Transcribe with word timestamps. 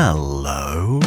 Hello. 0.00 1.00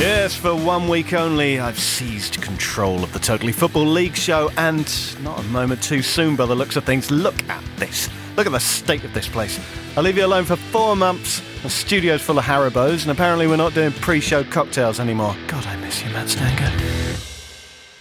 Yes, 0.00 0.34
for 0.34 0.54
one 0.54 0.88
week 0.88 1.12
only, 1.12 1.60
I've 1.60 1.78
seized 1.78 2.40
control 2.40 3.04
of 3.04 3.12
the 3.12 3.18
Totally 3.18 3.52
Football 3.52 3.84
League 3.84 4.16
show, 4.16 4.50
and 4.56 4.90
not 5.22 5.38
a 5.38 5.42
moment 5.42 5.82
too 5.82 6.00
soon 6.00 6.36
by 6.36 6.46
the 6.46 6.54
looks 6.54 6.76
of 6.76 6.84
things. 6.84 7.10
Look 7.10 7.34
at 7.50 7.62
this. 7.76 8.08
Look 8.38 8.46
at 8.46 8.52
the 8.52 8.60
state 8.60 9.04
of 9.04 9.12
this 9.12 9.28
place. 9.28 9.60
I'll 9.94 10.04
leave 10.04 10.16
you 10.16 10.24
alone 10.24 10.46
for 10.46 10.56
four 10.56 10.96
months. 10.96 11.42
The 11.62 11.68
studio's 11.68 12.22
full 12.22 12.38
of 12.38 12.46
Haribos, 12.46 13.02
and 13.02 13.10
apparently 13.10 13.46
we're 13.46 13.56
not 13.56 13.74
doing 13.74 13.92
pre 13.92 14.20
show 14.22 14.42
cocktails 14.42 14.98
anymore. 14.98 15.36
God, 15.46 15.66
I 15.66 15.76
miss 15.76 16.02
you, 16.02 16.08
Matt 16.14 16.30
Stanger. 16.30 17.03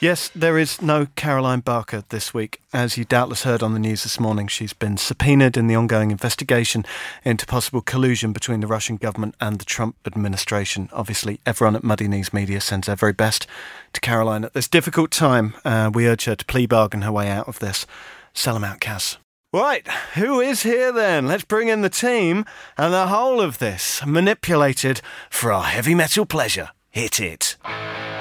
Yes, 0.04 0.30
there 0.36 0.58
is 0.58 0.82
no 0.82 1.08
Caroline 1.16 1.62
Barker 1.62 2.04
this 2.10 2.34
week. 2.34 2.60
As 2.74 2.98
you 2.98 3.06
doubtless 3.06 3.44
heard 3.44 3.64
on 3.64 3.72
the 3.72 3.80
news 3.80 4.04
this 4.04 4.20
morning, 4.20 4.50
she's 4.50 4.74
been 4.74 4.98
subpoenaed 4.98 5.56
in 5.56 5.68
the 5.68 5.78
ongoing 5.78 6.12
investigation 6.12 6.84
into 7.24 7.46
possible 7.46 7.80
collusion 7.80 8.34
between 8.34 8.60
the 8.60 8.68
Russian 8.68 8.98
government 8.98 9.36
and 9.40 9.60
the 9.60 9.64
Trump 9.64 9.96
administration. 10.06 10.90
Obviously, 10.92 11.40
everyone 11.46 11.78
at 11.78 11.86
Muddy 11.86 12.10
Knees 12.10 12.34
Media 12.34 12.60
sends 12.60 12.88
their 12.88 12.98
very 12.98 13.14
best 13.14 13.48
to 13.94 14.02
Caroline 14.02 14.44
at 14.44 14.54
this 14.54 14.68
difficult 14.68 15.10
time. 15.10 15.54
Uh, 15.64 15.90
we 15.94 16.06
urge 16.06 16.26
her 16.26 16.36
to 16.36 16.44
plea 16.44 16.66
bargain 16.66 17.04
her 17.04 17.12
way 17.14 17.30
out 17.30 17.48
of 17.48 17.60
this. 17.60 17.86
Sell 18.34 18.56
them 18.56 18.66
out, 18.66 18.82
Cass. 18.82 19.16
Right, 19.54 19.88
who 20.16 20.42
is 20.42 20.64
here 20.64 20.92
then? 20.92 21.28
Let's 21.28 21.46
bring 21.46 21.70
in 21.70 21.80
the 21.80 21.90
team 21.90 22.44
and 22.78 22.94
the 22.94 23.08
whole 23.08 23.40
of 23.40 23.60
this 23.60 24.06
manipulated 24.06 25.00
for 25.30 25.54
our 25.54 25.64
heavy 25.64 25.96
metal 25.96 26.26
pleasure. 26.26 26.72
Hit 26.94 27.20
it. 27.20 27.58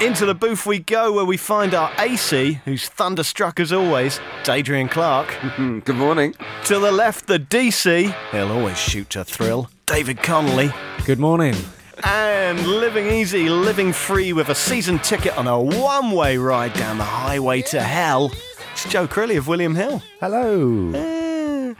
Into 0.00 0.24
the 0.24 0.34
booth 0.34 0.64
we 0.64 0.78
go 0.78 1.12
where 1.12 1.26
we 1.26 1.36
find 1.36 1.74
our 1.74 1.92
AC, 1.98 2.54
who's 2.64 2.88
thunderstruck 2.88 3.60
as 3.60 3.70
always, 3.70 4.18
Adrian 4.48 4.88
Clark. 4.88 5.36
Good 5.58 5.96
morning. 5.96 6.34
To 6.64 6.78
the 6.78 6.90
left, 6.90 7.26
the 7.26 7.38
DC, 7.38 8.14
he'll 8.30 8.50
always 8.50 8.78
shoot 8.78 9.10
to 9.10 9.24
thrill, 9.24 9.68
David 9.84 10.22
Connolly. 10.22 10.72
Good 11.04 11.18
morning. 11.18 11.54
And 12.02 12.66
living 12.66 13.08
easy, 13.08 13.50
living 13.50 13.92
free 13.92 14.32
with 14.32 14.48
a 14.48 14.54
season 14.54 14.98
ticket 15.00 15.36
on 15.36 15.46
a 15.46 15.60
one 15.60 16.12
way 16.12 16.38
ride 16.38 16.72
down 16.72 16.96
the 16.96 17.04
highway 17.04 17.60
to 17.72 17.82
hell, 17.82 18.32
it's 18.72 18.88
Joe 18.88 19.06
Crilly 19.06 19.36
of 19.36 19.48
William 19.48 19.74
Hill. 19.74 20.02
Hello. 20.18 20.92
Eh, 20.94 21.74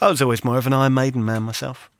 I 0.00 0.08
was 0.08 0.22
always 0.22 0.42
more 0.42 0.56
of 0.56 0.66
an 0.66 0.72
Iron 0.72 0.94
Maiden 0.94 1.22
man 1.22 1.42
myself. 1.42 1.90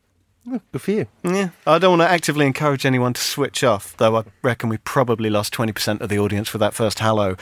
Good 0.47 0.83
for 0.83 0.91
you. 0.91 1.07
Yeah, 1.23 1.51
I 1.67 1.79
don't 1.79 1.99
want 1.99 2.03
to 2.03 2.13
actively 2.13 2.47
encourage 2.47 2.85
anyone 2.85 3.15
to 3.15 3.21
switch 3.21 3.65
off, 3.65 3.97
though 3.97 4.17
I 4.17 4.25
reckon 4.43 4.69
we 4.69 4.77
probably 4.79 5.31
lost 5.31 5.55
20% 5.55 6.01
of 6.01 6.09
the 6.11 6.19
audience 6.19 6.53
with 6.53 6.61
that 6.61 6.75
first 6.75 6.99
hello. 6.99 7.37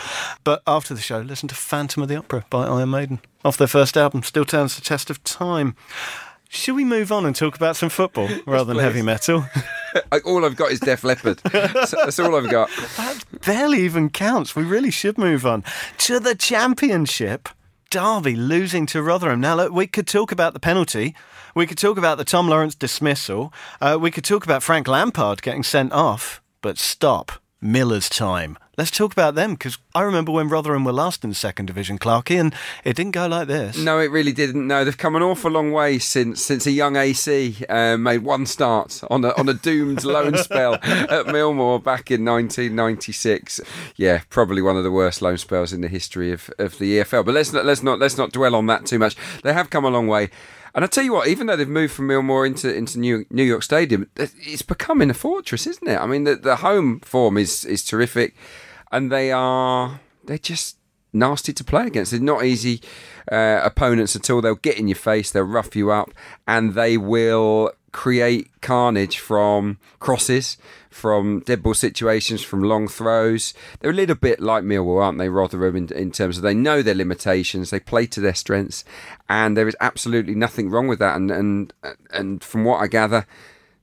But 0.44 0.62
after 0.66 0.94
the 0.94 1.00
show, 1.00 1.18
listen 1.18 1.48
to 1.48 1.54
Phantom 1.54 2.02
of 2.02 2.08
the 2.08 2.16
Opera 2.16 2.44
by 2.48 2.66
Iron 2.66 2.90
Maiden. 2.90 3.20
Off 3.44 3.56
their 3.56 3.66
first 3.66 3.96
album, 3.96 4.22
still 4.22 4.44
turns 4.44 4.76
the 4.76 4.82
test 4.82 5.10
of 5.10 5.22
time. 5.24 5.74
Should 6.48 6.76
we 6.76 6.84
move 6.84 7.10
on 7.10 7.24
and 7.24 7.34
talk 7.34 7.56
about 7.56 7.76
some 7.76 7.88
football 7.88 8.28
rather 8.46 8.72
than 8.72 8.82
heavy 8.82 9.02
metal? 9.02 9.46
all 10.24 10.44
I've 10.44 10.54
got 10.54 10.70
is 10.70 10.80
Def 10.80 11.02
Leppard. 11.02 11.38
that's, 11.52 11.90
that's 11.90 12.18
all 12.18 12.36
I've 12.36 12.50
got. 12.50 12.70
That 12.98 13.24
barely 13.44 13.80
even 13.80 14.10
counts. 14.10 14.54
We 14.54 14.62
really 14.62 14.90
should 14.90 15.18
move 15.18 15.44
on 15.44 15.64
to 15.98 16.20
the 16.20 16.34
championship. 16.34 17.48
Derby 17.90 18.36
losing 18.36 18.86
to 18.86 19.02
Rotherham. 19.02 19.40
Now, 19.40 19.56
look, 19.56 19.72
we 19.72 19.86
could 19.86 20.06
talk 20.06 20.30
about 20.30 20.54
the 20.54 20.60
penalty. 20.60 21.14
We 21.54 21.66
could 21.66 21.78
talk 21.78 21.98
about 21.98 22.18
the 22.18 22.24
Tom 22.24 22.48
Lawrence 22.48 22.74
dismissal. 22.74 23.52
Uh, 23.80 23.98
we 24.00 24.10
could 24.10 24.24
talk 24.24 24.44
about 24.44 24.62
Frank 24.62 24.88
Lampard 24.88 25.42
getting 25.42 25.62
sent 25.62 25.92
off. 25.92 26.42
But 26.62 26.78
stop. 26.78 27.32
Miller's 27.62 28.08
time. 28.08 28.58
Let's 28.76 28.90
talk 28.90 29.12
about 29.12 29.34
them 29.34 29.52
because 29.52 29.78
I 29.94 30.02
remember 30.02 30.32
when 30.32 30.48
Rotherham 30.48 30.84
were 30.84 30.92
last 30.92 31.22
in 31.22 31.30
the 31.30 31.36
second 31.36 31.66
division, 31.66 31.98
Clarkey, 31.98 32.40
and 32.40 32.54
it 32.84 32.96
didn't 32.96 33.12
go 33.12 33.28
like 33.28 33.46
this. 33.46 33.78
No, 33.78 34.00
it 34.00 34.10
really 34.10 34.32
didn't. 34.32 34.66
No, 34.66 34.84
they've 34.84 34.96
come 34.96 35.14
an 35.14 35.22
awful 35.22 35.50
long 35.50 35.70
way 35.70 35.98
since 35.98 36.42
since 36.42 36.66
a 36.66 36.72
young 36.72 36.96
AC 36.96 37.56
uh, 37.68 37.96
made 37.98 38.24
one 38.24 38.46
start 38.46 39.02
on 39.10 39.24
a 39.24 39.28
on 39.38 39.48
a 39.48 39.54
doomed 39.54 40.02
loan 40.04 40.36
spell 40.38 40.74
at 40.74 41.26
Millmoor 41.26 41.84
back 41.84 42.10
in 42.10 42.24
1996. 42.24 43.60
Yeah, 43.94 44.22
probably 44.30 44.62
one 44.62 44.76
of 44.76 44.82
the 44.84 44.90
worst 44.90 45.22
loan 45.22 45.38
spells 45.38 45.72
in 45.72 45.82
the 45.82 45.88
history 45.88 46.32
of, 46.32 46.50
of 46.58 46.78
the 46.78 46.98
EFL. 46.98 47.24
But 47.24 47.34
let's 47.34 47.52
not 47.52 47.64
let's 47.64 47.82
not 47.82 48.00
let's 48.00 48.16
not 48.16 48.32
dwell 48.32 48.56
on 48.56 48.66
that 48.66 48.86
too 48.86 48.98
much. 48.98 49.16
They 49.44 49.52
have 49.52 49.70
come 49.70 49.84
a 49.84 49.90
long 49.90 50.08
way. 50.08 50.30
And 50.74 50.84
I 50.84 50.88
tell 50.88 51.04
you 51.04 51.12
what, 51.12 51.28
even 51.28 51.46
though 51.46 51.56
they've 51.56 51.68
moved 51.68 51.92
from 51.92 52.08
Millmoor 52.08 52.46
into 52.46 52.74
into 52.74 52.98
New 52.98 53.26
New 53.30 53.42
York 53.42 53.62
Stadium, 53.62 54.08
it's 54.16 54.62
becoming 54.62 55.10
a 55.10 55.14
fortress, 55.14 55.66
isn't 55.66 55.88
it? 55.88 55.98
I 55.98 56.06
mean, 56.06 56.24
the, 56.24 56.36
the 56.36 56.56
home 56.56 57.00
form 57.00 57.36
is 57.36 57.64
is 57.64 57.84
terrific, 57.84 58.34
and 58.90 59.12
they 59.12 59.32
are 59.32 60.00
they're 60.24 60.38
just 60.38 60.78
nasty 61.12 61.52
to 61.52 61.64
play 61.64 61.86
against. 61.86 62.12
They're 62.12 62.20
not 62.20 62.44
easy 62.44 62.80
uh, 63.30 63.60
opponents 63.62 64.16
at 64.16 64.30
all. 64.30 64.40
They'll 64.40 64.54
get 64.54 64.78
in 64.78 64.88
your 64.88 64.96
face, 64.96 65.30
they'll 65.30 65.42
rough 65.42 65.76
you 65.76 65.90
up, 65.90 66.10
and 66.46 66.74
they 66.74 66.96
will 66.96 67.72
create 67.92 68.50
carnage 68.62 69.18
from 69.18 69.78
crosses, 70.00 70.56
from 70.90 71.40
dead 71.40 71.62
ball 71.62 71.74
situations, 71.74 72.42
from 72.42 72.62
long 72.62 72.88
throws. 72.88 73.54
They're 73.80 73.90
a 73.90 73.94
little 73.94 74.16
bit 74.16 74.40
like 74.40 74.64
Millwall, 74.64 75.02
aren't 75.02 75.18
they, 75.18 75.28
Rotherham, 75.28 75.76
in, 75.76 75.92
in 75.92 76.10
terms 76.10 76.36
of 76.36 76.42
they 76.42 76.54
know 76.54 76.82
their 76.82 76.94
limitations, 76.94 77.70
they 77.70 77.80
play 77.80 78.06
to 78.06 78.20
their 78.20 78.34
strengths, 78.34 78.84
and 79.28 79.56
there 79.56 79.68
is 79.68 79.76
absolutely 79.80 80.34
nothing 80.34 80.70
wrong 80.70 80.88
with 80.88 80.98
that. 80.98 81.16
And 81.16 81.30
and 81.30 81.72
and 82.10 82.42
from 82.42 82.64
what 82.64 82.80
I 82.80 82.86
gather, 82.86 83.26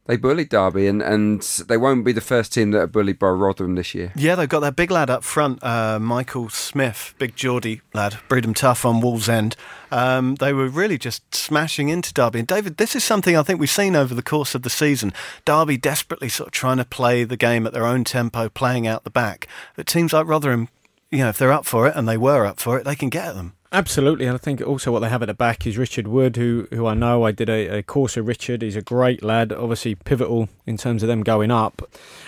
they 0.10 0.18
bullied 0.18 0.50
Derby, 0.50 0.88
and, 0.88 1.04
and 1.04 1.44
they 1.68 1.78
won't 1.78 2.04
be 2.04 2.12
the 2.12 2.20
first 2.20 2.52
team 2.52 2.72
that 2.72 2.80
are 2.80 2.88
bullied 2.88 3.20
by 3.20 3.28
Rotherham 3.28 3.76
this 3.76 3.94
year. 3.94 4.12
Yeah, 4.16 4.34
they've 4.34 4.50
got 4.50 4.62
that 4.62 4.76
big 4.76 4.90
lad 4.90 5.08
up 5.08 5.24
front, 5.24 5.64
uh, 5.64 6.00
Michael 6.00 6.50
Smith, 6.50 7.14
big 7.20 7.36
Geordie 7.36 7.82
lad, 7.94 8.18
breed 8.28 8.44
'em 8.44 8.56
tough 8.56 8.86
on 8.86 9.02
Wallsend. 9.04 9.54
Um, 9.92 10.34
they 10.38 10.52
were 10.52 10.68
really 10.68 10.98
just 10.98 11.36
smashing 11.36 11.90
into 11.90 12.12
Derby. 12.12 12.40
And 12.40 12.48
David, 12.48 12.78
this 12.78 12.96
is 12.96 13.04
something 13.04 13.38
I 13.38 13.44
think 13.44 13.60
we've 13.60 13.70
seen 13.70 13.96
over 13.96 14.16
the 14.16 14.24
course 14.24 14.56
of 14.56 14.64
the 14.64 14.72
season. 14.72 15.14
Derby 15.46 15.78
desperately 15.78 16.28
sort 16.28 16.48
of 16.48 16.54
trying 16.54 16.78
to 16.78 16.86
play 16.86 17.24
the 17.24 17.38
game 17.38 17.68
at 17.68 17.74
their 17.74 17.86
own 17.86 18.04
tempo, 18.04 18.50
playing 18.50 18.88
out 18.88 19.04
the 19.04 19.12
back. 19.12 19.48
But 19.76 19.86
teams 19.86 20.12
like 20.12 20.26
Rotherham, 20.26 20.70
you 21.12 21.20
know, 21.20 21.30
if 21.30 21.38
they're 21.38 21.52
up 21.52 21.68
for 21.68 21.88
it, 21.88 21.94
and 21.96 22.10
they 22.10 22.18
were 22.18 22.48
up 22.48 22.60
for 22.60 22.80
it, 22.80 22.84
they 22.84 22.96
can 22.96 23.10
get 23.10 23.28
at 23.28 23.36
them. 23.36 23.54
Absolutely, 23.72 24.26
and 24.26 24.34
I 24.34 24.40
think 24.40 24.62
also 24.62 24.92
what 24.92 25.02
they 25.02 25.10
have 25.10 25.22
at 25.22 25.28
the 25.28 25.34
back 25.36 25.68
is 25.68 25.78
Richard 25.78 26.08
Wood, 26.08 26.38
who 26.38 26.68
who 26.72 26.88
I 26.88 26.96
know. 26.96 27.24
I 27.24 27.32
did 27.32 27.50
a, 27.50 27.78
a 27.78 27.84
course 27.84 28.18
of 28.18 28.28
Richard. 28.28 28.64
He's 28.64 28.76
a 28.76 28.82
great 28.82 29.22
lad, 29.22 29.54
obviously 29.54 29.94
pivotal 29.94 30.50
in 30.66 30.76
terms 30.76 31.04
of 31.04 31.08
them 31.08 31.22
going 31.22 31.52
up. 31.52 31.84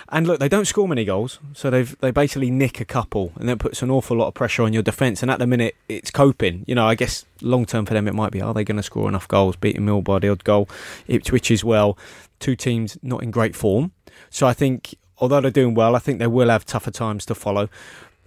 And 0.10 0.28
look, 0.28 0.40
they 0.40 0.48
don't 0.48 0.66
score 0.66 0.88
many 0.88 1.04
goals, 1.04 1.40
so 1.54 1.72
they've 1.72 1.98
they 2.00 2.12
basically 2.12 2.52
nick 2.52 2.80
a 2.80 2.86
couple, 2.86 3.32
and 3.40 3.50
that 3.50 3.58
puts 3.58 3.82
an 3.82 3.90
awful 3.90 4.18
lot 4.18 4.28
of 4.28 4.36
pressure 4.36 4.62
on 4.62 4.72
your 4.72 4.84
defence. 4.84 5.24
And 5.24 5.32
at 5.32 5.40
the 5.40 5.48
minute, 5.48 5.76
it's 5.90 6.12
coping. 6.12 6.64
You 6.68 6.76
know, 6.76 6.86
I 6.86 6.94
guess 6.94 7.26
long 7.42 7.66
term 7.66 7.88
for 7.88 7.96
them, 7.96 8.08
it 8.08 8.14
might 8.14 8.32
be 8.32 8.40
are 8.40 8.54
they 8.54 8.64
going 8.64 8.78
to 8.78 8.84
score 8.84 9.10
enough 9.10 9.28
goals, 9.28 9.56
beating 9.56 9.84
Mill 9.84 10.04
by 10.04 10.20
the 10.20 10.30
odd 10.30 10.44
goal, 10.44 10.70
Ipswich 11.08 11.50
as 11.50 11.64
well. 11.64 11.98
Two 12.40 12.56
teams 12.56 13.00
not 13.02 13.24
in 13.24 13.32
great 13.32 13.56
form, 13.56 13.94
so 14.30 14.46
I 14.46 14.54
think 14.54 14.94
although 15.18 15.42
they're 15.42 15.50
doing 15.50 15.74
well, 15.74 15.96
I 15.96 16.00
think 16.00 16.20
they 16.20 16.28
will 16.28 16.50
have 16.50 16.66
tougher 16.66 16.92
times 16.92 17.26
to 17.26 17.36
follow. 17.36 17.68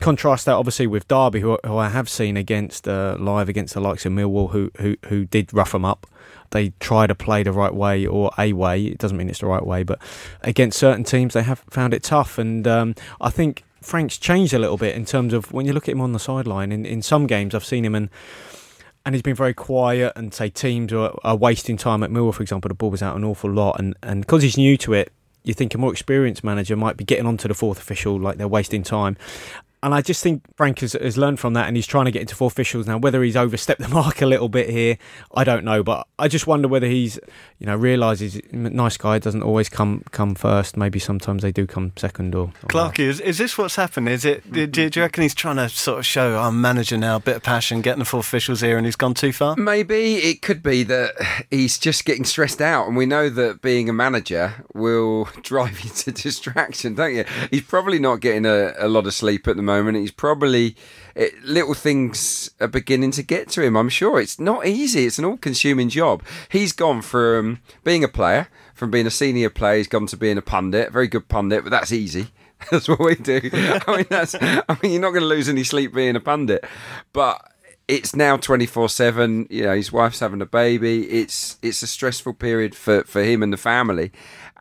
Contrast 0.05 0.45
that 0.45 0.53
obviously 0.53 0.87
with 0.87 1.09
Derby, 1.09 1.41
who, 1.41 1.59
who 1.65 1.79
I 1.79 1.89
have 1.89 2.11
seen 2.11 2.37
against 2.37 2.87
uh, 2.87 3.17
live 3.19 3.49
against 3.49 3.73
the 3.73 3.81
likes 3.81 4.05
of 4.05 4.13
Millwall, 4.13 4.51
who, 4.51 4.71
who 4.79 4.97
who 5.07 5.25
did 5.25 5.55
rough 5.55 5.73
them 5.73 5.87
up. 5.87 6.07
They 6.51 6.75
try 6.79 7.07
to 7.07 7.15
play 7.15 7.43
the 7.43 7.53
right 7.53 7.75
way 7.75 8.05
or 8.05 8.31
a 8.39 8.53
way. 8.53 8.85
It 8.85 8.99
doesn't 8.99 9.17
mean 9.17 9.31
it's 9.31 9.39
the 9.39 9.47
right 9.47 9.65
way, 9.65 9.83
but 9.83 9.99
against 10.43 10.79
certain 10.79 11.05
teams, 11.05 11.33
they 11.33 11.43
have 11.43 11.61
found 11.71 11.95
it 11.95 12.03
tough. 12.03 12.37
And 12.37 12.69
um, 12.69 12.95
I 13.19 13.31
think 13.31 13.65
Frank's 13.81 14.19
changed 14.19 14.53
a 14.53 14.59
little 14.59 14.77
bit 14.77 14.95
in 14.95 15.07
terms 15.07 15.33
of 15.33 15.51
when 15.55 15.65
you 15.65 15.73
look 15.73 15.89
at 15.89 15.93
him 15.93 16.03
on 16.03 16.13
the 16.13 16.19
sideline. 16.19 16.71
In 16.71 16.85
in 16.85 17.01
some 17.01 17.27
games, 17.27 17.55
I've 17.55 17.65
seen 17.65 17.83
him 17.83 17.95
and 17.95 18.11
and 19.07 19.15
he's 19.15 19.23
been 19.23 19.35
very 19.35 19.55
quiet 19.55 20.13
and 20.17 20.35
say 20.35 20.51
teams 20.51 20.93
are, 20.93 21.19
are 21.25 21.37
wasting 21.37 21.79
time 21.79 22.03
at 22.03 22.11
Millwall, 22.11 22.35
for 22.35 22.43
example. 22.43 22.69
The 22.69 22.75
ball 22.75 22.91
was 22.91 23.03
out 23.03 23.17
an 23.17 23.25
awful 23.25 23.51
lot, 23.51 23.79
and 23.79 23.97
and 24.03 24.21
because 24.21 24.43
he's 24.43 24.59
new 24.59 24.77
to 24.77 24.93
it, 24.93 25.13
you 25.45 25.53
think 25.53 25.75
a 25.75 25.79
more 25.79 25.93
experienced 25.93 26.43
manager 26.43 26.75
might 26.75 26.97
be 26.97 27.05
getting 27.05 27.27
onto 27.27 27.47
the 27.47 27.55
fourth 27.55 27.79
official 27.79 28.19
like 28.19 28.39
they're 28.39 28.49
wasting 28.49 28.83
time. 28.83 29.17
And 29.85 29.95
I 29.95 30.01
just 30.01 30.23
think 30.23 30.43
Frank 30.57 30.79
has, 30.79 30.95
has 30.95 31.19
learned 31.19 31.39
from 31.39 31.53
that 31.53 31.67
and 31.67 31.77
he's 31.77 31.87
trying 31.87 32.07
to 32.07 32.11
get 32.11 32.23
into 32.23 32.35
four 32.35 32.47
officials 32.47 32.87
now. 32.87 32.97
Whether 32.97 33.23
he's 33.23 33.37
overstepped 33.37 33.83
the 33.83 33.89
mark 33.95 34.23
a 34.23 34.27
little 34.27 34.49
bit 34.49 34.71
here, 34.71 34.97
I 35.35 35.45
don't 35.45 35.63
know. 35.63 35.83
But 35.83 36.07
I 36.19 36.27
just 36.27 36.47
wonder 36.47 36.69
whether 36.69 36.87
he's, 36.87 37.21
you 37.59 37.67
know, 37.67 37.77
realises 37.77 38.41
nice 38.51 38.97
guy 38.97 39.19
doesn't 39.19 39.43
always 39.43 39.69
come 39.69 40.03
come 40.11 40.35
first. 40.35 40.79
Maybe 40.79 40.99
sometimes 40.99 41.43
they 41.43 41.53
do 41.53 41.67
come 41.67 41.93
second 41.97 42.35
or. 42.35 42.45
or 42.63 42.69
Clarky, 42.71 43.01
is, 43.01 43.21
is 43.21 43.37
this 43.37 43.59
what's 43.59 43.77
happened? 43.77 44.09
Is 44.09 44.25
it? 44.25 44.51
Do, 44.51 44.67
do 44.67 44.83
you 44.83 45.03
reckon 45.03 45.21
he's 45.21 45.35
trying 45.35 45.57
to 45.57 45.69
sort 45.69 45.99
of 45.99 46.07
show 46.07 46.39
I'm 46.39 46.63
manager 46.63 46.97
now, 46.97 47.17
a 47.17 47.21
bit 47.21 47.37
of 47.37 47.43
passion, 47.43 47.83
getting 47.83 47.99
the 47.99 48.07
four 48.07 48.21
officials 48.21 48.63
here, 48.63 48.79
and 48.79 48.87
he's 48.87 48.97
gone 48.97 49.13
too 49.13 49.35
far? 49.35 49.55
Maybe 49.57 50.15
it 50.15 50.41
could 50.41 50.63
be 50.63 50.83
that 50.85 51.45
he's 51.51 51.79
just 51.79 52.07
getting 52.07 52.25
stressed 52.25 52.63
out, 52.63 52.87
and 52.87 52.97
we 52.97 53.05
know 53.05 53.29
that 53.29 53.61
being 53.61 53.91
a 53.91 53.93
manager 53.93 54.65
will 54.73 55.25
drive 55.43 55.83
you 55.83 55.91
to 55.91 56.11
distraction, 56.11 56.95
don't 56.95 57.15
you? 57.15 57.27
He's 57.51 57.63
probably 57.63 57.99
not 57.99 58.21
getting 58.21 58.47
a, 58.47 58.73
a 58.79 58.89
lot 58.89 59.07
of 59.07 59.13
sleep 59.13 59.47
at 59.47 59.57
the 59.57 59.63
moment. 59.63 59.74
He's 59.83 60.11
probably 60.11 60.77
it, 61.15 61.43
little 61.45 61.75
things 61.75 62.51
are 62.61 62.69
beginning 62.69 63.13
to 63.13 63.23
get 63.23 63.49
to 63.51 63.63
him. 63.63 63.77
I'm 63.77 63.89
sure 63.89 64.21
it's 64.21 64.41
not 64.41 64.67
easy. 64.67 65.07
It's 65.07 65.19
an 65.19 65.25
all-consuming 65.25 65.89
job. 65.89 66.23
He's 66.49 66.73
gone 66.73 67.03
from 67.03 67.61
being 67.85 68.05
a 68.05 68.09
player, 68.09 68.49
from 68.75 68.91
being 68.91 69.07
a 69.07 69.11
senior 69.11 69.51
player, 69.51 69.79
he's 69.79 69.89
gone 69.89 70.07
to 70.09 70.17
being 70.17 70.39
a 70.39 70.43
pundit, 70.43 70.93
very 70.93 71.09
good 71.09 71.29
pundit, 71.29 71.63
but 71.63 71.71
that's 71.71 71.93
easy. 71.93 72.29
That's 72.71 72.89
what 72.89 73.01
we 73.01 73.15
do. 73.15 73.41
I 73.53 73.97
mean, 73.97 74.07
that's. 74.09 74.35
I 74.35 74.79
mean, 74.83 74.93
you're 74.93 75.01
not 75.01 75.11
going 75.11 75.21
to 75.21 75.27
lose 75.27 75.51
any 75.51 75.65
sleep 75.65 75.93
being 75.93 76.17
a 76.17 76.21
pundit, 76.21 76.65
but 77.13 77.53
it's 77.87 78.17
now 78.17 78.37
24/7 78.37 79.47
you 79.51 79.63
know 79.65 79.75
his 79.75 79.93
wife's 79.93 80.21
having 80.21 80.41
a 80.41 80.47
baby. 80.47 81.07
It's 81.11 81.59
it's 81.63 81.83
a 81.83 81.87
stressful 81.87 82.35
period 82.35 82.75
for 82.75 83.05
for 83.05 83.23
him 83.23 83.43
and 83.43 83.53
the 83.53 83.57
family. 83.57 84.13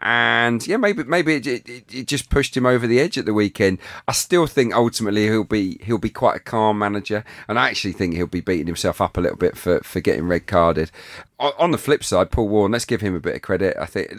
And 0.01 0.65
yeah 0.67 0.75
maybe 0.75 1.03
maybe 1.05 1.35
it, 1.35 1.47
it, 1.47 1.69
it, 1.93 2.07
just 2.07 2.29
pushed 2.29 2.57
him 2.57 2.65
over 2.65 2.85
the 2.85 2.99
edge 2.99 3.17
at 3.17 3.25
the 3.25 3.33
weekend. 3.33 3.77
I 4.07 4.11
still 4.11 4.47
think 4.47 4.73
ultimately 4.73 5.27
he'll 5.27 5.45
be 5.45 5.79
he'll 5.83 5.97
be 5.97 6.09
quite 6.09 6.35
a 6.35 6.39
calm 6.39 6.79
manager. 6.79 7.23
And 7.47 7.57
i 7.57 7.69
actually 7.69 7.93
think 7.93 8.15
he'll 8.15 8.27
be 8.27 8.41
beating 8.41 8.67
himself 8.67 8.99
up 8.99 9.15
a 9.17 9.21
little 9.21 9.37
bit 9.37 9.57
for 9.57 9.79
for 9.81 10.01
getting 10.01 10.27
red 10.27 10.45
carded 10.45 10.91
on, 11.39 11.71
the 11.71 11.77
flip 11.77 12.05
side 12.05 12.31
paul 12.31 12.47
warne 12.47 12.71
let's 12.71 12.85
give 12.85 13.01
him 13.01 13.15
a 13.15 13.19
bit 13.19 13.35
of 13.35 13.41
credit. 13.41 13.77
I 13.79 13.85
think 13.85 14.11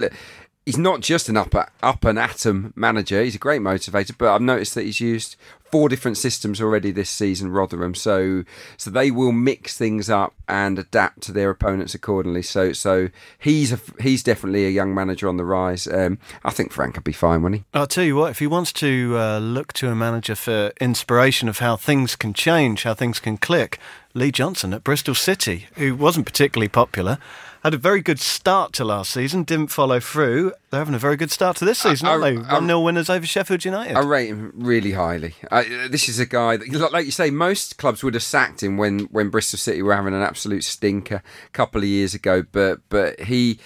he's 0.64 0.78
not 0.78 1.00
just 1.00 1.28
an 1.28 1.36
up 1.36 1.54
up 1.82 2.04
and 2.04 2.18
atom 2.18 2.72
manager. 2.76 3.22
He's 3.22 3.34
a 3.34 3.38
great 3.38 3.60
motivator, 3.60 4.16
but 4.16 4.34
I've 4.34 4.40
noticed 4.40 4.74
that 4.74 4.84
he's 4.84 5.00
used 5.00 5.36
four 5.74 5.88
different 5.88 6.16
systems 6.16 6.60
already 6.60 6.92
this 6.92 7.10
season, 7.10 7.50
Rotherham. 7.50 7.96
So 7.96 8.44
so 8.76 8.90
they 8.90 9.10
will 9.10 9.32
mix 9.32 9.76
things 9.76 10.08
up 10.08 10.32
and 10.46 10.78
adapt 10.78 11.22
to 11.22 11.32
their 11.32 11.50
opponents 11.50 11.96
accordingly. 11.96 12.42
So 12.42 12.72
so 12.72 13.08
he's 13.40 13.72
a, 13.72 13.80
he's 14.00 14.22
definitely 14.22 14.66
a 14.66 14.70
young 14.70 14.94
manager 14.94 15.28
on 15.28 15.36
the 15.36 15.44
rise. 15.44 15.88
Um, 15.88 16.18
I 16.44 16.52
think 16.52 16.70
Frank 16.70 16.94
could 16.94 17.02
be 17.02 17.10
fine, 17.10 17.42
wouldn't 17.42 17.62
he? 17.62 17.64
I'll 17.74 17.88
tell 17.88 18.04
you 18.04 18.14
what, 18.14 18.30
if 18.30 18.38
he 18.38 18.46
wants 18.46 18.72
to 18.74 19.16
uh, 19.18 19.38
look 19.40 19.72
to 19.72 19.88
a 19.88 19.96
manager 19.96 20.36
for 20.36 20.72
inspiration 20.80 21.48
of 21.48 21.58
how 21.58 21.74
things 21.74 22.14
can 22.14 22.34
change, 22.34 22.84
how 22.84 22.94
things 22.94 23.18
can 23.18 23.36
click, 23.36 23.80
Lee 24.14 24.30
Johnson 24.30 24.72
at 24.72 24.84
Bristol 24.84 25.16
City, 25.16 25.66
who 25.74 25.96
wasn't 25.96 26.24
particularly 26.24 26.68
popular 26.68 27.18
had 27.64 27.74
a 27.74 27.78
very 27.78 28.02
good 28.02 28.20
start 28.20 28.74
to 28.74 28.84
last 28.84 29.10
season, 29.10 29.42
didn't 29.42 29.68
follow 29.68 29.98
through. 29.98 30.52
They're 30.70 30.80
having 30.80 30.94
a 30.94 30.98
very 30.98 31.16
good 31.16 31.30
start 31.30 31.56
to 31.56 31.64
this 31.64 31.78
season, 31.78 32.06
aren't 32.06 32.22
they? 32.22 32.36
1 32.36 32.66
0 32.66 32.80
winners 32.80 33.08
over 33.08 33.24
Sheffield 33.24 33.64
United. 33.64 33.96
I 33.96 34.00
rate 34.00 34.28
him 34.28 34.52
really 34.54 34.92
highly. 34.92 35.34
I, 35.50 35.88
this 35.90 36.08
is 36.08 36.18
a 36.18 36.26
guy 36.26 36.58
that, 36.58 36.92
like 36.92 37.06
you 37.06 37.10
say, 37.10 37.30
most 37.30 37.78
clubs 37.78 38.04
would 38.04 38.12
have 38.12 38.22
sacked 38.22 38.62
him 38.62 38.76
when, 38.76 39.00
when 39.04 39.30
Bristol 39.30 39.58
City 39.58 39.80
were 39.80 39.94
having 39.94 40.12
an 40.12 40.20
absolute 40.20 40.62
stinker 40.62 41.22
a 41.46 41.50
couple 41.50 41.80
of 41.80 41.86
years 41.86 42.12
ago, 42.12 42.44
but 42.52 42.80
but 42.90 43.18
he 43.20 43.58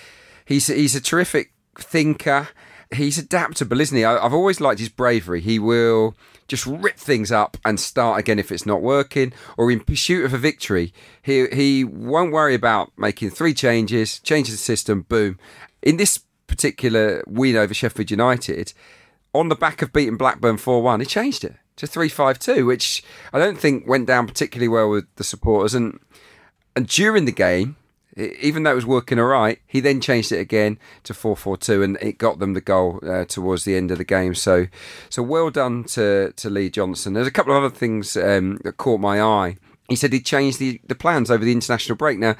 he's 0.44 0.68
he's 0.68 0.94
a 0.94 1.00
terrific 1.00 1.52
thinker. 1.76 2.48
He's 2.94 3.18
adaptable, 3.18 3.80
isn't 3.80 3.96
he? 3.96 4.04
I, 4.04 4.24
I've 4.24 4.32
always 4.32 4.60
liked 4.60 4.80
his 4.80 4.88
bravery. 4.88 5.40
He 5.40 5.58
will 5.58 6.14
just 6.48 6.66
rip 6.66 6.96
things 6.96 7.30
up 7.30 7.58
and 7.64 7.78
start 7.78 8.18
again 8.18 8.38
if 8.38 8.50
it's 8.50 8.64
not 8.64 8.80
working, 8.80 9.32
or 9.56 9.70
in 9.70 9.80
pursuit 9.80 10.24
of 10.24 10.32
a 10.32 10.38
victory, 10.38 10.92
he 11.22 11.46
he 11.48 11.84
won't 11.84 12.32
worry 12.32 12.54
about 12.54 12.92
making 12.96 13.30
three 13.30 13.54
changes, 13.54 14.18
changes 14.20 14.54
the 14.54 14.58
system, 14.58 15.02
boom. 15.02 15.38
In 15.82 15.98
this 15.98 16.20
particular 16.46 17.22
win 17.26 17.56
over 17.56 17.74
Sheffield 17.74 18.10
United, 18.10 18.72
on 19.34 19.48
the 19.48 19.54
back 19.54 19.82
of 19.82 19.92
beating 19.92 20.16
Blackburn 20.16 20.56
4 20.56 20.82
1, 20.82 21.00
he 21.00 21.06
changed 21.06 21.44
it 21.44 21.54
to 21.76 21.86
3 21.86 22.08
5 22.08 22.38
2, 22.38 22.66
which 22.66 23.04
I 23.32 23.38
don't 23.38 23.58
think 23.58 23.86
went 23.86 24.06
down 24.06 24.26
particularly 24.26 24.68
well 24.68 24.88
with 24.88 25.04
the 25.16 25.24
supporters. 25.24 25.74
And 25.74 26.00
and 26.74 26.86
during 26.86 27.26
the 27.26 27.32
game, 27.32 27.76
even 28.18 28.62
though 28.62 28.72
it 28.72 28.76
was 28.76 28.86
working 28.86 29.18
all 29.18 29.26
right, 29.26 29.60
he 29.66 29.80
then 29.80 30.00
changed 30.00 30.32
it 30.32 30.40
again 30.40 30.78
to 31.04 31.12
4-4-2 31.12 31.84
and 31.84 31.98
it 32.00 32.18
got 32.18 32.38
them 32.38 32.54
the 32.54 32.60
goal 32.60 33.00
uh, 33.06 33.24
towards 33.24 33.64
the 33.64 33.76
end 33.76 33.90
of 33.90 33.98
the 33.98 34.04
game. 34.04 34.34
So 34.34 34.66
so 35.08 35.22
well 35.22 35.50
done 35.50 35.84
to, 35.84 36.32
to 36.32 36.50
Lee 36.50 36.70
Johnson. 36.70 37.12
There's 37.12 37.26
a 37.26 37.32
couple 37.32 37.56
of 37.56 37.62
other 37.62 37.74
things 37.74 38.16
um, 38.16 38.58
that 38.64 38.76
caught 38.76 39.00
my 39.00 39.22
eye. 39.22 39.56
He 39.88 39.96
said 39.96 40.12
he 40.12 40.20
changed 40.20 40.58
the, 40.58 40.80
the 40.86 40.94
plans 40.94 41.30
over 41.30 41.44
the 41.44 41.52
international 41.52 41.96
break. 41.96 42.18
Now, 42.18 42.36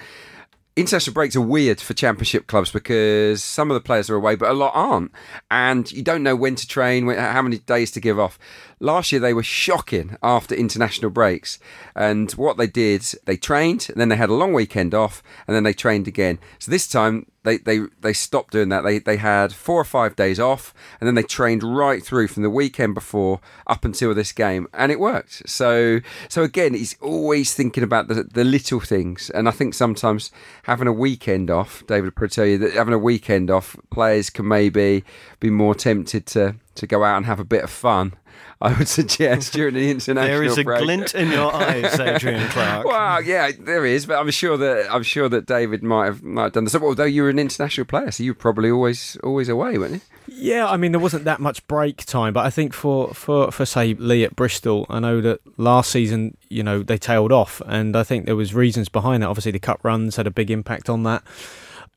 international 0.78 1.14
breaks 1.14 1.34
are 1.34 1.40
weird 1.40 1.80
for 1.80 1.94
championship 1.94 2.46
clubs 2.46 2.70
because 2.70 3.42
some 3.42 3.70
of 3.70 3.74
the 3.74 3.80
players 3.80 4.08
are 4.08 4.14
away, 4.14 4.36
but 4.36 4.50
a 4.50 4.54
lot 4.54 4.72
aren't, 4.74 5.12
and 5.50 5.90
you 5.90 6.02
don't 6.02 6.22
know 6.22 6.36
when 6.36 6.54
to 6.54 6.66
train, 6.68 7.08
how 7.08 7.42
many 7.42 7.58
days 7.58 7.90
to 7.92 8.00
give 8.00 8.18
off. 8.18 8.38
Last 8.80 9.10
year 9.10 9.20
they 9.20 9.34
were 9.34 9.42
shocking 9.42 10.16
after 10.22 10.54
international 10.54 11.10
breaks, 11.10 11.58
and 11.96 12.30
what 12.32 12.56
they 12.56 12.66
did, 12.66 13.02
they 13.24 13.36
trained, 13.36 13.88
and 13.90 14.00
then 14.00 14.08
they 14.08 14.16
had 14.16 14.30
a 14.30 14.34
long 14.34 14.52
weekend 14.52 14.94
off, 14.94 15.22
and 15.46 15.56
then 15.56 15.64
they 15.64 15.72
trained 15.72 16.06
again. 16.06 16.38
So 16.58 16.70
this 16.70 16.86
time 16.88 17.26
they, 17.42 17.58
they, 17.58 17.80
they 18.00 18.12
stopped 18.12 18.52
doing 18.52 18.68
that. 18.68 18.82
They, 18.82 18.98
they 18.98 19.16
had 19.16 19.52
four 19.52 19.80
or 19.80 19.84
five 19.84 20.14
days 20.16 20.38
off, 20.38 20.74
and 21.00 21.06
then 21.06 21.14
they 21.14 21.22
trained 21.22 21.62
right 21.62 22.04
through 22.04 22.28
from 22.28 22.42
the 22.42 22.50
weekend 22.50 22.94
before 22.94 23.40
up 23.66 23.84
until 23.84 24.14
this 24.14 24.32
game, 24.32 24.68
and 24.72 24.92
it 24.92 25.00
worked. 25.00 25.48
So 25.48 26.00
so 26.28 26.42
again, 26.42 26.74
he's 26.74 26.96
always 27.00 27.54
thinking 27.54 27.82
about 27.82 28.08
the, 28.08 28.22
the 28.22 28.44
little 28.44 28.80
things, 28.80 29.30
and 29.30 29.48
I 29.48 29.52
think 29.52 29.74
sometimes 29.74 30.30
having 30.64 30.86
a 30.86 30.92
weekend 30.92 31.50
off, 31.50 31.84
David 31.86 32.18
would 32.18 32.30
tell 32.30 32.46
you 32.46 32.58
that 32.58 32.74
having 32.74 32.94
a 32.94 32.98
weekend 32.98 33.50
off, 33.50 33.76
players 33.90 34.30
can 34.30 34.46
maybe 34.46 35.04
be 35.40 35.50
more 35.50 35.74
tempted 35.74 36.26
to 36.26 36.56
to 36.74 36.86
go 36.86 37.02
out 37.02 37.16
and 37.16 37.26
have 37.26 37.40
a 37.40 37.44
bit 37.44 37.64
of 37.64 37.70
fun 37.70 38.14
I 38.60 38.76
would 38.76 38.88
suggest 38.88 39.52
during 39.52 39.74
the 39.74 39.88
international 39.90 40.26
There 40.26 40.42
is 40.42 40.58
a 40.58 40.64
break. 40.64 40.82
glint 40.82 41.14
in 41.14 41.30
your 41.30 41.54
eyes, 41.54 41.98
Adrian 42.00 42.48
Clarke. 42.48 42.84
well, 42.86 43.22
yeah, 43.22 43.52
there 43.56 43.86
is, 43.86 44.04
but 44.06 44.18
I'm 44.18 44.30
sure 44.32 44.56
that 44.56 44.92
I'm 44.92 45.04
sure 45.04 45.28
that 45.28 45.46
David 45.46 45.82
might 45.84 46.06
have 46.06 46.22
might 46.24 46.42
have 46.44 46.52
done 46.54 46.64
this. 46.64 46.74
Although 46.74 47.04
you 47.04 47.22
were 47.22 47.30
an 47.30 47.38
international 47.38 47.84
player, 47.86 48.10
so 48.10 48.24
you 48.24 48.32
were 48.32 48.38
probably 48.38 48.70
always 48.70 49.16
always 49.22 49.48
away, 49.48 49.78
weren't 49.78 49.94
you? 49.94 50.00
Yeah, 50.26 50.68
I 50.68 50.76
mean 50.76 50.90
there 50.92 51.00
wasn't 51.00 51.24
that 51.24 51.40
much 51.40 51.64
break 51.68 52.04
time, 52.04 52.32
but 52.32 52.44
I 52.44 52.50
think 52.50 52.74
for 52.74 53.14
for 53.14 53.52
for 53.52 53.64
say 53.64 53.94
Lee 53.94 54.24
at 54.24 54.34
Bristol, 54.34 54.86
I 54.90 54.98
know 54.98 55.20
that 55.20 55.40
last 55.56 55.90
season, 55.90 56.36
you 56.48 56.64
know, 56.64 56.82
they 56.82 56.98
tailed 56.98 57.30
off, 57.30 57.62
and 57.64 57.94
I 57.96 58.02
think 58.02 58.26
there 58.26 58.34
was 58.36 58.54
reasons 58.54 58.88
behind 58.88 59.22
that. 59.22 59.28
Obviously, 59.28 59.52
the 59.52 59.60
cup 59.60 59.80
runs 59.84 60.16
had 60.16 60.26
a 60.26 60.32
big 60.32 60.50
impact 60.50 60.88
on 60.90 61.04
that. 61.04 61.22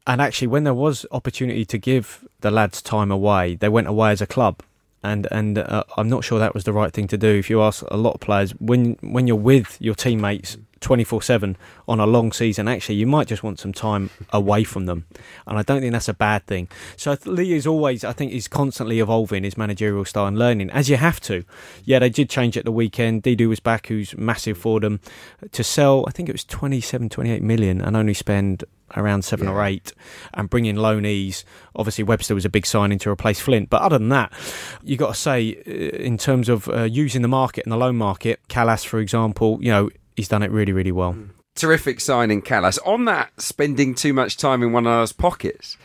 And 0.07 0.19
actually, 0.21 0.47
when 0.47 0.63
there 0.63 0.73
was 0.73 1.05
opportunity 1.11 1.65
to 1.65 1.77
give 1.77 2.27
the 2.41 2.49
lads 2.51 2.81
time 2.81 3.11
away, 3.11 3.55
they 3.55 3.69
went 3.69 3.87
away 3.87 4.11
as 4.11 4.21
a 4.21 4.27
club 4.27 4.61
and 5.03 5.27
and 5.31 5.57
uh, 5.57 5.83
I'm 5.97 6.09
not 6.09 6.23
sure 6.23 6.39
that 6.39 6.53
was 6.53 6.63
the 6.63 6.73
right 6.73 6.91
thing 6.91 7.07
to 7.07 7.17
do. 7.17 7.27
If 7.27 7.49
you 7.49 7.61
ask 7.61 7.83
a 7.89 7.97
lot 7.97 8.15
of 8.15 8.19
players, 8.19 8.51
when 8.59 8.97
when 9.01 9.27
you're 9.27 9.35
with 9.35 9.77
your 9.79 9.95
teammates 9.95 10.57
24 10.81 11.21
7 11.21 11.57
on 11.87 11.99
a 11.99 12.05
long 12.05 12.31
season, 12.31 12.67
actually, 12.67 12.95
you 12.95 13.07
might 13.07 13.27
just 13.27 13.43
want 13.43 13.59
some 13.59 13.71
time 13.71 14.09
away 14.31 14.63
from 14.63 14.87
them. 14.87 15.05
And 15.47 15.57
I 15.57 15.63
don't 15.63 15.79
think 15.79 15.93
that's 15.93 16.09
a 16.09 16.13
bad 16.13 16.45
thing. 16.45 16.67
So 16.97 17.15
Lee 17.25 17.53
is 17.53 17.65
always, 17.65 18.03
I 18.03 18.13
think, 18.13 18.31
he's 18.31 18.47
constantly 18.47 18.99
evolving 18.99 19.43
his 19.43 19.57
managerial 19.57 20.05
style 20.05 20.27
and 20.27 20.37
learning, 20.37 20.69
as 20.71 20.89
you 20.89 20.97
have 20.97 21.19
to. 21.21 21.45
Yeah, 21.85 21.99
they 21.99 22.09
did 22.09 22.29
change 22.29 22.57
at 22.57 22.65
the 22.65 22.71
weekend. 22.71 23.23
Diédhiou 23.23 23.49
was 23.49 23.59
back, 23.59 23.87
who's 23.87 24.17
massive 24.17 24.57
for 24.57 24.79
them. 24.79 24.99
To 25.51 25.63
sell, 25.63 26.03
I 26.07 26.11
think 26.11 26.27
it 26.27 26.33
was 26.33 26.43
27, 26.43 27.09
28 27.09 27.41
million 27.41 27.81
and 27.81 27.95
only 27.95 28.13
spend 28.13 28.63
around 28.97 29.23
seven 29.23 29.47
yeah. 29.47 29.53
or 29.53 29.63
eight 29.63 29.93
and 30.33 30.49
bring 30.49 30.65
in 30.65 30.75
loanees. 30.75 31.43
Obviously, 31.75 32.03
Webster 32.03 32.35
was 32.35 32.45
a 32.45 32.49
big 32.49 32.65
signing 32.65 32.99
to 32.99 33.09
replace 33.09 33.39
Flint. 33.39 33.69
But 33.69 33.81
other 33.81 33.97
than 33.97 34.09
that, 34.09 34.31
you've 34.83 34.99
got 34.99 35.13
to 35.13 35.19
say, 35.19 35.61
uh, 35.65 35.97
in 35.97 36.17
terms 36.17 36.49
of 36.49 36.67
uh, 36.69 36.83
using 36.83 37.21
the 37.21 37.27
market 37.27 37.65
and 37.65 37.71
the 37.71 37.77
loan 37.77 37.95
market, 37.95 38.39
Kalas, 38.49 38.85
for 38.85 38.99
example, 38.99 39.59
you 39.61 39.71
know, 39.71 39.89
he's 40.15 40.27
done 40.27 40.43
it 40.43 40.51
really, 40.51 40.71
really 40.71 40.91
well. 40.91 41.13
Mm. 41.13 41.29
Terrific 41.53 41.99
signing, 41.99 42.41
Kalas. 42.41 42.79
On 42.85 43.05
that, 43.05 43.41
spending 43.41 43.93
too 43.93 44.13
much 44.13 44.37
time 44.37 44.63
in 44.63 44.71
one 44.71 44.87
of 44.87 44.93
those 44.93 45.11
pockets 45.11 45.77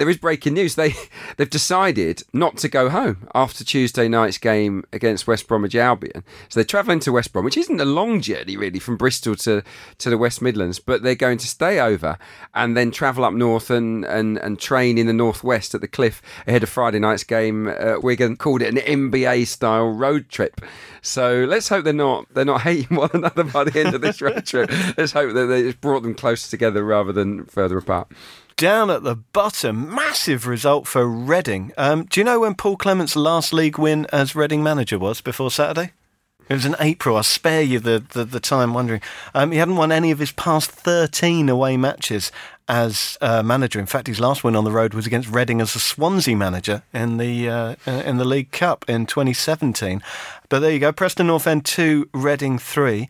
there 0.00 0.08
is 0.08 0.16
breaking 0.16 0.54
news. 0.54 0.76
They 0.76 0.94
they've 1.36 1.50
decided 1.50 2.22
not 2.32 2.56
to 2.58 2.70
go 2.70 2.88
home 2.88 3.28
after 3.34 3.62
Tuesday 3.62 4.08
night's 4.08 4.38
game 4.38 4.82
against 4.94 5.26
West 5.26 5.46
Bromwich 5.46 5.74
Albion. 5.74 6.24
So 6.48 6.58
they're 6.58 6.64
travelling 6.64 7.00
to 7.00 7.12
West 7.12 7.34
Brom, 7.34 7.44
which 7.44 7.58
isn't 7.58 7.78
a 7.78 7.84
long 7.84 8.22
journey 8.22 8.56
really 8.56 8.78
from 8.78 8.96
Bristol 8.96 9.34
to, 9.36 9.62
to 9.98 10.08
the 10.08 10.16
West 10.16 10.40
Midlands, 10.40 10.78
but 10.78 11.02
they're 11.02 11.14
going 11.14 11.36
to 11.36 11.46
stay 11.46 11.78
over 11.80 12.16
and 12.54 12.78
then 12.78 12.90
travel 12.90 13.26
up 13.26 13.34
north 13.34 13.68
and, 13.68 14.06
and, 14.06 14.38
and 14.38 14.58
train 14.58 14.96
in 14.96 15.06
the 15.06 15.12
northwest 15.12 15.74
at 15.74 15.82
the 15.82 15.88
Cliff 15.88 16.22
ahead 16.46 16.62
of 16.62 16.70
Friday 16.70 16.98
night's 16.98 17.24
game. 17.24 17.68
Uh, 17.68 17.96
Wigan 18.02 18.38
called 18.38 18.62
it 18.62 18.74
an 18.74 18.76
NBA 18.76 19.46
style 19.48 19.90
road 19.90 20.30
trip. 20.30 20.62
So 21.02 21.44
let's 21.46 21.68
hope 21.68 21.84
they're 21.84 21.92
not 21.92 22.24
they're 22.32 22.46
not 22.46 22.60
hating 22.62 22.96
one 22.96 23.10
another 23.12 23.44
by 23.44 23.64
the 23.64 23.78
end 23.78 23.94
of 23.94 24.00
this 24.00 24.22
road 24.22 24.46
trip. 24.46 24.70
Let's 24.96 25.12
hope 25.12 25.34
that 25.34 25.44
they 25.44 25.72
brought 25.74 26.04
them 26.04 26.14
closer 26.14 26.48
together 26.48 26.82
rather 26.82 27.12
than 27.12 27.44
further 27.44 27.76
apart 27.76 28.10
down 28.60 28.90
at 28.90 29.02
the 29.02 29.16
bottom. 29.16 29.92
Massive 29.94 30.46
result 30.46 30.86
for 30.86 31.08
Reading. 31.08 31.72
Um, 31.78 32.04
do 32.04 32.20
you 32.20 32.24
know 32.24 32.40
when 32.40 32.54
Paul 32.54 32.76
Clement's 32.76 33.16
last 33.16 33.54
league 33.54 33.78
win 33.78 34.06
as 34.12 34.36
Reading 34.36 34.62
manager 34.62 34.98
was 34.98 35.22
before 35.22 35.50
Saturday? 35.50 35.92
It 36.46 36.52
was 36.52 36.66
in 36.66 36.76
April. 36.78 37.16
I'll 37.16 37.22
spare 37.22 37.62
you 37.62 37.80
the, 37.80 38.04
the, 38.10 38.22
the 38.26 38.38
time 38.38 38.74
wondering. 38.74 39.00
Um, 39.34 39.52
he 39.52 39.56
hadn't 39.56 39.76
won 39.76 39.90
any 39.90 40.10
of 40.10 40.18
his 40.18 40.32
past 40.32 40.70
13 40.70 41.48
away 41.48 41.78
matches 41.78 42.30
as 42.68 43.16
uh, 43.22 43.42
manager. 43.42 43.80
In 43.80 43.86
fact, 43.86 44.08
his 44.08 44.20
last 44.20 44.44
win 44.44 44.54
on 44.54 44.64
the 44.64 44.70
road 44.70 44.92
was 44.92 45.06
against 45.06 45.30
Reading 45.30 45.62
as 45.62 45.74
a 45.74 45.78
Swansea 45.78 46.36
manager 46.36 46.82
in 46.92 47.16
the 47.16 47.48
uh, 47.48 47.76
uh 47.86 48.02
in 48.04 48.18
the 48.18 48.26
League 48.26 48.50
Cup 48.50 48.84
in 48.86 49.06
2017. 49.06 50.02
But 50.50 50.58
there 50.58 50.70
you 50.70 50.80
go. 50.80 50.92
Preston 50.92 51.28
North 51.28 51.46
End 51.46 51.64
2, 51.64 52.10
Reading 52.12 52.58
3. 52.58 53.08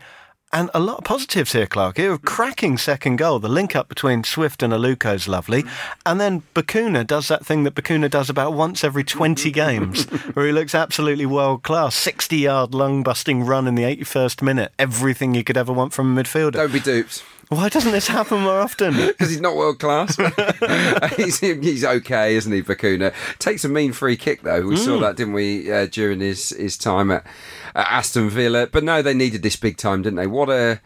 And 0.53 0.69
a 0.73 0.81
lot 0.81 0.97
of 0.97 1.05
positives 1.05 1.53
here, 1.53 1.65
Clark. 1.65 1.95
Here, 1.95 2.13
a 2.13 2.19
cracking 2.19 2.77
second 2.77 3.15
goal. 3.15 3.39
The 3.39 3.47
link 3.47 3.73
up 3.73 3.87
between 3.87 4.25
Swift 4.25 4.61
and 4.61 4.73
Aluko 4.73 5.15
is 5.15 5.29
lovely. 5.29 5.63
And 6.05 6.19
then 6.19 6.43
Bacuna 6.53 7.07
does 7.07 7.29
that 7.29 7.45
thing 7.45 7.63
that 7.63 7.73
Bacuna 7.73 8.09
does 8.09 8.29
about 8.29 8.51
once 8.51 8.83
every 8.83 9.05
20 9.05 9.49
games, 9.51 10.03
where 10.33 10.45
he 10.45 10.51
looks 10.51 10.75
absolutely 10.75 11.25
world 11.25 11.63
class. 11.63 11.95
60 11.95 12.35
yard 12.35 12.73
lung 12.73 13.01
busting 13.01 13.43
run 13.43 13.65
in 13.65 13.75
the 13.75 13.83
81st 13.83 14.41
minute. 14.41 14.73
Everything 14.77 15.33
you 15.33 15.43
could 15.45 15.55
ever 15.55 15.71
want 15.71 15.93
from 15.93 16.17
a 16.17 16.21
midfielder. 16.21 16.53
Don't 16.53 16.73
be 16.73 16.81
duped. 16.81 17.23
Why 17.47 17.67
doesn't 17.67 17.91
this 17.91 18.07
happen 18.07 18.41
more 18.41 18.59
often? 18.59 18.93
Because 19.07 19.29
he's 19.29 19.41
not 19.41 19.57
world 19.57 19.79
class. 19.79 20.15
he's, 21.17 21.39
he's 21.39 21.83
okay, 21.83 22.35
isn't 22.35 22.51
he, 22.51 22.61
Bacuna? 22.61 23.13
Takes 23.39 23.65
a 23.65 23.69
mean 23.69 23.91
free 23.91 24.15
kick, 24.15 24.43
though. 24.43 24.61
We 24.61 24.75
mm. 24.75 24.85
saw 24.85 24.99
that, 24.99 25.17
didn't 25.17 25.33
we, 25.33 25.69
uh, 25.69 25.87
during 25.87 26.21
his, 26.21 26.51
his 26.51 26.77
time 26.77 27.11
at 27.11 27.25
Aston 27.75 28.29
Villa? 28.29 28.67
But 28.67 28.83
no, 28.83 29.01
they 29.01 29.13
needed 29.13 29.43
this 29.43 29.55
big 29.55 29.77
time, 29.77 30.01
didn't 30.01 30.17
they? 30.17 30.27
What 30.27 30.49
a 30.49 30.81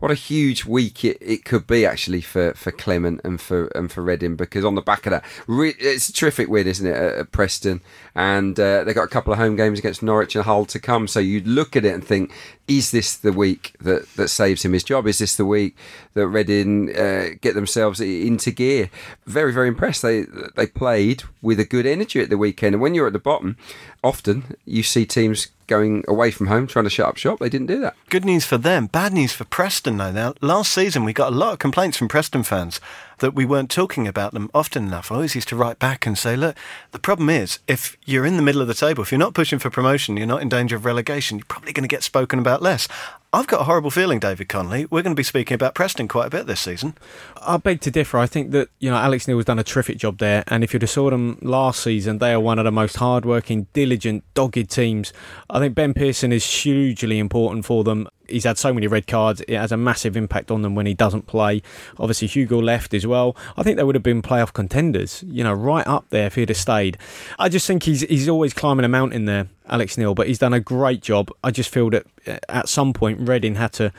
what 0.00 0.10
a 0.10 0.14
huge 0.14 0.64
week 0.64 1.04
it, 1.04 1.18
it 1.20 1.44
could 1.44 1.66
be 1.66 1.84
actually 1.86 2.22
for, 2.22 2.54
for 2.54 2.72
Clement 2.72 3.20
and 3.22 3.40
for 3.40 3.66
and 3.76 3.92
for 3.92 4.02
Reading 4.02 4.34
because 4.34 4.64
on 4.64 4.74
the 4.74 4.82
back 4.82 5.06
of 5.06 5.10
that, 5.10 5.24
re- 5.46 5.74
it's 5.78 6.08
a 6.08 6.12
terrific 6.12 6.48
win, 6.48 6.66
isn't 6.66 6.86
it, 6.86 6.96
at, 6.96 7.14
at 7.14 7.32
Preston? 7.32 7.82
And 8.14 8.58
uh, 8.58 8.82
they 8.84 8.94
got 8.94 9.04
a 9.04 9.08
couple 9.08 9.32
of 9.32 9.38
home 9.38 9.56
games 9.56 9.78
against 9.78 10.02
Norwich 10.02 10.34
and 10.34 10.44
Hull 10.44 10.64
to 10.66 10.78
come. 10.78 11.06
So 11.06 11.20
you'd 11.20 11.46
look 11.46 11.76
at 11.76 11.84
it 11.84 11.94
and 11.94 12.04
think, 12.04 12.32
is 12.66 12.90
this 12.90 13.14
the 13.14 13.32
week 13.32 13.76
that, 13.80 14.08
that 14.14 14.28
saves 14.28 14.64
him 14.64 14.72
his 14.72 14.84
job? 14.84 15.06
Is 15.06 15.18
this 15.18 15.36
the 15.36 15.44
week 15.44 15.76
that 16.14 16.26
Reading 16.26 16.96
uh, 16.96 17.30
get 17.40 17.54
themselves 17.54 18.00
into 18.00 18.50
gear? 18.50 18.90
Very, 19.26 19.52
very 19.52 19.68
impressed. 19.68 20.00
They 20.02 20.24
they 20.56 20.66
played 20.66 21.24
with 21.42 21.60
a 21.60 21.64
good 21.64 21.84
energy 21.84 22.20
at 22.20 22.30
the 22.30 22.38
weekend. 22.38 22.74
And 22.74 22.82
when 22.82 22.94
you're 22.94 23.08
at 23.08 23.12
the 23.12 23.18
bottom, 23.18 23.58
often 24.02 24.56
you 24.64 24.82
see 24.82 25.06
teams 25.06 25.48
going 25.66 26.04
away 26.08 26.32
from 26.32 26.48
home 26.48 26.66
trying 26.66 26.84
to 26.84 26.90
shut 26.90 27.06
up 27.06 27.16
shop. 27.16 27.38
They 27.38 27.48
didn't 27.48 27.68
do 27.68 27.80
that. 27.80 27.94
Good 28.08 28.24
news 28.24 28.44
for 28.44 28.58
them. 28.58 28.86
Bad 28.86 29.12
news 29.12 29.32
for 29.32 29.44
Preston, 29.44 29.98
though. 29.98 30.10
Now, 30.10 30.34
last 30.40 30.72
season 30.72 31.04
we 31.04 31.12
got 31.12 31.32
a 31.32 31.36
lot 31.36 31.52
of 31.52 31.58
complaints 31.60 31.96
from 31.96 32.08
Preston 32.08 32.42
fans 32.42 32.80
that 33.18 33.34
we 33.34 33.44
weren't 33.44 33.70
talking 33.70 34.08
about 34.08 34.34
them 34.34 34.50
often 34.52 34.86
enough. 34.86 35.12
I 35.12 35.14
always 35.14 35.36
used 35.36 35.48
to 35.48 35.56
write 35.56 35.78
back 35.78 36.06
and 36.06 36.18
say, 36.18 36.34
look, 36.34 36.56
the 36.90 36.98
problem 36.98 37.30
is 37.30 37.60
if 37.68 37.96
you're 38.04 38.26
in 38.26 38.36
the 38.36 38.42
middle 38.42 38.60
of 38.60 38.66
the 38.66 38.74
table, 38.74 39.02
if 39.02 39.12
you're 39.12 39.18
not 39.18 39.34
pushing 39.34 39.60
for 39.60 39.70
promotion, 39.70 40.16
you're 40.16 40.26
not 40.26 40.42
in 40.42 40.48
danger 40.48 40.74
of 40.74 40.84
relegation, 40.84 41.38
you're 41.38 41.46
probably 41.46 41.72
going 41.72 41.84
to 41.84 41.88
get 41.88 42.02
spoken 42.02 42.40
about 42.40 42.62
less. 42.62 42.88
I've 43.32 43.46
got 43.46 43.60
a 43.60 43.64
horrible 43.64 43.92
feeling, 43.92 44.18
David 44.18 44.48
Connolly. 44.48 44.86
We're 44.86 45.02
going 45.02 45.14
to 45.14 45.18
be 45.18 45.22
speaking 45.22 45.54
about 45.54 45.76
Preston 45.76 46.08
quite 46.08 46.26
a 46.26 46.30
bit 46.30 46.48
this 46.48 46.58
season. 46.58 46.96
I 47.40 47.58
beg 47.58 47.80
to 47.82 47.90
differ. 47.90 48.18
I 48.18 48.26
think 48.26 48.50
that 48.50 48.70
you 48.80 48.90
know 48.90 48.96
Alex 48.96 49.28
Neil 49.28 49.38
has 49.38 49.44
done 49.44 49.60
a 49.60 49.64
terrific 49.64 49.98
job 49.98 50.18
there, 50.18 50.42
and 50.48 50.64
if 50.64 50.72
you'd 50.72 50.82
have 50.82 50.90
saw 50.90 51.10
them 51.10 51.38
last 51.40 51.80
season, 51.80 52.18
they 52.18 52.32
are 52.32 52.40
one 52.40 52.58
of 52.58 52.64
the 52.64 52.72
most 52.72 52.96
hard-working, 52.96 53.68
diligent, 53.72 54.24
dogged 54.34 54.68
teams. 54.68 55.12
I 55.48 55.60
think 55.60 55.76
Ben 55.76 55.94
Pearson 55.94 56.32
is 56.32 56.44
hugely 56.44 57.20
important 57.20 57.64
for 57.64 57.84
them 57.84 58.08
he's 58.30 58.44
had 58.44 58.58
so 58.58 58.72
many 58.72 58.86
red 58.86 59.06
cards. 59.06 59.40
It 59.42 59.56
has 59.56 59.72
a 59.72 59.76
massive 59.76 60.16
impact 60.16 60.50
on 60.50 60.62
them 60.62 60.74
when 60.74 60.86
he 60.86 60.94
doesn't 60.94 61.26
play. 61.26 61.62
Obviously, 61.98 62.28
Hugo 62.28 62.60
left 62.60 62.94
as 62.94 63.06
well. 63.06 63.36
I 63.56 63.62
think 63.62 63.76
they 63.76 63.84
would 63.84 63.94
have 63.94 64.02
been 64.02 64.22
playoff 64.22 64.52
contenders, 64.52 65.24
you 65.26 65.44
know, 65.44 65.52
right 65.52 65.86
up 65.86 66.06
there 66.10 66.26
if 66.26 66.34
he'd 66.34 66.48
have 66.48 66.58
stayed. 66.58 66.98
I 67.38 67.48
just 67.48 67.66
think 67.66 67.82
he's 67.82 68.02
he's 68.02 68.28
always 68.28 68.54
climbing 68.54 68.84
a 68.84 68.88
mountain 68.88 69.24
there, 69.24 69.48
Alex 69.68 69.98
Neil, 69.98 70.14
but 70.14 70.26
he's 70.26 70.38
done 70.38 70.54
a 70.54 70.60
great 70.60 71.02
job. 71.02 71.30
I 71.42 71.50
just 71.50 71.70
feel 71.70 71.90
that 71.90 72.06
uh, 72.26 72.38
at 72.48 72.68
some 72.68 72.92
point 72.92 73.20
Reading 73.20 73.56
had 73.56 73.72
to 73.74 73.92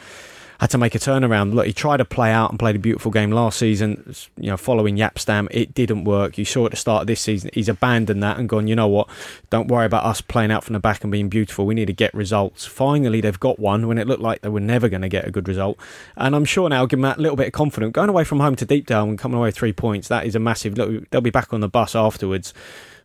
had 0.62 0.70
to 0.70 0.78
make 0.78 0.94
a 0.94 1.00
turnaround. 1.00 1.56
Look, 1.56 1.66
he 1.66 1.74
tried 1.74 1.98
to 1.98 2.06
play 2.06 2.32
out 2.32 2.52
and 2.52 2.60
played 2.60 2.76
a 2.76 2.80
beautiful 2.80 3.10
game 3.10 3.32
last 3.32 3.58
season, 3.58 4.14
you 4.38 4.52
know, 4.52 4.58
following 4.58 4.96
Jaap 4.96 5.18
Stam. 5.18 5.48
It 5.50 5.74
didn't 5.74 6.04
work. 6.04 6.38
You 6.38 6.46
saw 6.46 6.66
at 6.66 6.72
the 6.72 6.78
start 6.78 7.02
of 7.02 7.08
this 7.08 7.20
season, 7.20 7.50
he's 7.52 7.68
abandoned 7.68 8.22
that 8.22 8.38
and 8.38 8.48
gone, 8.48 8.68
you 8.68 8.76
know 8.76 8.88
what, 8.88 9.10
don't 9.50 9.68
worry 9.68 9.88
about 9.88 10.06
us 10.06 10.22
playing 10.22 10.52
out 10.52 10.64
from 10.64 10.74
the 10.74 10.80
back 10.80 11.04
and 11.04 11.12
being 11.12 11.30
beautiful. 11.30 11.66
We 11.66 11.74
need 11.74 11.88
to 11.88 11.94
get 11.94 12.14
results. 12.14 12.68
Finally, 12.68 13.22
they've 13.22 13.40
got 13.40 13.58
one 13.58 13.88
when 13.88 13.98
it 13.98 14.06
looked 14.06 14.22
like 14.22 14.42
they 14.42 14.50
were 14.50 14.60
never 14.60 14.88
going 14.88 15.02
to 15.02 15.10
get 15.10 15.28
a 15.28 15.32
good 15.32 15.48
result. 15.48 15.80
And 16.16 16.36
I'm 16.36 16.46
sure 16.46 16.70
now, 16.70 16.86
give 16.86 17.00
them 17.00 17.10
that 17.10 17.20
little 17.20 17.36
bit 17.36 17.48
of 17.48 17.54
confidence. 17.54 17.92
Going 17.94 18.10
away 18.10 18.24
from 18.24 18.40
home 18.40 18.56
to 18.58 18.66
Deepdale 18.66 19.10
and 19.10 19.18
coming 19.18 19.40
away 19.40 19.50
three 19.50 19.74
points, 19.74 20.10
that 20.10 20.28
is 20.28 20.36
a 20.36 20.40
massive, 20.40 20.78
look, 20.78 21.10
they'll 21.10 21.22
be 21.22 21.32
back 21.32 21.54
on 21.54 21.62
the 21.62 21.70
bus 21.70 21.96
afterwards 21.96 22.54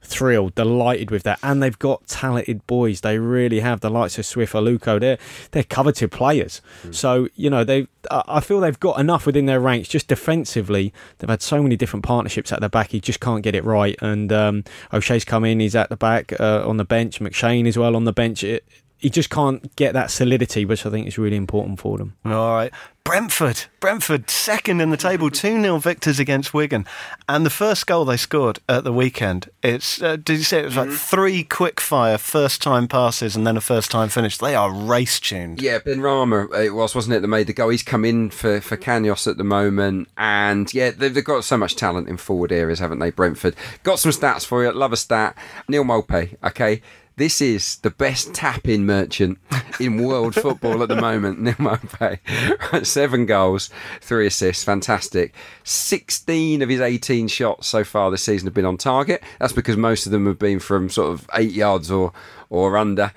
thrilled, 0.02 0.54
delighted 0.54 1.10
with 1.10 1.22
that. 1.24 1.38
And 1.42 1.62
they've 1.62 1.78
got 1.78 2.06
talented 2.06 2.66
boys. 2.66 3.00
They 3.00 3.18
really 3.18 3.60
have 3.60 3.80
the 3.80 3.90
likes 3.90 4.18
of 4.18 4.26
Swift 4.26 4.54
Aluko. 4.54 5.00
They're 5.00 5.18
they're 5.50 5.64
coveted 5.64 6.10
players. 6.10 6.60
Mm. 6.82 6.94
So 6.94 7.28
you 7.34 7.50
know 7.50 7.64
they. 7.64 7.88
I 8.10 8.38
feel 8.40 8.60
they've 8.60 8.78
got 8.78 9.00
enough 9.00 9.26
within 9.26 9.46
their 9.46 9.60
ranks. 9.60 9.88
Just 9.88 10.06
defensively, 10.06 10.92
they've 11.18 11.30
had 11.30 11.42
so 11.42 11.60
many 11.62 11.76
different 11.76 12.04
partnerships 12.04 12.52
at 12.52 12.60
the 12.60 12.68
back. 12.68 12.90
He 12.90 13.00
just 13.00 13.20
can't 13.20 13.42
get 13.42 13.56
it 13.56 13.64
right. 13.64 13.96
And 14.00 14.32
um, 14.32 14.64
O'Shea's 14.92 15.24
come 15.24 15.44
in. 15.44 15.58
He's 15.58 15.74
at 15.74 15.88
the 15.88 15.96
back 15.96 16.38
uh, 16.38 16.66
on 16.66 16.76
the 16.76 16.84
bench. 16.84 17.18
McShane 17.18 17.66
as 17.66 17.76
well 17.76 17.96
on 17.96 18.04
the 18.04 18.12
bench. 18.12 18.44
It, 18.44 18.64
he 19.06 19.10
just 19.10 19.30
can't 19.30 19.76
get 19.76 19.92
that 19.92 20.10
solidity, 20.10 20.64
which 20.64 20.84
I 20.84 20.90
think 20.90 21.06
is 21.06 21.16
really 21.16 21.36
important 21.36 21.78
for 21.78 21.96
them. 21.96 22.16
All 22.24 22.52
right. 22.56 22.72
Brentford, 23.04 23.66
Brentford, 23.78 24.28
second 24.28 24.80
in 24.80 24.90
the 24.90 24.96
table, 24.96 25.30
2 25.30 25.62
0 25.62 25.78
victors 25.78 26.18
against 26.18 26.52
Wigan. 26.52 26.84
And 27.28 27.46
the 27.46 27.50
first 27.50 27.86
goal 27.86 28.04
they 28.04 28.16
scored 28.16 28.58
at 28.68 28.82
the 28.82 28.92
weekend, 28.92 29.48
it's, 29.62 30.02
uh, 30.02 30.16
did 30.16 30.38
you 30.38 30.42
say 30.42 30.58
it 30.58 30.64
was 30.64 30.76
like 30.76 30.88
mm-hmm. 30.88 30.96
three 30.96 31.44
quick 31.44 31.78
fire 31.78 32.18
first 32.18 32.60
time 32.60 32.88
passes 32.88 33.36
and 33.36 33.46
then 33.46 33.56
a 33.56 33.60
first 33.60 33.92
time 33.92 34.08
finish? 34.08 34.38
They 34.38 34.56
are 34.56 34.72
race 34.72 35.20
tuned. 35.20 35.62
Yeah, 35.62 35.78
Benrahma, 35.78 36.52
it 36.64 36.70
was, 36.70 36.96
wasn't 36.96 37.14
it, 37.14 37.20
that 37.20 37.28
made 37.28 37.46
the 37.46 37.52
goal? 37.52 37.68
He's 37.68 37.84
come 37.84 38.04
in 38.04 38.30
for, 38.30 38.60
for 38.60 38.76
Canos 38.76 39.28
at 39.28 39.36
the 39.36 39.44
moment. 39.44 40.08
And 40.16 40.74
yeah, 40.74 40.90
they've, 40.90 41.14
they've 41.14 41.24
got 41.24 41.44
so 41.44 41.56
much 41.56 41.76
talent 41.76 42.08
in 42.08 42.16
forward 42.16 42.50
areas, 42.50 42.80
haven't 42.80 42.98
they, 42.98 43.12
Brentford? 43.12 43.54
Got 43.84 44.00
some 44.00 44.10
stats 44.10 44.44
for 44.44 44.64
you. 44.64 44.72
Love 44.72 44.92
a 44.92 44.96
stat. 44.96 45.38
Neal 45.68 45.84
Maupay, 45.84 46.36
okay? 46.42 46.82
This 47.18 47.40
is 47.40 47.76
the 47.78 47.88
best 47.88 48.34
tap-in 48.34 48.84
merchant 48.84 49.38
in 49.80 50.04
world 50.04 50.34
football 50.34 50.82
at 50.82 50.90
the 50.90 51.00
moment. 51.00 51.38
Maupay, 51.58 52.18
seven 52.84 53.24
goals, 53.24 53.70
three 54.02 54.26
assists, 54.26 54.62
fantastic. 54.62 55.34
Sixteen 55.64 56.60
of 56.60 56.68
his 56.68 56.82
eighteen 56.82 57.26
shots 57.26 57.68
so 57.68 57.84
far 57.84 58.10
this 58.10 58.22
season 58.22 58.46
have 58.46 58.54
been 58.54 58.66
on 58.66 58.76
target. 58.76 59.22
That's 59.40 59.54
because 59.54 59.78
most 59.78 60.04
of 60.04 60.12
them 60.12 60.26
have 60.26 60.38
been 60.38 60.58
from 60.58 60.90
sort 60.90 61.10
of 61.10 61.26
eight 61.32 61.52
yards 61.52 61.90
or 61.90 62.12
or 62.50 62.76
under. 62.76 63.12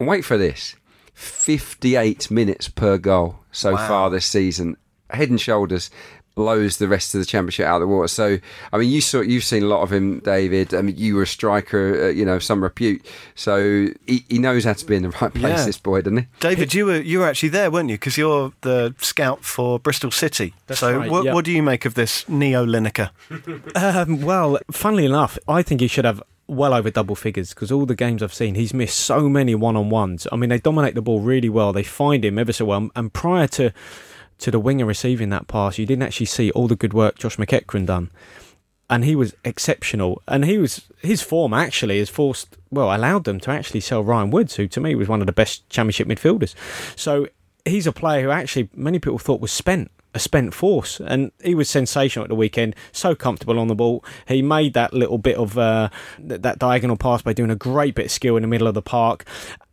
And 0.00 0.08
wait 0.08 0.24
for 0.24 0.36
this: 0.36 0.74
fifty-eight 1.14 2.28
minutes 2.32 2.68
per 2.68 2.98
goal 2.98 3.38
so 3.52 3.74
wow. 3.74 3.86
far 3.88 4.10
this 4.10 4.26
season. 4.26 4.76
Head 5.10 5.30
and 5.30 5.40
shoulders 5.40 5.88
blows 6.36 6.76
the 6.76 6.86
rest 6.86 7.14
of 7.14 7.18
the 7.18 7.24
championship 7.24 7.66
out 7.66 7.76
of 7.76 7.80
the 7.80 7.86
water. 7.88 8.06
So, 8.06 8.38
I 8.72 8.78
mean, 8.78 8.90
you 8.90 9.00
saw 9.00 9.22
you've 9.22 9.42
seen 9.42 9.64
a 9.64 9.66
lot 9.66 9.80
of 9.82 9.90
him, 9.90 10.20
David. 10.20 10.74
I 10.74 10.82
mean, 10.82 10.96
you 10.96 11.16
were 11.16 11.22
a 11.22 11.26
striker, 11.26 12.04
uh, 12.04 12.08
you 12.10 12.24
know, 12.24 12.38
some 12.38 12.62
repute. 12.62 13.04
So 13.34 13.88
he, 14.06 14.24
he 14.28 14.38
knows 14.38 14.64
how 14.64 14.74
to 14.74 14.86
be 14.86 14.94
in 14.94 15.02
the 15.02 15.10
right 15.10 15.32
place. 15.32 15.58
Yeah. 15.58 15.64
This 15.64 15.78
boy, 15.78 16.02
doesn't 16.02 16.18
he? 16.18 16.26
David, 16.38 16.74
you 16.74 16.86
were 16.86 17.00
you 17.00 17.20
were 17.20 17.26
actually 17.26 17.48
there, 17.48 17.70
weren't 17.70 17.88
you? 17.88 17.96
Because 17.96 18.16
you're 18.16 18.52
the 18.60 18.94
scout 18.98 19.44
for 19.44 19.80
Bristol 19.80 20.10
City. 20.10 20.54
That's 20.66 20.80
so, 20.80 20.98
right, 20.98 21.10
what, 21.10 21.24
yep. 21.24 21.34
what 21.34 21.44
do 21.44 21.52
you 21.52 21.62
make 21.62 21.86
of 21.86 21.94
this 21.94 22.28
Neo 22.28 22.64
Lineker? 22.64 23.10
um, 23.74 24.20
well, 24.20 24.58
funnily 24.70 25.06
enough, 25.06 25.38
I 25.48 25.62
think 25.62 25.80
he 25.80 25.88
should 25.88 26.04
have 26.04 26.22
well 26.48 26.74
over 26.74 26.90
double 26.90 27.16
figures 27.16 27.54
because 27.54 27.72
all 27.72 27.86
the 27.86 27.94
games 27.96 28.22
I've 28.22 28.34
seen, 28.34 28.54
he's 28.54 28.74
missed 28.74 28.98
so 28.98 29.28
many 29.28 29.54
one 29.54 29.74
on 29.74 29.88
ones. 29.88 30.26
I 30.30 30.36
mean, 30.36 30.50
they 30.50 30.58
dominate 30.58 30.94
the 30.94 31.02
ball 31.02 31.20
really 31.20 31.48
well. 31.48 31.72
They 31.72 31.82
find 31.82 32.24
him 32.24 32.38
ever 32.38 32.52
so 32.52 32.66
well. 32.66 32.90
And 32.94 33.12
prior 33.12 33.48
to 33.48 33.72
to 34.38 34.50
the 34.50 34.60
winger 34.60 34.84
receiving 34.84 35.30
that 35.30 35.48
pass, 35.48 35.78
you 35.78 35.86
didn't 35.86 36.02
actually 36.02 36.26
see 36.26 36.50
all 36.50 36.68
the 36.68 36.76
good 36.76 36.92
work 36.92 37.18
Josh 37.18 37.36
McEachran 37.36 37.86
done. 37.86 38.10
And 38.88 39.04
he 39.04 39.16
was 39.16 39.34
exceptional. 39.44 40.22
And 40.28 40.44
he 40.44 40.58
was 40.58 40.86
his 41.02 41.22
form 41.22 41.52
actually 41.52 41.98
has 41.98 42.08
forced 42.08 42.56
well, 42.70 42.94
allowed 42.94 43.24
them 43.24 43.40
to 43.40 43.50
actually 43.50 43.80
sell 43.80 44.04
Ryan 44.04 44.30
Woods, 44.30 44.56
who 44.56 44.68
to 44.68 44.80
me 44.80 44.94
was 44.94 45.08
one 45.08 45.20
of 45.20 45.26
the 45.26 45.32
best 45.32 45.68
championship 45.70 46.06
midfielders. 46.06 46.54
So 46.94 47.26
he's 47.64 47.86
a 47.86 47.92
player 47.92 48.22
who 48.22 48.30
actually 48.30 48.68
many 48.74 48.98
people 48.98 49.18
thought 49.18 49.40
was 49.40 49.52
spent 49.52 49.90
a 50.16 50.18
spent 50.18 50.54
force, 50.54 50.98
and 50.98 51.30
he 51.44 51.54
was 51.54 51.68
sensational 51.68 52.24
at 52.24 52.30
the 52.30 52.34
weekend. 52.34 52.74
So 52.90 53.14
comfortable 53.14 53.58
on 53.60 53.68
the 53.68 53.74
ball. 53.74 54.02
He 54.26 54.40
made 54.40 54.72
that 54.72 54.94
little 54.94 55.18
bit 55.18 55.36
of 55.36 55.58
uh, 55.58 55.90
that 56.18 56.58
diagonal 56.58 56.96
pass 56.96 57.20
by 57.20 57.34
doing 57.34 57.50
a 57.50 57.56
great 57.56 57.94
bit 57.94 58.06
of 58.06 58.10
skill 58.10 58.36
in 58.36 58.42
the 58.42 58.48
middle 58.48 58.66
of 58.66 58.74
the 58.74 58.82
park. 58.82 59.26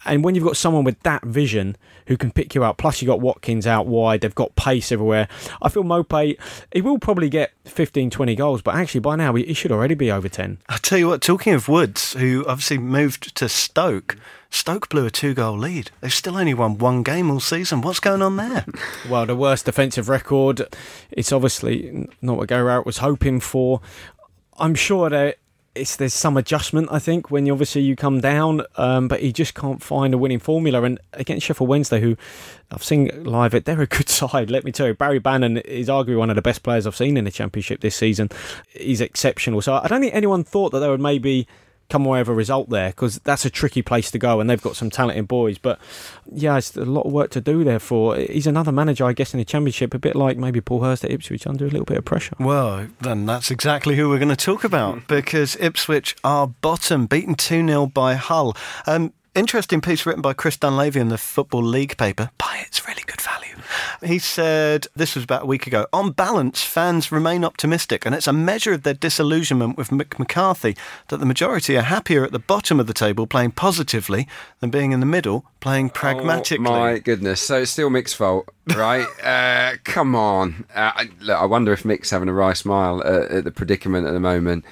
And 0.05 0.24
when 0.24 0.36
you've 0.36 0.43
got 0.43 0.57
someone 0.57 0.83
with 0.83 1.00
that 1.03 1.24
vision 1.24 1.75
who 2.07 2.17
can 2.17 2.31
pick 2.31 2.55
you 2.55 2.63
out, 2.63 2.77
plus 2.77 3.01
you've 3.01 3.07
got 3.07 3.22
Watkins 3.22 3.65
out 3.65 3.88
wide, 3.88 4.22
they've 4.22 4.36
got 4.36 4.55
pace 4.55 4.91
everywhere. 4.91 5.27
I 5.62 5.69
feel 5.69 5.83
Maupay, 5.83 6.38
he 6.74 6.81
will 6.81 7.00
probably 7.00 7.29
get 7.29 7.51
15, 7.65 8.10
20 8.10 8.36
goals, 8.36 8.62
but 8.62 8.75
actually 8.75 9.00
by 9.01 9.15
now 9.15 9.33
he 9.36 9.53
should 9.53 9.72
already 9.72 9.95
be 9.95 10.12
over 10.12 10.27
10. 10.27 10.60
I'll 10.69 10.77
tell 10.77 10.98
you 10.98 11.07
what, 11.07 11.22
talking 11.22 11.53
of 11.53 11.67
Woods, 11.67 12.13
who 12.13 12.45
obviously 12.48 12.77
moved 12.77 13.36
to 13.36 13.48
Stoke, 13.48 14.17
Stoke 14.53 14.88
blew 14.88 15.07
a 15.07 15.10
two 15.10 15.33
goal 15.33 15.57
lead. 15.57 15.89
They've 16.00 16.13
still 16.13 16.38
only 16.38 16.53
won 16.53 16.77
one 16.77 17.01
game 17.01 17.31
all 17.31 17.39
season. 17.39 17.81
What's 17.81 18.00
going 18.00 18.22
on 18.22 18.36
there? 18.36 18.65
well, 19.10 19.25
the 19.25 19.36
worst 19.36 19.65
defensive 19.65 20.10
record. 20.10 20.67
It's 21.10 21.31
obviously 21.31 22.07
not 22.22 22.38
what 22.38 22.50
Gary 22.50 22.62
Rowett 22.62 22.86
was 22.86 23.00
hoping 23.00 23.39
for. 23.39 23.81
I'm 24.60 24.75
sure 24.75 25.10
that 25.10 25.38
it's 25.75 25.96
there's 25.96 26.13
some 26.13 26.38
adjustment 26.38 26.89
I 26.92 27.00
think 27.00 27.32
when 27.32 27.46
you 27.46 27.51
obviously 27.51 27.82
you 27.82 27.96
come 27.96 28.22
down, 28.22 28.62
um, 28.77 29.08
but 29.08 29.22
he 29.22 29.34
just 29.34 29.56
can't 29.56 29.82
find 29.82 30.13
a 30.13 30.18
winning 30.18 30.39
formula. 30.39 30.84
And 30.84 31.00
against 31.13 31.46
Sheffield 31.46 31.70
Wednesday, 31.70 32.00
who 32.00 32.15
I've 32.72 32.84
seen 32.84 33.10
live, 33.24 33.51
they're 33.63 33.82
a 33.82 33.88
good 33.88 34.10
side. 34.24 34.51
Let 34.51 34.63
me 34.63 34.72
tell 34.72 34.88
you, 34.88 34.94
Barry 34.94 35.20
Bannan 35.20 35.58
is 35.58 35.88
arguably 35.88 36.18
one 36.18 36.30
of 36.30 36.36
the 36.36 36.42
best 36.42 36.63
players 36.63 36.86
I've 36.86 36.96
seen 36.96 37.18
in 37.18 37.25
the 37.25 37.32
Championship 37.32 37.82
this 37.82 37.96
season. 37.96 38.30
He's 38.70 39.01
exceptional. 39.01 39.62
So 39.62 39.74
I 39.74 39.88
don't 39.88 40.01
think 40.01 40.13
anyone 40.13 40.44
thought 40.44 40.72
that 40.72 40.80
they 40.80 40.89
would 40.89 41.01
maybe 41.01 41.48
come 41.94 42.08
away 42.08 42.18
with 42.18 42.28
a 42.28 42.34
result 42.34 42.72
there 42.72 42.90
because 42.90 43.20
that's 43.20 43.46
a 43.46 43.52
tricky 43.52 43.84
place 43.84 44.10
to 44.10 44.18
go 44.18 44.40
and 44.40 44.50
they've 44.50 44.64
got 44.64 44.76
some 44.76 44.90
talented 44.90 45.28
boys. 45.28 45.60
But 45.60 45.78
yeah, 46.32 46.58
it's 46.58 46.76
a 46.76 46.86
lot 46.86 47.06
of 47.06 47.12
work 47.12 47.30
to 47.32 47.42
do 47.42 47.64
there 47.64 47.78
for. 47.78 48.16
He's 48.16 48.48
another 48.48 48.72
manager, 48.72 49.06
I 49.06 49.14
guess, 49.14 49.32
in 49.32 49.38
the 49.38 49.46
Championship, 49.46 49.94
a 49.94 50.00
bit 50.00 50.16
like 50.16 50.36
maybe 50.36 50.60
Paul 50.60 50.82
Hurst 50.82 51.06
at 51.06 51.12
Ipswich, 51.12 51.46
under 51.46 51.68
a 51.68 51.70
little 51.70 51.86
bit 51.86 51.98
of 51.98 52.04
pressure. 52.04 52.36
Well, 52.40 52.88
then 53.02 53.28
that's 53.28 53.52
exactly 53.52 53.96
who 53.96 54.10
we're 54.10 54.18
going 54.18 54.30
to 54.30 54.36
talk 54.36 54.64
about 54.64 55.08
because 55.08 55.56
Ipswich 55.58 56.16
are 56.24 56.48
bottom, 56.48 57.06
beaten 57.06 57.36
2 57.36 57.68
0 57.68 57.86
by 57.86 58.16
Hull. 58.16 58.58
Um, 58.88 59.14
interesting 59.36 59.80
piece 59.80 60.08
written 60.08 60.24
by 60.24 60.34
Chris 60.34 60.58
Dunlavy 60.58 61.00
in 61.00 61.10
the 61.10 61.20
Football 61.20 61.64
League 61.64 61.96
paper. 61.96 62.32
Buy 62.40 62.58
it, 62.62 62.70
it's 62.70 62.88
really 62.88 63.04
good 63.06 63.22
value. 63.22 63.56
He 64.05 64.19
said, 64.19 64.88
this 64.95 65.15
was 65.15 65.24
about 65.24 65.43
a 65.43 65.45
week 65.45 65.67
ago, 65.67 65.88
on 65.93 66.12
balance, 66.12 66.63
fans 66.63 67.12
remain 67.12 67.43
optimistic, 67.43 68.05
and 68.05 68.13
it's 68.13 68.27
a 68.27 68.33
measure 68.33 68.74
of 68.74 68.83
their 68.83 68.93
disillusionment 68.93 69.77
with 69.77 69.89
Mick 69.89 70.19
McCarthy 70.19 70.75
that 71.10 71.17
the 71.17 71.25
majority 71.25 71.77
are 71.77 71.83
happier 71.83 72.24
at 72.24 72.31
the 72.31 72.39
bottom 72.39 72.79
of 72.79 72.88
the 72.88 72.93
table 72.93 73.27
playing 73.27 73.51
positively 73.51 74.27
than 74.60 74.69
being 74.69 74.91
in 74.91 75.00
the 75.00 75.05
middle 75.05 75.45
playing 75.60 75.89
pragmatically. 75.89 76.67
Oh, 76.67 76.79
my 76.79 77.00
goodness. 77.00 77.41
So 77.41 77.62
it's 77.62 77.72
still 77.72 77.89
Mick's 77.89 78.13
fault, 78.13 78.50
right? 78.75 79.07
uh, 79.24 79.77
come 79.83 80.15
on. 80.15 80.65
Uh, 80.74 80.91
I, 80.95 81.10
look, 81.22 81.39
I 81.39 81.45
wonder 81.45 81.72
if 81.72 81.83
Mick's 81.83 82.10
having 82.10 82.29
a 82.29 82.33
wry 82.33 82.53
smile 82.53 83.01
at, 83.03 83.31
at 83.31 83.43
the 83.43 83.51
predicament 83.51 84.07
at 84.07 84.12
the 84.12 84.19
moment. 84.19 84.65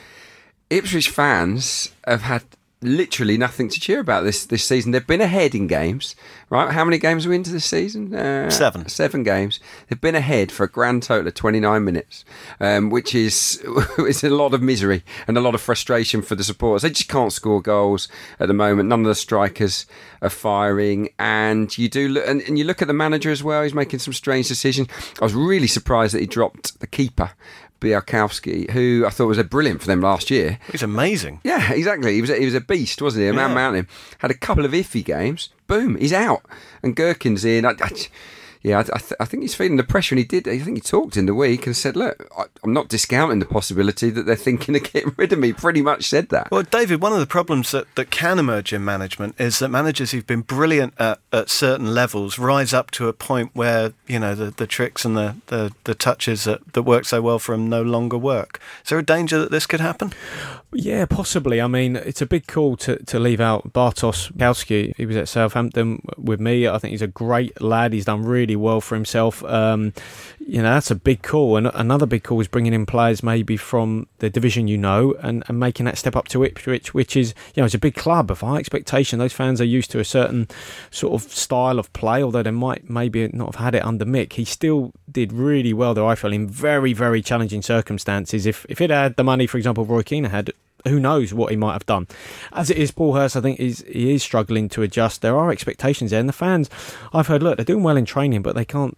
Ipswich 0.70 1.10
fans 1.10 1.94
have 2.06 2.22
had 2.22 2.44
literally 2.82 3.38
nothing 3.38 3.70
to 3.70 3.80
cheer 3.80 4.00
about 4.00 4.24
this 4.24 4.46
this 4.46 4.64
season. 4.64 4.92
They've 4.92 5.06
been 5.06 5.22
ahead 5.22 5.54
in 5.54 5.68
games, 5.68 6.16
right? 6.50 6.72
How 6.72 6.84
many 6.84 6.98
games 6.98 7.26
are 7.26 7.30
we 7.30 7.36
into 7.36 7.52
this 7.52 7.66
season? 7.66 8.14
Uh, 8.14 8.50
seven. 8.50 8.88
Seven 8.90 9.24
games. 9.24 9.60
They've 9.88 10.02
been 10.02 10.16
ahead 10.16 10.52
for 10.52 10.64
a 10.64 10.70
grand 10.70 11.04
total 11.04 11.28
of 11.28 11.34
29 11.34 11.84
minutes, 11.84 12.26
um, 12.60 12.90
which 12.90 13.14
is 13.14 13.62
it's 14.00 14.24
a 14.24 14.30
lot 14.30 14.54
of 14.54 14.62
misery 14.62 15.04
and 15.28 15.38
a 15.38 15.42
lot 15.42 15.56
of 15.56 15.62
frustration 15.62 16.22
for 16.22 16.36
the 16.36 16.44
supporters. 16.44 16.82
They 16.82 16.90
just 16.90 17.10
can't 17.10 17.34
score 17.34 17.62
goals 17.62 18.08
at 18.40 18.48
the 18.48 18.54
moment. 18.54 18.90
None 18.90 19.02
of 19.02 19.08
the 19.08 19.16
strikers 19.16 19.86
are 20.22 20.30
firing, 20.30 21.10
and 21.20 21.76
you 21.78 21.90
do 21.90 22.10
look, 22.10 22.28
and, 22.28 22.42
and 22.42 22.58
you 22.58 22.64
look 22.64 22.82
at 22.82 22.88
the 22.88 22.94
manager 22.94 23.32
as 23.32 23.44
well. 23.44 23.64
He's 23.64 23.74
making 23.74 24.00
some 24.00 24.14
strange 24.14 24.48
decisions. 24.48 24.88
I 25.20 25.24
was 25.24 25.34
really 25.34 25.68
surprised 25.68 26.14
that 26.14 26.22
he 26.22 26.28
dropped 26.28 26.80
the 26.80 26.88
keeper 26.88 27.32
Bialkowski, 27.82 28.70
who 28.72 29.04
I 29.06 29.10
thought 29.10 29.28
was 29.28 29.38
a 29.38 29.44
brilliant 29.44 29.82
for 29.82 29.88
them 29.88 30.02
last 30.02 30.32
year. 30.32 30.60
He's 30.72 30.84
amazing. 30.84 31.42
Yeah, 31.44 31.74
exactly. 31.74 32.14
He 32.14 32.22
was 32.22 32.30
a, 32.30 32.38
he 32.38 32.46
was 32.46 32.56
a 32.56 32.62
beast, 32.62 33.02
wasn't 33.02 33.24
he? 33.24 33.28
A 33.28 33.34
man 33.34 33.50
yeah. 33.50 33.56
mountain. 33.56 33.88
Had 34.20 34.32
a 34.32 34.36
couple 34.36 34.64
of 34.64 34.72
iffy 34.72 35.04
games. 35.04 35.50
Boom, 35.68 35.96
he's 35.96 36.14
out, 36.14 36.46
and 36.84 36.96
Gerken's 36.96 37.44
in. 37.44 37.66
I, 37.66 37.72
I, 37.82 37.92
yeah, 38.64 38.80
I, 38.80 38.84
th- 38.84 39.14
I, 39.20 39.26
think 39.26 39.42
he's 39.42 39.56
feeling 39.56 39.78
the 39.78 39.84
pressure, 39.84 40.14
and 40.14 40.20
he 40.20 40.26
did. 40.26 40.48
I 40.48 40.60
think 40.60 40.78
he 40.78 40.82
talked 40.82 41.18
in 41.18 41.26
the 41.26 41.34
week 41.34 41.66
and 41.66 41.76
said, 41.76 41.96
"Look, 41.96 42.30
I, 42.38 42.44
am 42.64 42.74
not 42.74 42.88
discounting 42.88 43.40
the 43.40 43.46
possibility 43.46 44.10
that 44.12 44.26
they're 44.26 44.36
thinking 44.36 44.76
of 44.76 44.84
getting 44.84 45.14
rid 45.18 45.34
of 45.34 45.40
me." 45.40 45.52
Pretty 45.52 45.82
much 45.82 46.06
said 46.06 46.30
that. 46.30 46.50
Well, 46.52 46.64
David, 46.64 47.02
one 47.02 47.12
of 47.12 47.20
the 47.20 47.26
problems 47.26 47.72
that, 47.72 47.94
that 47.96 48.12
can 48.12 48.40
emerge 48.40 48.72
in 48.72 48.86
management 48.86 49.36
is 49.40 49.60
that 49.60 49.70
managers 49.70 50.12
who've 50.12 50.28
been 50.28 50.42
brilliant 50.42 50.94
at, 51.00 51.20
at 51.34 51.50
certain 51.50 51.94
levels 51.94 52.38
rise 52.38 52.74
up 52.74 52.92
to 52.92 53.08
a 53.08 53.14
point 53.14 53.52
where 53.54 53.94
you 54.08 54.20
know 54.20 54.36
the, 54.36 54.52
the 54.52 54.68
tricks 54.68 55.04
and 55.04 55.18
the, 55.18 55.36
the, 55.48 55.74
the 55.86 55.96
touches 55.96 56.44
that, 56.44 56.74
that 56.74 56.84
work 56.84 57.06
so 57.06 57.22
well 57.22 57.40
for 57.40 57.54
them 57.54 57.68
no 57.68 57.82
longer 57.82 58.18
work. 58.18 58.60
Is 58.84 58.90
there 58.90 59.00
a 59.00 59.04
danger 59.04 59.40
that 59.40 59.52
this 59.52 59.66
could 59.66 59.80
happen? 59.80 60.14
Yeah, 60.72 61.06
possibly. 61.06 61.60
I 61.60 61.68
mean, 61.68 61.96
it's 61.96 62.22
a 62.22 62.26
big 62.26 62.48
call 62.48 62.78
to, 62.78 63.04
to 63.04 63.20
leave 63.20 63.42
out 63.42 63.74
Bartosz 63.74 64.32
Bialkowski. 64.32 64.94
He 64.96 65.06
was 65.06 65.16
at 65.16 65.28
Southampton 65.28 66.02
with 66.18 66.40
me. 66.40 66.68
I 66.68 66.78
think 66.78 66.92
he's 66.92 67.02
a 67.02 67.08
great 67.08 67.60
lad. 67.62 67.94
He's 67.94 68.06
done 68.06 68.24
really 68.24 68.51
well 68.56 68.82
for 68.82 68.96
himself. 68.96 69.44
Um, 69.44 69.94
you 70.40 70.62
know, 70.62 70.74
that's 70.74 70.92
a 70.92 70.96
big 70.96 71.22
call. 71.22 71.58
And 71.58 71.68
another 71.74 72.06
big 72.06 72.24
call 72.24 72.40
is 72.42 72.48
bringing 72.48 72.74
in 72.74 72.86
players 72.86 73.24
maybe 73.24 73.58
from 73.58 74.08
the 74.20 74.30
division 74.30 74.68
you 74.68 74.78
know 74.78 75.14
and, 75.22 75.44
and 75.48 75.60
making 75.60 75.86
that 75.86 75.98
step 75.98 76.16
up 76.16 76.28
to 76.30 76.44
Ipswich, 76.44 76.94
which 76.94 77.16
is, 77.16 77.34
you 77.54 77.62
know, 77.62 77.66
it's 77.66 77.76
a 77.76 77.80
big 77.80 77.96
club 77.96 78.32
of 78.32 78.42
high 78.42 78.58
expectation. 78.58 79.20
Those 79.20 79.34
fans 79.34 79.62
are 79.62 79.66
used 79.66 79.92
to 79.92 80.00
a 80.00 80.06
certain 80.06 80.48
sort 80.90 81.14
of 81.14 81.32
style 81.32 81.80
of 81.80 81.92
play, 81.94 82.24
although 82.24 82.44
they 82.44 82.52
might 82.52 82.90
maybe 82.90 83.28
not 83.34 83.56
have 83.56 83.64
had 83.64 83.76
it 83.76 83.86
under 83.86 84.06
Mick. 84.06 84.34
He 84.34 84.46
still 84.46 84.92
did 85.12 85.34
really 85.34 85.74
well, 85.74 85.94
though, 85.94 86.08
I 86.08 86.16
feel, 86.16 86.34
in 86.34 86.48
very, 86.48 86.94
very 86.94 87.22
challenging 87.22 87.62
circumstances. 87.62 88.46
If, 88.46 88.66
if 88.70 88.82
it 88.82 88.90
had 88.90 89.16
the 89.16 89.24
money, 89.24 89.48
for 89.48 89.58
example, 89.58 89.86
Roy 89.86 90.04
Keane 90.04 90.26
had, 90.26 90.52
who 90.88 91.00
knows 91.00 91.34
what 91.34 91.52
he 91.52 91.58
might 91.58 91.74
have 91.74 91.86
done. 91.86 92.08
As 92.52 92.70
it 92.70 92.78
is, 92.78 92.92
Paul 92.92 93.16
Hurst, 93.16 93.36
I 93.36 93.42
think 93.42 93.60
he 93.60 94.14
is 94.14 94.24
struggling 94.24 94.70
to 94.70 94.82
adjust. 94.82 95.22
There 95.22 95.38
are 95.38 95.52
expectations 95.52 96.12
there, 96.12 96.20
and 96.20 96.30
the 96.30 96.34
fans, 96.34 96.70
I've 97.14 97.28
heard, 97.28 97.44
look, 97.44 97.58
they're 97.58 97.66
doing 97.66 97.84
well 97.84 97.98
in 97.98 98.06
training, 98.06 98.42
but 98.42 98.56
they 98.56 98.66
can't 98.66 98.98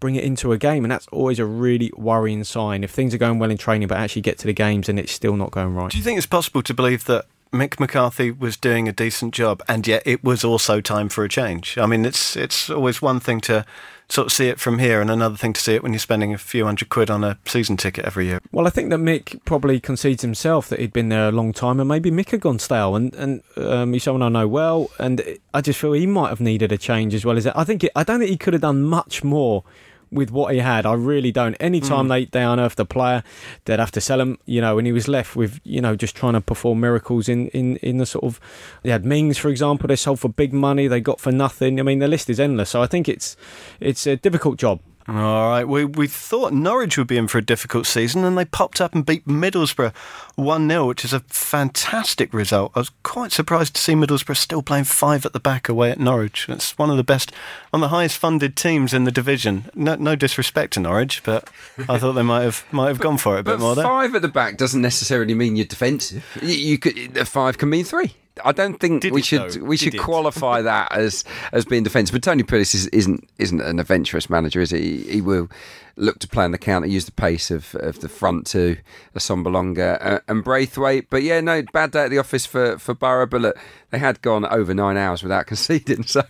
bring 0.00 0.16
it 0.16 0.24
into 0.24 0.50
a 0.50 0.58
game, 0.58 0.84
and 0.84 0.90
that's 0.90 1.06
always 1.08 1.38
a 1.38 1.46
really 1.46 1.92
worrying 1.96 2.42
sign. 2.42 2.82
If 2.82 2.90
things 2.90 3.14
are 3.14 3.18
going 3.18 3.38
well 3.38 3.50
in 3.50 3.56
training, 3.56 3.86
but 3.86 3.98
actually 3.98 4.22
get 4.22 4.36
to 4.38 4.46
the 4.46 4.52
games 4.52 4.88
and 4.88 4.98
it's 4.98 5.12
still 5.12 5.36
not 5.36 5.52
going 5.52 5.74
right. 5.74 5.90
Do 5.90 5.96
you 5.96 6.02
think 6.02 6.18
it's 6.18 6.26
possible 6.26 6.60
to 6.62 6.74
believe 6.74 7.04
that 7.04 7.26
Mick 7.52 7.78
McCarthy 7.78 8.30
was 8.30 8.56
doing 8.56 8.88
a 8.88 8.92
decent 8.92 9.34
job, 9.34 9.62
and 9.68 9.86
yet 9.86 10.02
it 10.06 10.24
was 10.24 10.42
also 10.42 10.80
time 10.80 11.08
for 11.08 11.22
a 11.22 11.28
change? 11.28 11.76
I 11.76 11.86
mean, 11.86 12.04
it's 12.06 12.34
it's 12.34 12.70
always 12.70 13.02
one 13.02 13.20
thing 13.20 13.40
to 13.42 13.66
sort 14.08 14.26
of 14.26 14.32
see 14.32 14.48
it 14.48 14.58
from 14.58 14.78
here, 14.78 15.02
and 15.02 15.10
another 15.10 15.36
thing 15.36 15.52
to 15.52 15.60
see 15.60 15.74
it 15.74 15.82
when 15.82 15.92
you're 15.92 15.98
spending 15.98 16.32
a 16.32 16.38
few 16.38 16.64
hundred 16.64 16.88
quid 16.88 17.10
on 17.10 17.22
a 17.22 17.38
season 17.44 17.76
ticket 17.76 18.06
every 18.06 18.26
year. 18.26 18.40
Well, 18.52 18.66
I 18.66 18.70
think 18.70 18.88
that 18.90 19.00
Mick 19.00 19.44
probably 19.44 19.80
concedes 19.80 20.22
himself 20.22 20.68
that 20.70 20.80
he'd 20.80 20.94
been 20.94 21.10
there 21.10 21.28
a 21.28 21.32
long 21.32 21.52
time, 21.52 21.78
and 21.78 21.88
maybe 21.88 22.10
Mick 22.10 22.30
had 22.30 22.40
gone 22.40 22.58
stale. 22.58 22.96
And 22.96 23.14
and 23.14 23.42
um, 23.56 23.92
he's 23.92 24.04
someone 24.04 24.22
I 24.22 24.30
know 24.30 24.48
well, 24.48 24.90
and 24.98 25.22
I 25.52 25.60
just 25.60 25.78
feel 25.78 25.92
he 25.92 26.06
might 26.06 26.30
have 26.30 26.40
needed 26.40 26.72
a 26.72 26.78
change 26.78 27.12
as 27.12 27.24
well 27.24 27.36
as. 27.36 27.46
I 27.46 27.64
think 27.64 27.84
it, 27.84 27.92
I 27.94 28.02
don't 28.02 28.18
think 28.18 28.30
he 28.30 28.38
could 28.38 28.54
have 28.54 28.62
done 28.62 28.82
much 28.82 29.22
more 29.22 29.62
with 30.12 30.30
what 30.30 30.52
he 30.52 30.60
had. 30.60 30.86
I 30.86 30.92
really 30.92 31.32
don't. 31.32 31.54
Anytime 31.54 32.06
mm. 32.06 32.10
they, 32.10 32.24
they 32.26 32.42
unearthed 32.42 32.78
a 32.78 32.84
player, 32.84 33.24
they'd 33.64 33.78
have 33.78 33.90
to 33.92 34.00
sell 34.00 34.20
him, 34.20 34.38
you 34.44 34.60
know, 34.60 34.78
and 34.78 34.86
he 34.86 34.92
was 34.92 35.08
left 35.08 35.34
with, 35.34 35.60
you 35.64 35.80
know, 35.80 35.96
just 35.96 36.14
trying 36.14 36.34
to 36.34 36.40
perform 36.40 36.80
miracles 36.80 37.28
in, 37.28 37.48
in, 37.48 37.76
in 37.78 37.96
the 37.96 38.06
sort 38.06 38.24
of. 38.24 38.38
They 38.82 38.90
had 38.90 39.04
Mings, 39.04 39.38
for 39.38 39.48
example, 39.48 39.88
they 39.88 39.96
sold 39.96 40.20
for 40.20 40.28
big 40.28 40.52
money, 40.52 40.86
they 40.86 41.00
got 41.00 41.20
for 41.20 41.32
nothing. 41.32 41.80
I 41.80 41.82
mean, 41.82 41.98
the 41.98 42.08
list 42.08 42.28
is 42.30 42.38
endless. 42.38 42.70
So 42.70 42.82
I 42.82 42.86
think 42.86 43.08
it's 43.08 43.36
it's 43.80 44.06
a 44.06 44.16
difficult 44.16 44.58
job. 44.58 44.80
All 45.08 45.50
right, 45.50 45.64
we, 45.64 45.84
we 45.84 46.06
thought 46.06 46.52
Norwich 46.52 46.96
would 46.96 47.08
be 47.08 47.16
in 47.16 47.26
for 47.26 47.38
a 47.38 47.44
difficult 47.44 47.86
season, 47.86 48.24
and 48.24 48.38
they 48.38 48.44
popped 48.44 48.80
up 48.80 48.94
and 48.94 49.04
beat 49.04 49.26
Middlesbrough 49.26 49.94
1 50.36 50.68
0, 50.68 50.86
which 50.86 51.04
is 51.04 51.12
a 51.12 51.20
fantastic 51.20 52.32
result. 52.32 52.72
I 52.74 52.80
was 52.80 52.90
quite 53.02 53.32
surprised 53.32 53.74
to 53.74 53.80
see 53.80 53.94
Middlesbrough 53.94 54.36
still 54.36 54.62
playing 54.62 54.84
five 54.84 55.26
at 55.26 55.32
the 55.32 55.40
back 55.40 55.68
away 55.68 55.90
at 55.90 55.98
Norwich. 55.98 56.48
It's 56.48 56.78
one 56.78 56.90
of 56.90 56.96
the 56.96 57.04
best, 57.04 57.32
one 57.70 57.82
of 57.82 57.90
the 57.90 57.96
highest 57.96 58.16
funded 58.18 58.56
teams 58.56 58.94
in 58.94 59.04
the 59.04 59.10
division. 59.10 59.70
No, 59.74 59.96
no 59.96 60.14
disrespect 60.14 60.74
to 60.74 60.80
Norwich, 60.80 61.22
but 61.24 61.50
I 61.88 61.98
thought 61.98 62.12
they 62.12 62.22
might 62.22 62.42
have 62.42 62.64
might 62.70 62.88
have 62.88 63.00
gone 63.00 63.18
for 63.18 63.36
it 63.36 63.40
a 63.40 63.42
bit 63.42 63.58
more 63.58 63.74
there. 63.74 63.84
Five 63.84 64.14
at 64.14 64.22
the 64.22 64.28
back 64.28 64.56
doesn't 64.56 64.82
necessarily 64.82 65.34
mean 65.34 65.56
you're 65.56 65.66
defensive. 65.66 66.24
You, 66.40 66.54
you 66.54 66.78
could, 66.78 67.26
five 67.26 67.58
can 67.58 67.70
mean 67.70 67.84
three. 67.84 68.14
I 68.44 68.52
don't 68.52 68.78
think 68.80 69.02
Did 69.02 69.12
we 69.12 69.22
should 69.22 69.52
though? 69.52 69.64
we 69.64 69.76
should 69.76 69.98
qualify 69.98 70.62
that 70.62 70.92
as 70.92 71.24
as 71.52 71.64
being 71.64 71.82
defensive. 71.82 72.14
But 72.14 72.22
Tony 72.22 72.42
Pulis 72.42 72.74
is, 72.74 72.86
isn't 72.88 73.28
isn't 73.38 73.60
an 73.60 73.78
adventurous 73.78 74.30
manager, 74.30 74.60
is 74.60 74.70
he? 74.70 75.02
He 75.02 75.20
will 75.20 75.50
look 75.96 76.18
to 76.20 76.28
play 76.28 76.44
on 76.44 76.52
the 76.52 76.58
counter, 76.58 76.88
use 76.88 77.04
the 77.04 77.12
pace 77.12 77.50
of, 77.50 77.74
of 77.74 78.00
the 78.00 78.08
front 78.08 78.46
two, 78.46 78.78
Assombalonga 79.14 79.98
uh, 80.00 80.20
and 80.28 80.42
Braithwaite. 80.42 81.10
But 81.10 81.22
yeah, 81.22 81.40
no 81.42 81.62
bad 81.72 81.90
day 81.90 82.04
at 82.04 82.10
the 82.10 82.18
office 82.18 82.46
for 82.46 82.78
for 82.78 82.94
Boro. 82.94 83.26
But 83.26 83.42
look, 83.42 83.58
they 83.90 83.98
had 83.98 84.22
gone 84.22 84.46
over 84.46 84.72
nine 84.72 84.96
hours 84.96 85.22
without 85.22 85.46
conceding, 85.52 86.04
so 86.04 86.22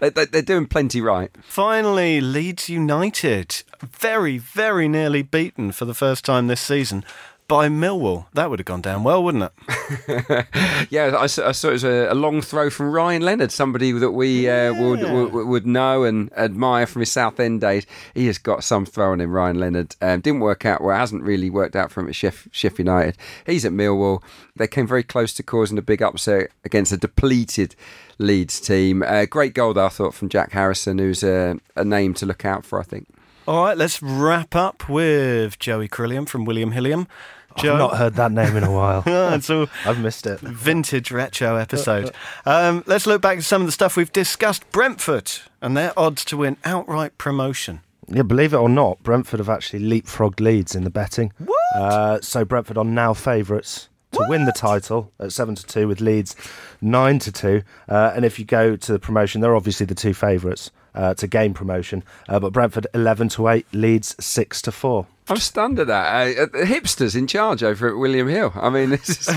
they, 0.00 0.10
they, 0.10 0.26
they're 0.26 0.42
doing 0.42 0.66
plenty 0.66 1.00
right. 1.00 1.30
Finally, 1.42 2.20
Leeds 2.20 2.68
United, 2.68 3.62
very 3.82 4.36
very 4.36 4.88
nearly 4.88 5.22
beaten 5.22 5.72
for 5.72 5.86
the 5.86 5.94
first 5.94 6.24
time 6.24 6.48
this 6.48 6.60
season 6.60 7.04
by 7.50 7.68
Millwall. 7.68 8.26
That 8.34 8.48
would 8.48 8.60
have 8.60 8.66
gone 8.66 8.80
down 8.80 9.02
well, 9.02 9.24
wouldn't 9.24 9.42
it? 9.42 10.46
yeah, 10.90 11.16
I, 11.16 11.24
I, 11.24 11.26
saw 11.26 11.68
it 11.68 11.72
was 11.72 11.82
a, 11.82 12.06
a, 12.08 12.14
long 12.14 12.42
throw 12.42 12.70
from 12.70 12.92
Ryan 12.92 13.22
Leonard, 13.22 13.50
somebody 13.50 13.90
that 13.90 14.12
we 14.12 14.48
uh, 14.48 14.72
would, 14.72 15.02
would, 15.02 15.48
would 15.48 15.66
know 15.66 16.04
and 16.04 16.32
admire 16.34 16.86
from 16.86 17.00
his 17.00 17.10
Southend 17.10 17.60
days. 17.60 17.86
He 18.14 18.28
has 18.28 18.38
got 18.38 18.62
some 18.62 18.86
throwing 18.86 19.20
in 19.20 19.30
Ryan 19.30 19.58
Leonard. 19.58 19.96
Um, 20.00 20.20
didn't 20.20 20.38
work 20.38 20.64
out 20.64 20.80
well, 20.80 20.96
hasn't 20.96 21.24
really 21.24 21.50
worked 21.50 21.74
out 21.74 21.90
for 21.90 21.98
him 21.98 22.06
at 22.06 22.14
Sheff, 22.14 22.48
Sheff 22.50 22.78
United. 22.78 23.18
He's 23.44 23.64
at 23.64 23.72
Millwall. 23.72 24.22
They 24.54 24.68
came 24.68 24.86
very 24.86 25.02
close 25.02 25.34
to 25.34 25.42
causing 25.42 25.76
a 25.76 25.82
big 25.82 26.02
upset 26.02 26.52
against 26.64 26.92
a 26.92 26.96
depleted 26.96 27.74
Leeds 28.18 28.60
team. 28.60 29.02
Uh, 29.02 29.24
great 29.24 29.54
goal, 29.54 29.74
though, 29.74 29.86
I 29.86 29.88
thought, 29.88 30.14
from 30.14 30.28
Jack 30.28 30.52
Harrison, 30.52 30.98
who's 30.98 31.24
a, 31.24 31.58
a 31.74 31.84
name 31.84 32.14
to 32.14 32.26
look 32.26 32.44
out 32.44 32.64
for, 32.64 32.78
I 32.78 32.84
think. 32.84 33.08
All 33.48 33.64
right, 33.64 33.76
let's 33.76 34.00
wrap 34.00 34.54
up 34.54 34.88
with 34.88 35.58
Joey 35.58 35.88
Crilliam 35.88 36.26
from 36.26 36.44
William 36.44 36.70
Hilliam. 36.70 37.08
Joe? 37.56 37.72
I've 37.74 37.78
not 37.78 37.96
heard 37.96 38.14
that 38.14 38.32
name 38.32 38.56
in 38.56 38.64
a 38.64 38.70
while. 38.70 39.02
so 39.40 39.68
I've 39.84 40.00
missed 40.00 40.26
it. 40.26 40.40
Vintage 40.40 41.10
retro 41.10 41.56
episode. 41.56 42.12
Um, 42.46 42.84
let's 42.86 43.06
look 43.06 43.22
back 43.22 43.38
at 43.38 43.44
some 43.44 43.62
of 43.62 43.66
the 43.66 43.72
stuff 43.72 43.96
we've 43.96 44.12
discussed. 44.12 44.70
Brentford 44.70 45.32
and 45.60 45.76
their 45.76 45.98
odds 45.98 46.24
to 46.26 46.36
win 46.36 46.56
outright 46.64 47.18
promotion. 47.18 47.80
Yeah, 48.08 48.22
believe 48.22 48.52
it 48.52 48.56
or 48.56 48.68
not, 48.68 49.02
Brentford 49.02 49.38
have 49.38 49.48
actually 49.48 49.80
leapfrogged 49.80 50.40
Leeds 50.40 50.74
in 50.74 50.82
the 50.84 50.90
betting. 50.90 51.32
What? 51.38 51.76
Uh, 51.76 52.20
so 52.20 52.44
Brentford 52.44 52.76
are 52.76 52.84
now 52.84 53.14
favourites 53.14 53.88
to 54.12 54.18
what? 54.18 54.30
win 54.30 54.44
the 54.46 54.52
title 54.52 55.12
at 55.20 55.30
seven 55.32 55.54
to 55.54 55.64
two, 55.64 55.86
with 55.86 56.00
Leeds 56.00 56.34
nine 56.80 57.20
to 57.20 57.30
two. 57.30 57.62
Uh, 57.88 58.12
and 58.14 58.24
if 58.24 58.38
you 58.38 58.44
go 58.44 58.74
to 58.74 58.92
the 58.92 58.98
promotion, 58.98 59.40
they're 59.40 59.54
obviously 59.54 59.86
the 59.86 59.94
two 59.94 60.12
favourites 60.12 60.72
uh, 60.96 61.14
to 61.14 61.28
gain 61.28 61.54
promotion. 61.54 62.02
Uh, 62.28 62.40
but 62.40 62.52
Brentford 62.52 62.88
eleven 62.94 63.28
to 63.30 63.48
eight, 63.48 63.66
Leeds 63.72 64.16
six 64.18 64.60
to 64.62 64.72
four. 64.72 65.06
I'm 65.30 65.36
stunned 65.36 65.78
at 65.78 65.86
that. 65.86 66.38
Uh, 66.38 66.46
the 66.46 66.64
hipsters 66.64 67.14
in 67.14 67.28
charge 67.28 67.62
over 67.62 67.88
at 67.88 67.96
William 67.96 68.26
Hill. 68.26 68.52
I 68.56 68.68
mean, 68.68 68.90
this 68.96 69.08
is. 69.08 69.26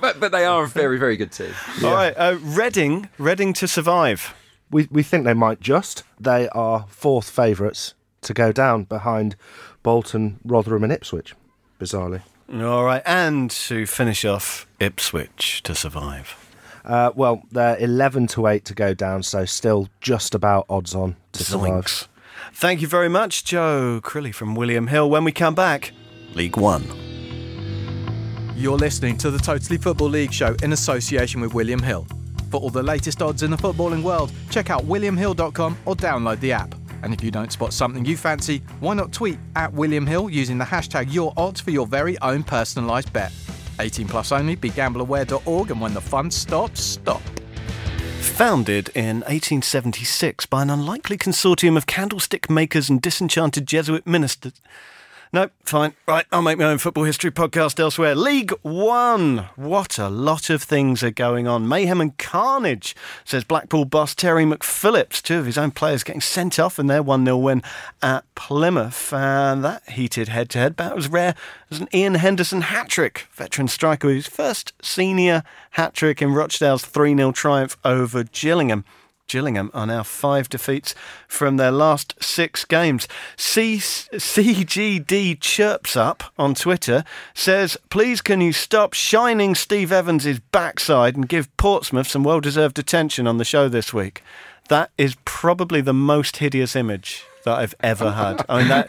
but, 0.00 0.16
but 0.18 0.32
they 0.32 0.46
are 0.46 0.64
a 0.64 0.68
very, 0.68 0.98
very 0.98 1.16
good 1.18 1.30
team. 1.30 1.52
Yeah. 1.80 1.88
All 1.88 1.94
right, 1.94 2.14
uh, 2.16 2.38
Reading, 2.40 3.10
Reading 3.18 3.52
to 3.54 3.68
survive. 3.68 4.34
We 4.70 4.88
we 4.90 5.02
think 5.02 5.24
they 5.24 5.34
might 5.34 5.60
just. 5.60 6.04
They 6.18 6.48
are 6.50 6.86
fourth 6.88 7.28
favourites 7.28 7.94
to 8.22 8.32
go 8.32 8.50
down 8.50 8.84
behind 8.84 9.36
Bolton, 9.82 10.40
Rotherham, 10.44 10.84
and 10.84 10.92
Ipswich. 10.92 11.34
Bizarrely. 11.78 12.22
All 12.52 12.84
right, 12.84 13.02
and 13.04 13.50
to 13.50 13.84
finish 13.86 14.24
off, 14.24 14.66
Ipswich 14.80 15.62
to 15.64 15.74
survive. 15.74 16.34
Uh, 16.84 17.12
well, 17.14 17.42
they're 17.52 17.76
11 17.78 18.26
to 18.28 18.46
8 18.46 18.64
to 18.64 18.74
go 18.74 18.94
down, 18.94 19.22
so 19.22 19.44
still 19.44 19.88
just 20.00 20.34
about 20.34 20.64
odds 20.68 20.94
on 20.94 21.16
to 21.32 21.44
survive. 21.44 22.08
Thank 22.52 22.80
you 22.80 22.88
very 22.88 23.08
much, 23.08 23.44
Joe 23.44 24.00
Crilly 24.02 24.34
from 24.34 24.54
William 24.54 24.86
Hill. 24.88 25.08
When 25.08 25.24
we 25.24 25.32
come 25.32 25.54
back, 25.54 25.92
League 26.34 26.56
One. 26.56 26.84
You're 28.56 28.76
listening 28.76 29.16
to 29.18 29.30
the 29.30 29.38
Totally 29.38 29.78
Football 29.78 30.08
League 30.10 30.32
show 30.32 30.54
in 30.62 30.72
association 30.72 31.40
with 31.40 31.54
William 31.54 31.82
Hill. 31.82 32.06
For 32.50 32.60
all 32.60 32.70
the 32.70 32.82
latest 32.82 33.22
odds 33.22 33.42
in 33.42 33.50
the 33.50 33.56
footballing 33.56 34.02
world, 34.02 34.32
check 34.50 34.70
out 34.70 34.84
williamhill.com 34.84 35.78
or 35.86 35.94
download 35.94 36.40
the 36.40 36.52
app. 36.52 36.74
And 37.02 37.14
if 37.14 37.22
you 37.22 37.30
don't 37.30 37.50
spot 37.50 37.72
something 37.72 38.04
you 38.04 38.16
fancy, 38.16 38.62
why 38.80 38.94
not 38.94 39.12
tweet 39.12 39.38
at 39.56 39.72
William 39.72 40.06
Hill 40.06 40.28
using 40.28 40.58
the 40.58 40.64
hashtag 40.64 41.06
YourOdds 41.06 41.62
for 41.62 41.70
your 41.70 41.86
very 41.86 42.20
own 42.20 42.44
personalised 42.44 43.12
bet. 43.12 43.32
18 43.78 44.08
plus 44.08 44.32
only, 44.32 44.56
begambleaware.org, 44.56 45.70
and 45.70 45.80
when 45.80 45.94
the 45.94 46.00
fun 46.00 46.30
stops, 46.30 46.82
stop. 46.82 47.22
Founded 48.40 48.88
in 48.94 49.16
1876 49.16 50.46
by 50.46 50.62
an 50.62 50.70
unlikely 50.70 51.18
consortium 51.18 51.76
of 51.76 51.86
candlestick 51.86 52.48
makers 52.48 52.88
and 52.88 52.98
disenchanted 52.98 53.66
Jesuit 53.66 54.06
ministers. 54.06 54.54
No, 55.32 55.48
fine. 55.62 55.94
Right, 56.08 56.26
I'll 56.32 56.42
make 56.42 56.58
my 56.58 56.64
own 56.64 56.78
football 56.78 57.04
history 57.04 57.30
podcast 57.30 57.78
elsewhere. 57.78 58.16
League 58.16 58.52
One. 58.62 59.48
What 59.54 59.96
a 59.96 60.08
lot 60.08 60.50
of 60.50 60.60
things 60.60 61.04
are 61.04 61.12
going 61.12 61.46
on. 61.46 61.68
Mayhem 61.68 62.00
and 62.00 62.18
carnage, 62.18 62.96
says 63.24 63.44
Blackpool 63.44 63.84
boss 63.84 64.12
Terry 64.16 64.44
McPhillips. 64.44 65.22
Two 65.22 65.38
of 65.38 65.46
his 65.46 65.56
own 65.56 65.70
players 65.70 66.02
getting 66.02 66.20
sent 66.20 66.58
off 66.58 66.80
in 66.80 66.88
their 66.88 67.00
1 67.00 67.24
0 67.24 67.36
win 67.36 67.62
at 68.02 68.24
Plymouth. 68.34 69.12
And 69.12 69.64
that 69.64 69.88
heated 69.90 70.26
head 70.26 70.50
to 70.50 70.58
head 70.58 70.74
bout 70.74 70.96
was 70.96 71.06
rare 71.06 71.36
as 71.70 71.78
an 71.78 71.88
Ian 71.94 72.14
Henderson 72.14 72.62
hat 72.62 72.88
trick. 72.88 73.28
Veteran 73.30 73.68
striker 73.68 74.08
with 74.08 74.16
his 74.16 74.26
first 74.26 74.72
senior 74.82 75.44
hat 75.70 75.94
trick 75.94 76.20
in 76.20 76.34
Rochdale's 76.34 76.84
3 76.84 77.14
0 77.14 77.30
triumph 77.30 77.76
over 77.84 78.24
Gillingham. 78.24 78.84
Gillingham 79.30 79.70
are 79.72 79.86
now 79.86 80.02
five 80.02 80.48
defeats 80.48 80.94
from 81.28 81.56
their 81.56 81.70
last 81.70 82.14
six 82.20 82.64
games. 82.64 83.06
C- 83.36 83.76
CGD 83.76 85.38
Chirps 85.40 85.96
Up 85.96 86.24
on 86.38 86.54
Twitter 86.54 87.04
says, 87.32 87.76
Please 87.90 88.20
can 88.20 88.40
you 88.40 88.52
stop 88.52 88.92
shining 88.92 89.54
Steve 89.54 89.92
Evans' 89.92 90.40
backside 90.50 91.14
and 91.16 91.28
give 91.28 91.54
Portsmouth 91.56 92.08
some 92.08 92.24
well 92.24 92.40
deserved 92.40 92.78
attention 92.78 93.26
on 93.26 93.38
the 93.38 93.44
show 93.44 93.68
this 93.68 93.94
week? 93.94 94.22
That 94.68 94.90
is 94.98 95.16
probably 95.24 95.80
the 95.80 95.94
most 95.94 96.38
hideous 96.38 96.74
image 96.74 97.24
that 97.44 97.58
I've 97.58 97.74
ever 97.80 98.12
had. 98.12 98.44
I 98.48 98.58
mean, 98.58 98.68
that 98.68 98.88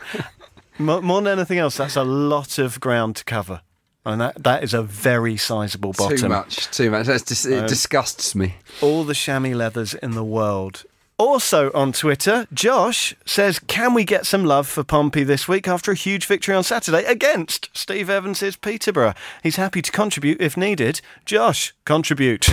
more 0.80 1.22
than 1.22 1.28
anything 1.28 1.60
else, 1.60 1.78
that's 1.78 1.96
a 1.96 2.04
lot 2.04 2.58
of 2.58 2.80
ground 2.80 3.16
to 3.18 3.24
cover. 3.24 3.62
And 4.06 4.20
that, 4.20 4.44
that 4.44 4.64
is 4.64 4.74
a 4.74 4.82
very 4.82 5.38
sizable 5.38 5.94
bottom. 5.94 6.18
Too 6.18 6.30
much, 6.30 6.70
too 6.72 6.90
much. 6.90 7.08
It 7.08 7.46
Um, 7.60 7.68
disgusts 7.68 8.34
me. 8.34 8.56
all 8.82 9.04
the 9.04 9.14
chamois 9.14 9.54
leathers 9.56 9.94
in 9.94 10.12
the 10.12 10.24
world. 10.24 10.84
Also 11.20 11.72
on 11.74 11.92
Twitter, 11.92 12.48
Josh 12.52 13.14
says, 13.28 13.60
Can 13.60 13.94
we 13.94 14.04
get 14.04 14.26
some 14.26 14.44
love 14.44 14.68
for 14.68 14.84
Pompey 14.84 15.24
this 15.24 15.48
week 15.48 15.68
after 15.68 15.92
a 15.92 15.96
huge 15.96 16.26
victory 16.26 16.56
on 16.56 16.64
Saturday 16.64 17.04
against 17.04 17.70
Steve 17.74 18.10
Evans' 18.10 18.56
Peterborough? 18.56 19.14
He's 19.44 19.58
happy 19.58 19.84
to 19.84 19.92
contribute 19.92 20.42
if 20.42 20.58
needed. 20.58 21.02
Josh, 21.26 21.76
contribute. 21.86 22.50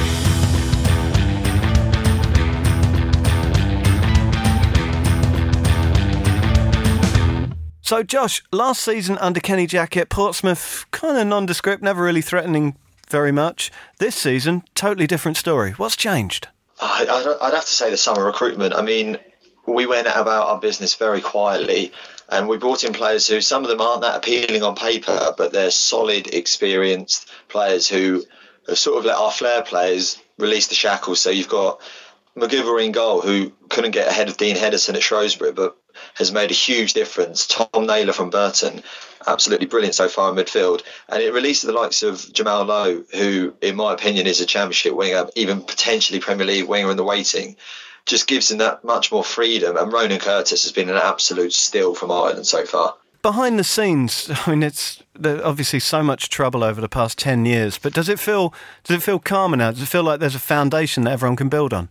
So, 7.88 8.02
Josh, 8.02 8.42
last 8.52 8.82
season 8.82 9.16
under 9.16 9.40
Kenny 9.40 9.66
Jackett, 9.66 10.10
Portsmouth 10.10 10.84
kind 10.90 11.16
of 11.16 11.26
nondescript, 11.26 11.82
never 11.82 12.02
really 12.02 12.20
threatening 12.20 12.76
very 13.08 13.32
much. 13.32 13.72
This 13.98 14.14
season, 14.14 14.62
totally 14.74 15.06
different 15.06 15.38
story. 15.38 15.70
What's 15.72 15.96
changed? 15.96 16.48
I- 16.82 17.06
I'd, 17.40 17.54
have 17.54 17.64
to 17.64 17.74
say 17.74 17.88
the 17.88 17.96
summer 17.96 18.26
recruitment. 18.26 18.74
I 18.74 18.82
mean, 18.82 19.16
we 19.66 19.86
went 19.86 20.06
about 20.06 20.48
our 20.48 20.60
business 20.60 20.96
very 20.96 21.22
quietly, 21.22 21.90
and 22.28 22.46
we 22.46 22.58
brought 22.58 22.84
in 22.84 22.92
players 22.92 23.26
who 23.26 23.40
some 23.40 23.62
of 23.62 23.70
them 23.70 23.80
aren't 23.80 24.02
that 24.02 24.16
appealing 24.16 24.62
on 24.62 24.74
paper, 24.74 25.34
but 25.38 25.54
they're 25.54 25.70
solid, 25.70 26.34
experienced 26.34 27.30
players 27.48 27.88
who 27.88 28.22
have 28.68 28.76
sort 28.76 28.98
of 28.98 29.06
let 29.06 29.16
our 29.16 29.32
flair 29.32 29.62
players 29.62 30.18
release 30.36 30.66
the 30.66 30.74
shackles. 30.74 31.20
So 31.20 31.30
you've 31.30 31.48
got 31.48 31.80
McGiver 32.36 32.84
in 32.84 32.92
goal, 32.92 33.22
who 33.22 33.50
couldn't 33.70 33.92
get 33.92 34.08
ahead 34.08 34.28
of 34.28 34.36
Dean 34.36 34.56
Henderson 34.56 34.94
at 34.94 35.02
Shrewsbury, 35.02 35.52
but 35.52 35.74
has 36.18 36.32
made 36.32 36.50
a 36.50 36.54
huge 36.54 36.92
difference. 36.92 37.46
Tom 37.46 37.86
Naylor 37.86 38.12
from 38.12 38.30
Burton, 38.30 38.82
absolutely 39.26 39.66
brilliant 39.66 39.94
so 39.94 40.08
far 40.08 40.30
in 40.30 40.36
midfield. 40.36 40.82
And 41.08 41.22
it 41.22 41.32
releases 41.32 41.62
the 41.62 41.72
likes 41.72 42.02
of 42.02 42.32
Jamal 42.32 42.64
Lowe, 42.64 43.04
who, 43.14 43.54
in 43.62 43.76
my 43.76 43.94
opinion, 43.94 44.26
is 44.26 44.40
a 44.40 44.46
championship 44.46 44.94
winger, 44.94 45.28
even 45.36 45.62
potentially 45.62 46.18
Premier 46.18 46.46
League 46.46 46.68
winger 46.68 46.90
in 46.90 46.96
the 46.96 47.04
waiting. 47.04 47.56
Just 48.04 48.26
gives 48.26 48.50
him 48.50 48.58
that 48.58 48.84
much 48.84 49.12
more 49.12 49.24
freedom. 49.24 49.76
And 49.76 49.92
Ronan 49.92 50.18
Curtis 50.18 50.64
has 50.64 50.72
been 50.72 50.88
an 50.88 50.96
absolute 50.96 51.52
steal 51.52 51.94
from 51.94 52.10
Ireland 52.10 52.46
so 52.46 52.64
far. 52.64 52.96
behind 53.22 53.58
the 53.58 53.64
scenes, 53.64 54.30
I 54.46 54.50
mean, 54.50 54.62
it's 54.62 55.02
obviously 55.24 55.80
so 55.80 56.02
much 56.02 56.30
trouble 56.30 56.64
over 56.64 56.80
the 56.80 56.88
past 56.88 57.18
ten 57.18 57.44
years. 57.46 57.78
But 57.78 57.92
does 57.92 58.08
it 58.08 58.18
feel 58.18 58.54
does 58.84 58.96
it 58.96 59.02
feel 59.02 59.18
calmer 59.18 59.56
now? 59.56 59.70
Does 59.70 59.82
it 59.82 59.88
feel 59.88 60.02
like 60.02 60.20
there's 60.20 60.34
a 60.34 60.40
foundation 60.40 61.04
that 61.04 61.12
everyone 61.12 61.36
can 61.36 61.48
build 61.48 61.72
on? 61.72 61.88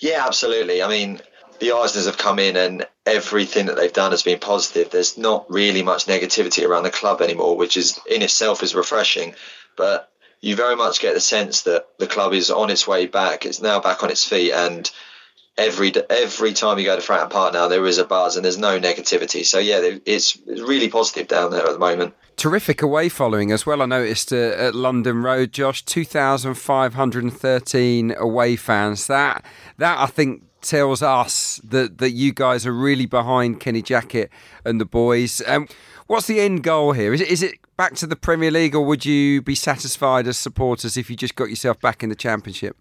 Yeah, 0.00 0.24
absolutely. 0.26 0.82
I 0.82 0.88
mean, 0.88 1.20
the 1.60 1.68
Eisners 1.68 2.06
have 2.06 2.18
come 2.18 2.38
in 2.38 2.56
and 2.56 2.86
everything 3.06 3.66
that 3.66 3.76
they've 3.76 3.92
done 3.92 4.10
has 4.10 4.22
been 4.22 4.38
positive. 4.38 4.90
There's 4.90 5.18
not 5.18 5.50
really 5.50 5.82
much 5.82 6.06
negativity 6.06 6.66
around 6.66 6.84
the 6.84 6.90
club 6.90 7.20
anymore, 7.20 7.56
which 7.56 7.76
is 7.76 8.00
in 8.10 8.22
itself 8.22 8.62
is 8.62 8.74
refreshing. 8.74 9.34
But 9.76 10.10
you 10.40 10.56
very 10.56 10.76
much 10.76 11.00
get 11.00 11.14
the 11.14 11.20
sense 11.20 11.62
that 11.62 11.86
the 11.98 12.06
club 12.06 12.32
is 12.32 12.50
on 12.50 12.70
its 12.70 12.86
way 12.86 13.06
back. 13.06 13.46
It's 13.46 13.62
now 13.62 13.80
back 13.80 14.02
on 14.02 14.10
its 14.10 14.24
feet, 14.24 14.52
and 14.52 14.90
every 15.56 15.92
every 16.10 16.52
time 16.52 16.78
you 16.78 16.84
go 16.84 16.96
to 16.96 17.02
Fratton 17.02 17.30
Park 17.30 17.54
now, 17.54 17.68
there 17.68 17.86
is 17.86 17.98
a 17.98 18.04
buzz 18.04 18.36
and 18.36 18.44
there's 18.44 18.58
no 18.58 18.78
negativity. 18.78 19.44
So 19.44 19.58
yeah, 19.58 19.80
it's, 19.82 20.38
it's 20.46 20.62
really 20.62 20.88
positive 20.88 21.28
down 21.28 21.50
there 21.50 21.64
at 21.64 21.72
the 21.72 21.78
moment. 21.78 22.14
Terrific 22.36 22.82
away 22.82 23.08
following 23.08 23.52
as 23.52 23.64
well. 23.64 23.80
I 23.80 23.86
noticed 23.86 24.32
uh, 24.32 24.36
at 24.36 24.74
London 24.74 25.22
Road, 25.22 25.52
Josh, 25.52 25.84
two 25.84 26.04
thousand 26.04 26.54
five 26.54 26.94
hundred 26.94 27.24
and 27.24 27.32
thirteen 27.32 28.14
away 28.16 28.56
fans. 28.56 29.06
That 29.06 29.44
that 29.78 29.98
I 29.98 30.06
think 30.06 30.42
tells 30.64 31.02
us 31.02 31.60
that 31.62 31.98
that 31.98 32.10
you 32.10 32.32
guys 32.32 32.66
are 32.66 32.72
really 32.72 33.06
behind 33.06 33.60
Kenny 33.60 33.82
Jackett 33.82 34.28
and 34.64 34.80
the 34.80 34.84
boys. 34.84 35.40
Um, 35.46 35.68
what's 36.06 36.26
the 36.26 36.40
end 36.40 36.64
goal 36.64 36.92
here? 36.92 37.14
Is 37.14 37.20
it 37.20 37.28
is 37.28 37.42
it 37.42 37.58
back 37.76 37.94
to 37.96 38.06
the 38.06 38.16
Premier 38.16 38.50
League, 38.50 38.74
or 38.74 38.84
would 38.84 39.04
you 39.04 39.42
be 39.42 39.54
satisfied 39.54 40.26
as 40.26 40.38
supporters 40.38 40.96
if 40.96 41.10
you 41.10 41.16
just 41.16 41.36
got 41.36 41.50
yourself 41.50 41.80
back 41.80 42.02
in 42.02 42.08
the 42.08 42.16
Championship? 42.16 42.76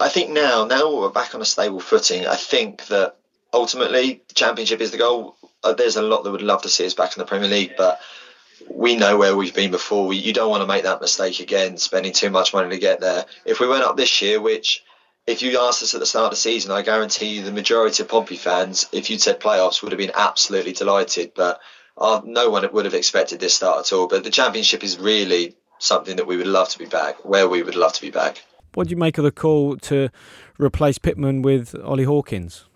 I 0.00 0.08
think 0.08 0.30
now, 0.30 0.66
now 0.66 0.94
we're 0.94 1.08
back 1.08 1.34
on 1.34 1.40
a 1.40 1.46
stable 1.46 1.80
footing. 1.80 2.26
I 2.26 2.36
think 2.36 2.86
that 2.88 3.16
ultimately 3.52 4.22
the 4.28 4.34
championship 4.34 4.80
is 4.80 4.90
the 4.90 4.98
goal. 4.98 5.36
Uh, 5.64 5.72
there's 5.72 5.96
a 5.96 6.02
lot 6.02 6.22
that 6.24 6.30
would 6.30 6.42
love 6.42 6.62
to 6.62 6.68
see 6.68 6.84
us 6.84 6.94
back 6.94 7.16
in 7.16 7.20
the 7.20 7.26
Premier 7.26 7.48
League, 7.48 7.72
but 7.78 8.00
we 8.70 8.94
know 8.94 9.16
where 9.16 9.34
we've 9.34 9.54
been 9.54 9.70
before. 9.70 10.12
You 10.12 10.32
don't 10.32 10.50
want 10.50 10.62
to 10.62 10.66
make 10.66 10.82
that 10.82 11.00
mistake 11.00 11.40
again, 11.40 11.78
spending 11.78 12.12
too 12.12 12.30
much 12.30 12.52
money 12.52 12.68
to 12.70 12.78
get 12.78 13.00
there. 13.00 13.24
If 13.46 13.58
we 13.58 13.68
went 13.68 13.84
up 13.84 13.96
this 13.96 14.20
year, 14.20 14.40
which 14.40 14.84
if 15.26 15.42
you 15.42 15.58
asked 15.60 15.82
us 15.82 15.94
at 15.94 16.00
the 16.00 16.06
start 16.06 16.26
of 16.26 16.30
the 16.30 16.36
season, 16.36 16.70
I 16.70 16.82
guarantee 16.82 17.36
you 17.36 17.42
the 17.42 17.52
majority 17.52 18.02
of 18.02 18.08
Pompey 18.08 18.36
fans, 18.36 18.88
if 18.92 19.10
you'd 19.10 19.20
said 19.20 19.40
playoffs, 19.40 19.82
would 19.82 19.92
have 19.92 19.98
been 19.98 20.12
absolutely 20.14 20.72
delighted. 20.72 21.32
But 21.34 21.60
uh, 21.98 22.20
no 22.24 22.50
one 22.50 22.68
would 22.72 22.84
have 22.84 22.94
expected 22.94 23.40
this 23.40 23.54
start 23.54 23.86
at 23.86 23.92
all. 23.92 24.06
But 24.06 24.24
the 24.24 24.30
championship 24.30 24.84
is 24.84 24.98
really 24.98 25.56
something 25.78 26.16
that 26.16 26.26
we 26.26 26.36
would 26.36 26.46
love 26.46 26.68
to 26.70 26.78
be 26.78 26.86
back, 26.86 27.24
where 27.24 27.48
we 27.48 27.62
would 27.62 27.74
love 27.74 27.92
to 27.94 28.02
be 28.02 28.10
back. 28.10 28.42
What 28.74 28.86
do 28.86 28.90
you 28.90 28.96
make 28.96 29.18
of 29.18 29.24
the 29.24 29.32
call 29.32 29.76
to 29.78 30.10
replace 30.58 30.98
Pitman 30.98 31.42
with 31.42 31.74
Ollie 31.82 32.04
Hawkins? 32.04 32.66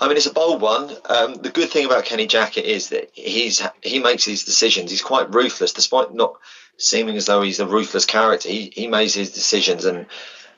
I 0.00 0.08
mean, 0.08 0.16
it's 0.16 0.26
a 0.26 0.32
bold 0.32 0.60
one. 0.60 0.90
Um, 1.08 1.34
the 1.34 1.50
good 1.50 1.70
thing 1.70 1.86
about 1.86 2.04
Kenny 2.04 2.26
Jackett 2.26 2.64
is 2.64 2.88
that 2.88 3.10
he's 3.12 3.62
he 3.82 4.00
makes 4.00 4.24
these 4.24 4.44
decisions. 4.44 4.90
He's 4.90 5.02
quite 5.02 5.32
ruthless, 5.32 5.72
despite 5.72 6.12
not 6.12 6.34
seeming 6.76 7.16
as 7.16 7.26
though 7.26 7.42
he's 7.42 7.60
a 7.60 7.66
ruthless 7.66 8.04
character. 8.04 8.48
He 8.48 8.72
he 8.74 8.88
makes 8.88 9.14
his 9.14 9.32
decisions, 9.32 9.84
and 9.84 10.06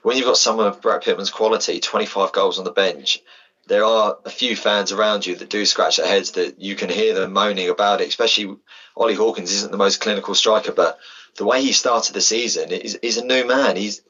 when 0.07 0.17
you've 0.17 0.27
got 0.27 0.37
someone 0.37 0.69
of 0.69 0.81
Brad 0.81 1.03
Pitman's 1.03 1.31
quality, 1.31 1.81
25 1.81 2.31
goals 2.31 2.61
on 2.61 2.65
the 2.65 2.71
bench, 2.71 3.21
there 3.67 3.85
are 3.85 4.17
a 4.25 4.31
few 4.31 4.55
fans 4.55 4.93
around 4.93 5.27
you 5.27 5.35
that 5.35 5.51
do 5.51 5.67
scratch 5.67 5.97
their 5.97 6.07
heads. 6.07 6.31
That 6.31 6.61
you 6.61 6.77
can 6.77 6.91
hear 6.91 7.13
them 7.13 7.33
moaning 7.33 7.71
about 7.71 8.01
it. 8.01 8.07
Especially 8.07 8.55
Ollie 8.97 9.17
Hawkins 9.17 9.51
isn't 9.51 9.73
the 9.73 9.77
most 9.77 10.01
clinical 10.01 10.37
striker, 10.37 10.71
but 10.71 11.01
the 11.35 11.45
way 11.45 11.61
he 11.61 11.73
started 11.73 12.15
the 12.15 12.21
season 12.21 12.71
is 12.71 12.95
is 13.03 13.17
a 13.17 13.25
new 13.25 13.49
man. 13.49 13.75
He's 13.75 14.01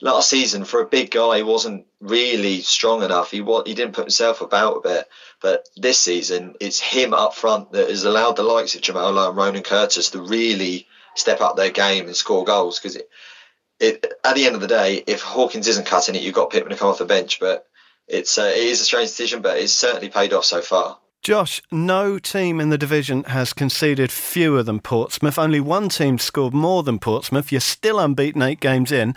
last 0.00 0.30
season 0.30 0.64
for 0.64 0.80
a 0.80 0.86
big 0.86 1.10
guy 1.10 1.36
he 1.36 1.42
wasn't 1.42 1.84
really 2.00 2.62
strong 2.62 3.02
enough 3.02 3.30
he 3.30 3.36
he 3.66 3.74
didn't 3.74 3.92
put 3.92 4.06
himself 4.06 4.40
about 4.40 4.78
a 4.78 4.80
bit 4.80 5.08
but 5.40 5.68
this 5.76 5.96
season 5.96 6.56
it's 6.58 6.80
him 6.80 7.14
up 7.14 7.36
front 7.36 7.70
that 7.70 7.88
has 7.88 8.02
allowed 8.02 8.34
the 8.34 8.42
likes 8.42 8.74
of 8.74 8.80
Jamal 8.80 9.16
and 9.16 9.36
Ronan 9.36 9.62
Curtis 9.62 10.10
to 10.10 10.20
really 10.20 10.88
step 11.14 11.40
up 11.40 11.56
their 11.56 11.70
game 11.70 12.06
and 12.06 12.16
score 12.16 12.44
goals 12.44 12.80
because 12.80 12.96
it, 12.96 13.08
it 13.82 14.12
at 14.24 14.34
the 14.34 14.46
end 14.46 14.54
of 14.54 14.60
the 14.60 14.68
day 14.68 15.02
if 15.06 15.22
Hawkins 15.22 15.68
isn't 15.68 15.86
cutting 15.86 16.14
it 16.14 16.22
you've 16.22 16.34
got 16.34 16.50
Pitman 16.50 16.70
to 16.70 16.76
come 16.76 16.88
off 16.88 16.98
the 16.98 17.04
bench 17.04 17.40
but 17.40 17.66
it's 18.08 18.38
uh, 18.38 18.52
it 18.54 18.64
is 18.64 18.80
a 18.80 18.84
strange 18.84 19.08
decision 19.08 19.42
but 19.42 19.58
it's 19.58 19.72
certainly 19.72 20.08
paid 20.08 20.32
off 20.32 20.44
so 20.44 20.60
far 20.60 20.98
Josh, 21.22 21.62
no 21.70 22.18
team 22.18 22.60
in 22.60 22.70
the 22.70 22.78
division 22.78 23.22
has 23.24 23.52
conceded 23.52 24.10
fewer 24.10 24.64
than 24.64 24.80
Portsmouth. 24.80 25.38
Only 25.38 25.60
one 25.60 25.88
team 25.88 26.18
scored 26.18 26.52
more 26.52 26.82
than 26.82 26.98
Portsmouth. 26.98 27.52
You're 27.52 27.60
still 27.60 28.00
unbeaten 28.00 28.42
eight 28.42 28.58
games 28.58 28.90
in. 28.90 29.14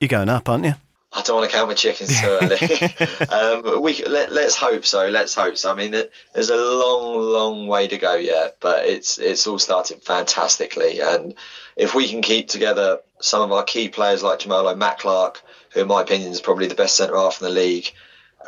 You're 0.00 0.06
going 0.06 0.28
up, 0.28 0.48
aren't 0.48 0.64
you? 0.64 0.74
I 1.12 1.22
don't 1.22 1.38
want 1.38 1.50
to 1.50 1.56
count 1.56 1.68
my 1.68 1.74
chickens 1.74 2.20
too 2.20 2.38
early. 2.40 2.56
um, 3.28 3.82
we 3.82 4.04
let, 4.04 4.30
let's 4.32 4.54
hope 4.54 4.86
so. 4.86 5.08
Let's 5.08 5.34
hope 5.34 5.56
so. 5.56 5.72
I 5.72 5.74
mean, 5.74 5.90
there's 5.90 6.50
a 6.50 6.56
long, 6.56 7.20
long 7.20 7.66
way 7.66 7.88
to 7.88 7.98
go 7.98 8.14
yet, 8.14 8.58
but 8.60 8.86
it's 8.86 9.18
it's 9.18 9.46
all 9.46 9.58
started 9.58 10.02
fantastically. 10.02 11.00
And 11.00 11.34
if 11.76 11.94
we 11.94 12.08
can 12.08 12.22
keep 12.22 12.48
together 12.48 13.00
some 13.20 13.42
of 13.42 13.52
our 13.52 13.64
key 13.64 13.88
players 13.88 14.22
like 14.22 14.40
Jamal 14.40 14.64
Lowe, 14.64 14.76
Matt 14.76 14.98
Clark, 14.98 15.42
who 15.72 15.80
in 15.80 15.88
my 15.88 16.02
opinion 16.02 16.30
is 16.30 16.40
probably 16.40 16.68
the 16.68 16.74
best 16.74 16.96
centre 16.96 17.16
half 17.16 17.40
in 17.40 17.48
the 17.48 17.54
league, 17.54 17.92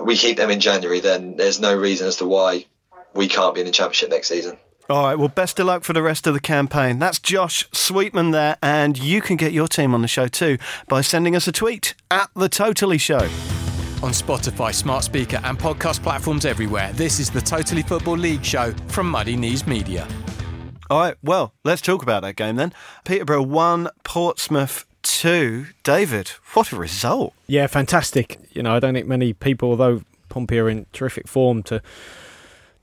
we 0.01 0.17
keep 0.17 0.37
them 0.37 0.51
in 0.51 0.61
January, 0.61 1.01
then 1.01 1.37
there's 1.37 1.61
no 1.61 1.77
reason 1.77 2.07
as 2.07 2.17
to 2.17 2.27
why 2.27 2.67
we 3.15 3.29
can't 3.29 3.55
be 3.55 3.61
in 3.61 3.67
the 3.67 3.73
championship 3.73 4.11
next 4.11 4.29
season. 4.29 4.57
All 4.93 5.05
right, 5.05 5.19
well, 5.19 5.29
best 5.29 5.59
of 5.59 5.65
luck 5.65 5.85
for 5.85 5.95
the 5.95 6.03
rest 6.03 6.27
of 6.27 6.35
the 6.35 6.41
campaign. 6.41 6.99
That's 6.99 7.19
Josh 7.19 7.67
Sweetman 7.73 8.33
there, 8.33 8.59
and 8.63 8.99
you 8.99 9.23
can 9.23 9.37
get 9.37 9.53
your 9.53 9.67
team 9.67 9.95
on 9.95 10.03
the 10.03 10.07
show 10.07 10.29
too 10.29 10.59
by 10.87 11.01
sending 11.01 11.35
us 11.35 11.49
a 11.49 11.53
tweet 11.53 11.95
at 12.11 12.29
The 12.37 12.51
Totally 12.51 12.99
Show. 12.99 13.21
On 14.03 14.13
Spotify, 14.13 14.75
smart 14.75 15.03
speaker, 15.03 15.41
and 15.45 15.59
podcast 15.59 16.03
platforms 16.03 16.45
everywhere, 16.45 16.93
this 16.93 17.21
is 17.21 17.31
the 17.31 17.41
Totally 17.41 17.81
Football 17.81 18.19
League 18.19 18.45
show 18.45 18.75
from 18.89 19.09
Muddy 19.09 19.35
Knees 19.35 19.67
Media. 19.67 20.07
All 20.91 21.01
right, 21.01 21.17
well, 21.23 21.55
let's 21.65 21.81
talk 21.81 22.03
about 22.03 22.21
that 22.21 22.37
game 22.37 22.57
then. 22.57 22.75
Peterborough 23.07 23.45
1, 23.45 23.89
Portsmouth 24.05 24.85
2. 25.05 25.69
David, 25.85 26.33
what 26.53 26.71
a 26.71 26.77
result. 26.77 27.33
Yeah, 27.47 27.67
fantastic. 27.67 28.39
You 28.51 28.63
know, 28.63 28.75
I 28.75 28.79
don't 28.79 28.93
think 28.93 29.07
many 29.07 29.33
people, 29.33 29.71
although 29.71 30.03
Pompey 30.29 30.59
are 30.59 30.69
in 30.69 30.85
terrific 30.93 31.29
form 31.29 31.63
to 31.63 31.81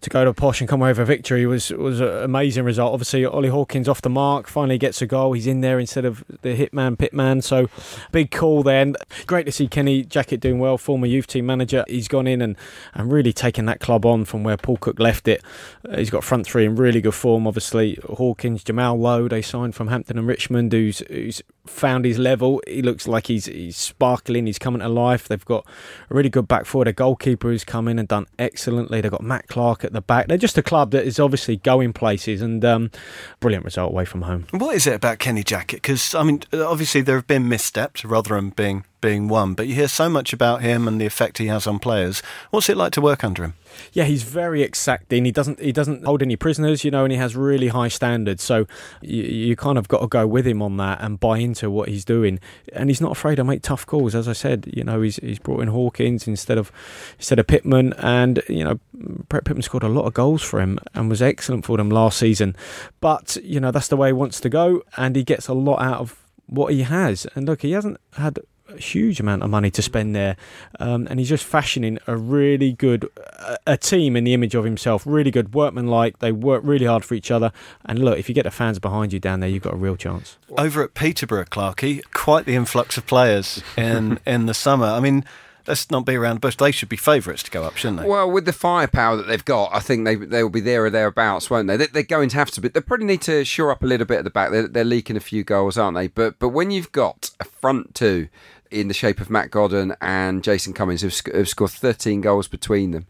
to 0.02 0.10
go 0.10 0.24
to 0.24 0.34
Posh 0.34 0.62
and 0.62 0.70
come 0.70 0.82
away 0.82 0.92
with 0.92 1.00
a 1.00 1.06
victory 1.06 1.46
was 1.46 1.72
was 1.72 2.00
an 2.00 2.24
amazing 2.24 2.64
result. 2.64 2.94
Obviously, 2.94 3.26
Ollie 3.26 3.50
Hawkins 3.50 3.90
off 3.90 4.02
the 4.02 4.10
mark, 4.10 4.48
finally 4.48 4.78
gets 4.78 5.02
a 5.02 5.08
goal. 5.08 5.34
He's 5.34 5.48
in 5.48 5.62
there 5.62 5.80
instead 5.80 6.06
of 6.06 6.24
the 6.42 6.56
hitman 6.56 6.98
pitman. 6.98 7.42
So 7.42 7.70
big 8.12 8.32
call 8.32 8.64
then. 8.64 8.96
Great 9.28 9.46
to 9.46 9.52
see 9.52 9.68
Kenny 9.68 10.04
Jackett 10.04 10.40
doing 10.40 10.60
well, 10.60 10.78
former 10.78 11.06
youth 11.06 11.28
team 11.28 11.46
manager. 11.46 11.84
He's 11.88 12.08
gone 12.08 12.28
in 12.28 12.42
and, 12.42 12.56
and 12.94 13.12
really 13.12 13.34
taken 13.34 13.66
that 13.66 13.80
club 13.80 14.06
on 14.06 14.26
from 14.26 14.44
where 14.44 14.58
Paul 14.58 14.78
Cook 14.78 15.00
left 15.00 15.28
it. 15.28 15.44
Uh, 15.88 15.98
he's 15.98 16.10
got 16.10 16.24
front 16.24 16.46
three 16.46 16.66
in 16.66 16.76
really 16.76 17.02
good 17.02 17.14
form. 17.14 17.46
Obviously, 17.46 18.00
Hawkins, 18.06 18.64
Jamal 18.64 18.98
Lowe, 18.98 19.28
they 19.28 19.42
signed 19.42 19.76
from 19.76 19.88
Hampton 19.90 20.18
and 20.18 20.28
Richmond, 20.28 20.72
who's 20.72 21.00
who's 21.10 21.42
found 21.70 22.06
his 22.06 22.18
level. 22.18 22.62
He 22.68 22.82
looks 22.82 23.08
like 23.08 23.28
he's 23.28 23.46
he's 23.46 23.78
sparkling. 23.78 24.46
He's 24.46 24.60
coming 24.60 24.82
to 24.82 24.90
life. 24.90 25.28
They've 25.28 25.46
got 25.46 25.66
a 26.10 26.14
really 26.14 26.30
good 26.30 26.48
back 26.48 26.66
four. 26.66 26.88
A 26.88 26.94
goalkeeper 26.94 27.50
who's 27.50 27.64
come 27.64 27.88
in 27.88 28.00
and 28.00 28.08
done 28.08 28.26
excellently. 28.38 29.02
They've 29.02 29.12
got 29.12 29.24
Matt 29.24 29.48
Clark 29.48 29.84
at 29.84 29.94
the 29.94 30.02
back. 30.02 30.28
They're 30.28 30.38
just 30.38 30.58
a 30.58 30.64
club 30.64 30.92
that 30.92 31.06
is 31.06 31.20
obviously 31.20 31.58
going 31.58 31.94
places 31.94 32.42
and 32.42 32.64
um, 32.66 32.92
brilliant 33.40 33.66
result 33.66 33.92
away 33.92 34.06
from 34.06 34.24
home. 34.24 34.48
What 34.52 34.76
is 34.76 34.88
it 34.88 34.94
about 34.94 35.20
Kenny 35.20 35.44
Jackett? 35.44 35.82
Because 35.82 36.16
I 36.16 36.24
mean, 36.24 36.42
obviously 36.54 37.02
there 37.02 37.16
have 37.16 37.28
been 37.28 37.48
missteps, 37.48 38.04
Rotherham 38.04 38.50
being 38.50 38.86
being 39.02 39.28
one, 39.28 39.54
but 39.54 39.68
you 39.68 39.76
hear 39.76 39.88
so 39.88 40.10
much 40.10 40.34
about 40.34 40.62
him 40.62 40.88
and 40.88 41.00
the 41.00 41.06
effect 41.06 41.38
he 41.38 41.48
has 41.48 41.68
on 41.68 41.80
players. 41.80 42.22
What's 42.52 42.70
it 42.70 42.78
like 42.78 42.92
to 42.94 43.02
work 43.02 43.24
under 43.24 43.44
him? 43.44 43.54
Yeah, 43.94 44.06
he's 44.06 44.24
very 44.24 44.62
exacting. 44.62 45.26
He 45.26 45.32
doesn't 45.32 45.60
he 45.60 45.72
doesn't 45.72 46.04
hold 46.04 46.22
any 46.22 46.36
prisoners, 46.36 46.84
you 46.84 46.92
know, 46.92 47.04
and 47.04 47.12
he 47.12 47.18
has 47.18 47.36
really 47.36 47.70
high 47.70 47.88
standards. 47.88 48.44
So 48.44 48.66
you, 49.02 49.24
you 49.24 49.56
kind 49.56 49.78
of 49.78 49.88
got 49.88 50.02
to 50.02 50.08
go 50.08 50.28
with 50.28 50.46
him 50.46 50.62
on 50.62 50.78
that 50.78 51.02
and 51.02 51.20
buy 51.20 51.38
into 51.38 51.70
what 51.70 51.90
he's 51.90 52.06
doing. 52.06 52.40
And 52.74 52.90
he's 52.90 53.02
not 53.02 53.12
afraid 53.12 53.36
to 53.36 53.44
make 53.44 53.62
tough 53.62 53.86
calls. 53.86 54.16
As 54.16 54.28
I 54.28 54.34
said, 54.34 54.70
you 54.74 54.84
know, 54.84 55.02
he's 55.02 55.18
he's 55.18 55.40
brought 55.40 55.62
in 55.62 55.70
Hawkins 55.70 56.28
instead 56.28 56.58
of 56.58 56.72
instead 57.18 57.40
of 57.40 57.48
Pitman, 57.48 57.94
and 57.98 58.42
you 58.50 58.64
know, 58.64 58.80
Brett 58.94 59.46
Pitman 59.46 59.64
scored 59.64 59.84
a 59.84 59.90
lot 59.90 60.06
of 60.06 60.14
goals 60.14 60.42
for 60.42 60.60
him 60.60 60.80
and 60.94 61.10
was 61.10 61.22
excellent 61.22 61.66
for 61.66 61.78
them 61.78 61.90
last 61.90 62.18
season. 62.18 62.56
But 63.00 63.38
you 63.44 63.60
know, 63.60 63.72
that's 63.72 63.88
the 63.88 63.98
way 63.98 64.10
he 64.10 64.14
wants 64.14 64.40
to 64.42 64.50
go, 64.50 64.84
and 64.98 65.16
he 65.16 65.24
gets 65.24 65.48
a 65.48 65.54
lot 65.54 65.82
out 65.82 66.00
of 66.00 66.16
what 66.48 66.74
he 66.74 66.82
has. 66.82 67.28
And 67.36 67.46
look, 67.48 67.62
he 67.62 67.72
hasn't 67.72 68.00
had 68.14 68.40
a 68.70 68.78
huge 68.78 69.20
amount 69.20 69.44
of 69.44 69.50
money 69.50 69.72
to 69.72 69.82
spend 69.82 70.16
there, 70.16 70.36
um, 70.80 71.08
and 71.10 71.20
he's 71.20 71.30
just 71.30 71.44
fashioning 71.44 72.00
a 72.08 72.16
really 72.16 72.74
good 72.74 73.10
a, 73.18 73.58
a 73.68 73.78
team 73.78 74.16
in 74.16 74.24
the 74.24 74.34
image 74.34 74.56
of 74.56 74.64
himself. 74.64 75.04
Really 75.06 75.32
good 75.32 75.54
workmanlike. 75.54 76.20
They 76.20 76.32
work 76.32 76.62
really 76.66 76.86
hard 76.86 77.06
for 77.06 77.14
each 77.16 77.32
other. 77.32 77.52
And 77.86 78.00
look, 78.00 78.18
if 78.18 78.30
you 78.30 78.36
get 78.36 78.44
the 78.44 78.52
fans 78.52 78.80
behind 78.80 79.14
you 79.14 79.20
down 79.20 79.40
there, 79.40 79.50
you've 79.50 79.64
got 79.64 79.74
a 79.74 79.78
real 79.78 79.96
chance. 79.96 80.38
Over 80.58 80.84
at 80.84 80.94
Peterborough, 80.94 81.46
Clarkey, 81.46 82.02
quite 82.12 82.46
the 82.46 82.56
influx 82.56 82.98
of 82.98 83.06
players 83.06 83.64
in 83.78 84.20
in 84.26 84.46
the 84.46 84.54
summer. 84.54 84.88
I 84.88 85.00
mean 85.00 85.26
let's 85.70 85.90
not 85.92 86.06
be 86.06 86.16
around 86.16 86.36
the 86.36 86.40
bush. 86.40 86.58
They 86.58 86.72
should 86.72 86.90
be 86.90 86.98
favourites 86.98 87.44
to 87.44 87.52
go 87.52 87.64
up, 87.64 87.78
shouldn't 87.78 88.02
they? 88.02 88.08
Well, 88.08 88.30
with 88.30 88.46
the 88.46 88.54
firepower 88.54 89.16
that 89.18 89.28
they've 89.28 89.46
got, 89.46 89.70
I 89.74 89.80
think 89.80 90.04
they 90.04 90.16
they 90.16 90.44
will 90.44 90.50
be 90.50 90.60
there 90.60 90.86
or 90.86 90.90
thereabouts, 90.90 91.50
won't 91.50 91.68
they? 91.68 91.78
they 91.78 92.00
are 92.00 92.04
going 92.04 92.30
to 92.30 92.36
have 92.36 92.52
to 92.52 92.62
be. 92.62 92.68
They 92.68 92.82
probably 92.82 93.06
need 93.06 93.22
to 93.22 93.46
shore 93.46 93.72
up 93.72 93.84
a 93.84 93.86
little 93.86 94.08
bit 94.08 94.18
at 94.18 94.24
the 94.24 94.30
back. 94.30 94.52
They're, 94.52 94.68
they're 94.68 94.84
leaking 94.84 95.16
a 95.16 95.22
few 95.22 95.44
goals, 95.44 95.78
aren't 95.78 95.96
they? 95.96 96.08
But 96.08 96.40
but 96.40 96.50
when 96.50 96.72
you've 96.72 96.92
got 96.92 97.32
a 97.40 97.46
front 97.46 97.96
two 97.96 98.28
in 98.72 98.88
the 98.88 98.94
shape 98.94 99.20
of 99.20 99.30
Matt 99.30 99.52
Godden 99.52 99.96
and 100.02 100.44
Jason 100.44 100.74
Cummings, 100.74 101.02
who've, 101.02 101.22
who've 101.34 101.50
scored 101.50 101.72
13 101.72 102.22
goals 102.22 102.48
between 102.48 102.92
them, 102.92 103.06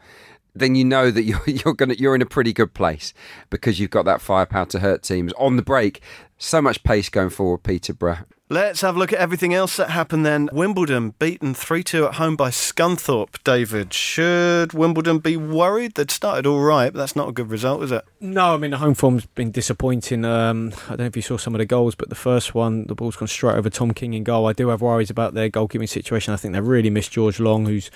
then 0.56 0.76
you 0.76 0.86
know 0.86 1.12
that 1.12 1.24
you're 1.24 1.42
you're 1.46 1.74
gonna 1.74 1.96
you're 1.96 2.16
in 2.16 2.22
a 2.22 2.28
pretty 2.28 2.54
good 2.54 2.74
place 2.74 3.14
because 3.50 3.80
you've 3.80 3.90
got 3.90 4.06
that 4.06 4.22
firepower 4.22 4.66
to 4.68 4.80
hurt 4.80 5.04
teams 5.04 5.34
on 5.34 5.56
the 5.56 5.62
break. 5.62 6.02
So 6.42 6.62
much 6.62 6.84
pace 6.84 7.10
going 7.10 7.32
forward, 7.32 7.64
Peterborough. 7.64 8.20
Let's 8.52 8.82
have 8.82 8.96
a 8.96 9.00
look 9.00 9.14
at 9.14 9.20
everything 9.20 9.54
else 9.54 9.76
that 9.76 9.92
happened 9.92 10.26
then. 10.26 10.50
Wimbledon 10.52 11.12
beaten 11.20 11.54
3 11.54 11.84
2 11.84 12.06
at 12.06 12.14
home 12.16 12.36
by 12.36 12.50
Scunthorpe. 12.50 13.44
David, 13.44 13.94
should 13.94 14.74
Wimbledon 14.74 15.20
be 15.20 15.38
worried? 15.38 15.94
They'd 15.94 16.10
started 16.10 16.48
all 16.48 16.62
right, 16.62 16.92
but 16.92 16.98
that's 16.98 17.16
not 17.16 17.30
a 17.30 17.32
good 17.32 17.52
result, 17.52 17.84
is 17.84 17.92
it? 17.92 18.04
No, 18.20 18.56
I 18.56 18.58
mean, 18.58 18.72
the 18.72 18.78
home 18.78 18.96
form's 18.96 19.28
been 19.28 19.52
disappointing. 19.52 20.26
Um, 20.26 20.74
I 20.86 20.90
don't 20.92 21.00
know 21.00 21.06
if 21.06 21.16
you 21.16 21.22
saw 21.22 21.38
some 21.38 21.54
of 21.54 21.60
the 21.60 21.66
goals, 21.68 21.94
but 21.94 22.10
the 22.10 22.16
first 22.16 22.56
one, 22.56 22.88
the 22.88 22.96
ball's 22.96 23.18
gone 23.18 23.28
straight 23.28 23.56
over 23.56 23.70
Tom 23.70 23.94
King 23.94 24.16
in 24.16 24.24
goal. 24.24 24.48
I 24.48 24.54
do 24.54 24.70
have 24.70 24.82
worries 24.82 25.12
about 25.12 25.36
their 25.36 25.50
goalkeeping 25.52 25.88
situation. 25.88 26.34
I 26.34 26.38
think 26.38 26.56
they 26.56 26.62
really 26.62 26.90
missed 26.90 27.12
George 27.12 27.40
Long, 27.40 27.68
who's 27.68 27.92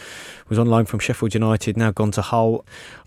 was 0.49 0.60
on 0.60 0.67
loan 0.67 0.86
from 0.86 0.99
Sheffield 0.99 1.34
United, 1.34 1.77
now 1.77 1.89
gone 1.89 2.12
to 2.12 2.21
Hull. 2.21 2.63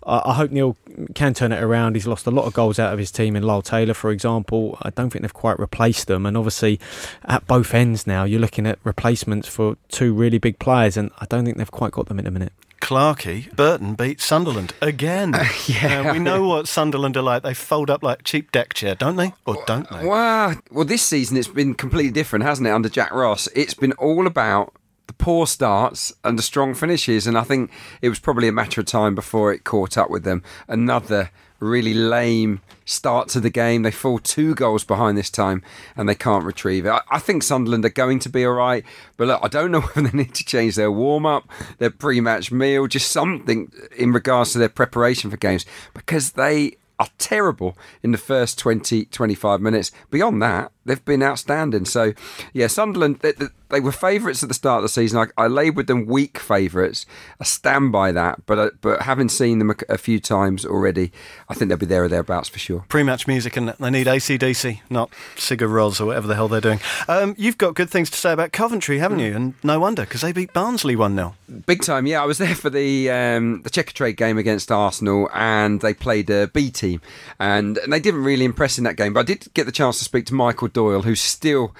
I 0.06 0.34
hope 0.34 0.52
Neal 0.52 0.76
can 1.14 1.34
turn 1.34 1.50
it 1.50 1.60
around. 1.60 1.96
He's 1.96 2.06
lost 2.06 2.26
a 2.26 2.30
lot 2.30 2.44
of 2.44 2.52
goals 2.52 2.78
out 2.78 2.92
of 2.92 2.98
his 2.98 3.10
team 3.10 3.34
in 3.34 3.42
Lyle 3.42 3.60
Taylor, 3.60 3.92
for 3.92 4.12
example. 4.12 4.78
I 4.82 4.90
don't 4.90 5.10
think 5.10 5.22
they've 5.22 5.34
quite 5.34 5.58
replaced 5.58 6.06
them. 6.06 6.24
And 6.26 6.36
obviously, 6.36 6.78
at 7.24 7.44
both 7.48 7.74
ends 7.74 8.06
now, 8.06 8.22
you're 8.22 8.40
looking 8.40 8.66
at 8.66 8.78
replacements 8.84 9.48
for 9.48 9.76
two 9.88 10.14
really 10.14 10.38
big 10.38 10.60
players, 10.60 10.96
and 10.96 11.10
I 11.18 11.26
don't 11.26 11.44
think 11.44 11.56
they've 11.56 11.70
quite 11.70 11.90
got 11.90 12.06
them 12.06 12.20
in 12.20 12.26
a 12.26 12.30
minute. 12.30 12.52
Clarkey, 12.80 13.54
Burton 13.56 13.94
beat 13.94 14.20
Sunderland 14.20 14.74
again. 14.80 15.34
yeah, 15.66 16.12
we 16.12 16.20
know 16.20 16.46
what 16.46 16.68
Sunderland 16.68 17.16
are 17.16 17.22
like. 17.22 17.42
They 17.42 17.54
fold 17.54 17.90
up 17.90 18.04
like 18.04 18.22
cheap 18.22 18.52
deck 18.52 18.74
chair, 18.74 18.94
don't 18.94 19.16
they? 19.16 19.32
Or 19.44 19.56
don't 19.66 19.90
they? 19.90 20.06
Well, 20.06 20.54
well, 20.70 20.84
this 20.84 21.02
season 21.02 21.36
it's 21.36 21.48
been 21.48 21.74
completely 21.74 22.12
different, 22.12 22.44
hasn't 22.44 22.68
it? 22.68 22.70
Under 22.70 22.88
Jack 22.88 23.12
Ross, 23.12 23.48
it's 23.56 23.74
been 23.74 23.92
all 23.92 24.26
about 24.26 24.72
the 25.06 25.12
poor 25.12 25.46
starts 25.46 26.12
and 26.24 26.38
the 26.38 26.42
strong 26.42 26.74
finishes. 26.74 27.26
And 27.26 27.38
I 27.38 27.42
think 27.42 27.70
it 28.02 28.08
was 28.08 28.18
probably 28.18 28.48
a 28.48 28.52
matter 28.52 28.80
of 28.80 28.86
time 28.86 29.14
before 29.14 29.52
it 29.52 29.64
caught 29.64 29.96
up 29.96 30.10
with 30.10 30.24
them. 30.24 30.42
Another 30.68 31.30
really 31.58 31.94
lame 31.94 32.60
start 32.84 33.28
to 33.28 33.40
the 33.40 33.50
game. 33.50 33.82
They 33.82 33.90
fall 33.90 34.18
two 34.18 34.54
goals 34.54 34.84
behind 34.84 35.16
this 35.16 35.30
time 35.30 35.62
and 35.96 36.08
they 36.08 36.14
can't 36.14 36.44
retrieve 36.44 36.86
it. 36.86 36.90
I, 36.90 37.00
I 37.10 37.18
think 37.18 37.42
Sunderland 37.42 37.84
are 37.84 37.90
going 37.90 38.18
to 38.20 38.28
be 38.28 38.44
all 38.44 38.52
right, 38.52 38.84
but 39.16 39.28
look, 39.28 39.40
I 39.42 39.48
don't 39.48 39.70
know 39.70 39.80
whether 39.94 40.08
they 40.08 40.18
need 40.18 40.34
to 40.34 40.44
change 40.44 40.74
their 40.74 40.92
warm 40.92 41.26
up, 41.26 41.48
their 41.78 41.90
pre 41.90 42.20
match 42.20 42.52
meal, 42.52 42.86
just 42.86 43.10
something 43.10 43.72
in 43.96 44.12
regards 44.12 44.52
to 44.52 44.58
their 44.58 44.68
preparation 44.68 45.30
for 45.30 45.36
games 45.36 45.64
because 45.94 46.32
they 46.32 46.76
are 46.98 47.08
terrible 47.18 47.76
in 48.02 48.12
the 48.12 48.18
first 48.18 48.58
20, 48.58 49.06
25 49.06 49.60
minutes. 49.60 49.92
Beyond 50.10 50.42
that, 50.42 50.72
they've 50.86 51.04
been 51.04 51.22
outstanding. 51.22 51.84
So, 51.84 52.14
yeah, 52.52 52.68
Sunderland, 52.68 53.20
they, 53.20 53.32
they 53.68 53.80
were 53.80 53.92
favourites 53.92 54.42
at 54.42 54.48
the 54.48 54.54
start 54.54 54.78
of 54.78 54.82
the 54.82 54.88
season. 54.88 55.18
I, 55.18 55.44
I 55.44 55.46
labelled 55.48 55.88
them 55.88 56.06
weak 56.06 56.38
favourites. 56.38 57.04
I 57.40 57.44
stand 57.44 57.92
by 57.92 58.12
that. 58.12 58.46
But 58.46 58.58
uh, 58.58 58.70
but 58.80 59.02
having 59.02 59.28
seen 59.28 59.58
them 59.58 59.70
a, 59.70 59.74
a, 59.88 59.98
few 59.98 60.20
times 60.20 60.64
already, 60.64 61.10
I 61.48 61.54
think 61.54 61.68
they'll 61.68 61.78
be 61.78 61.86
there 61.86 62.04
or 62.04 62.08
thereabouts 62.08 62.48
for 62.48 62.58
sure. 62.58 62.84
Pre-match 62.88 63.26
music, 63.26 63.56
and 63.56 63.70
they 63.70 63.90
need 63.90 64.06
ACDC, 64.06 64.80
not 64.88 65.10
Sigur 65.34 65.68
Rós 65.68 66.00
or 66.00 66.06
whatever 66.06 66.26
the 66.26 66.34
hell 66.34 66.48
they're 66.48 66.60
doing. 66.60 66.80
Um, 67.08 67.34
you've 67.36 67.58
got 67.58 67.74
good 67.74 67.90
things 67.90 68.08
to 68.10 68.18
say 68.18 68.32
about 68.32 68.52
Coventry, 68.52 68.98
haven't 68.98 69.18
you? 69.18 69.34
And 69.34 69.54
no 69.62 69.80
wonder, 69.80 70.02
because 70.02 70.20
they 70.20 70.32
beat 70.32 70.52
Barnsley 70.52 70.94
1 70.94 71.14
0. 71.16 71.34
Big 71.66 71.82
time, 71.82 72.06
yeah. 72.06 72.22
I 72.22 72.26
was 72.26 72.38
there 72.38 72.54
for 72.54 72.70
the 72.70 73.10
um, 73.10 73.62
the 73.62 73.70
Checkatrade 73.70 74.16
game 74.16 74.38
against 74.38 74.70
Arsenal, 74.70 75.28
and 75.34 75.80
they 75.80 75.94
played 75.94 76.30
a 76.30 76.46
B 76.48 76.70
team. 76.70 77.00
And, 77.40 77.78
and 77.78 77.92
they 77.92 78.00
didn't 78.00 78.22
really 78.22 78.44
impress 78.44 78.78
in 78.78 78.84
that 78.84 78.96
game. 78.96 79.12
But 79.12 79.20
I 79.20 79.24
did 79.24 79.52
get 79.54 79.66
the 79.66 79.72
chance 79.72 79.98
to 79.98 80.04
speak 80.04 80.26
to 80.26 80.34
Michael 80.34 80.68
Doyle, 80.76 81.00
who's 81.00 81.22
still 81.22 81.74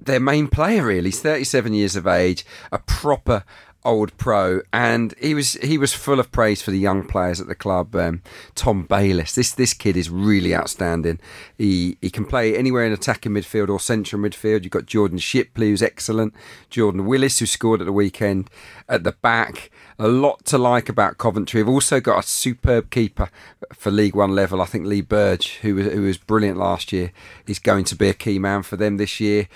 their 0.00 0.18
main 0.18 0.48
player. 0.48 0.86
Really, 0.86 1.10
he's 1.10 1.20
37 1.20 1.72
years 1.72 1.94
of 1.94 2.04
age, 2.04 2.44
a 2.72 2.80
proper 2.80 3.44
old 3.84 4.16
pro, 4.16 4.60
and 4.72 5.14
he 5.20 5.34
was 5.34 5.54
he 5.54 5.78
was 5.78 5.92
full 5.92 6.20
of 6.20 6.30
praise 6.32 6.62
for 6.62 6.70
the 6.70 6.78
young 6.78 7.06
players 7.06 7.40
at 7.40 7.46
the 7.46 7.54
club. 7.54 7.94
Um, 7.96 8.22
Tom 8.54 8.82
Bayliss, 8.82 9.34
this 9.34 9.52
this 9.52 9.74
kid 9.74 9.96
is 9.96 10.10
really 10.10 10.54
outstanding. 10.54 11.18
He 11.56 11.96
he 12.00 12.10
can 12.10 12.24
play 12.24 12.56
anywhere 12.56 12.84
in 12.84 12.92
attacking 12.92 13.32
midfield 13.32 13.68
or 13.68 13.80
central 13.80 14.20
midfield. 14.20 14.62
You've 14.62 14.72
got 14.72 14.86
Jordan 14.86 15.18
Shipley, 15.18 15.70
who's 15.70 15.82
excellent. 15.82 16.34
Jordan 16.68 17.06
Willis, 17.06 17.38
who 17.38 17.46
scored 17.46 17.80
at 17.80 17.86
the 17.86 17.92
weekend 17.92 18.50
at 18.88 19.04
the 19.04 19.12
back. 19.12 19.70
A 19.98 20.08
lot 20.08 20.46
to 20.46 20.56
like 20.56 20.88
about 20.88 21.18
Coventry. 21.18 21.62
We've 21.62 21.74
also 21.74 22.00
got 22.00 22.24
a 22.24 22.26
superb 22.26 22.88
keeper 22.88 23.28
for 23.74 23.90
League 23.90 24.14
One 24.14 24.34
level. 24.34 24.62
I 24.62 24.64
think 24.64 24.86
Lee 24.86 25.02
Burge, 25.02 25.58
who 25.58 25.74
was, 25.74 25.86
who 25.88 26.02
was 26.02 26.16
brilliant 26.16 26.56
last 26.56 26.90
year, 26.90 27.12
is 27.46 27.58
going 27.58 27.84
to 27.84 27.96
be 27.96 28.08
a 28.08 28.14
key 28.14 28.38
man 28.38 28.62
for 28.62 28.76
them 28.76 28.96
this 28.96 29.20
year 29.20 29.46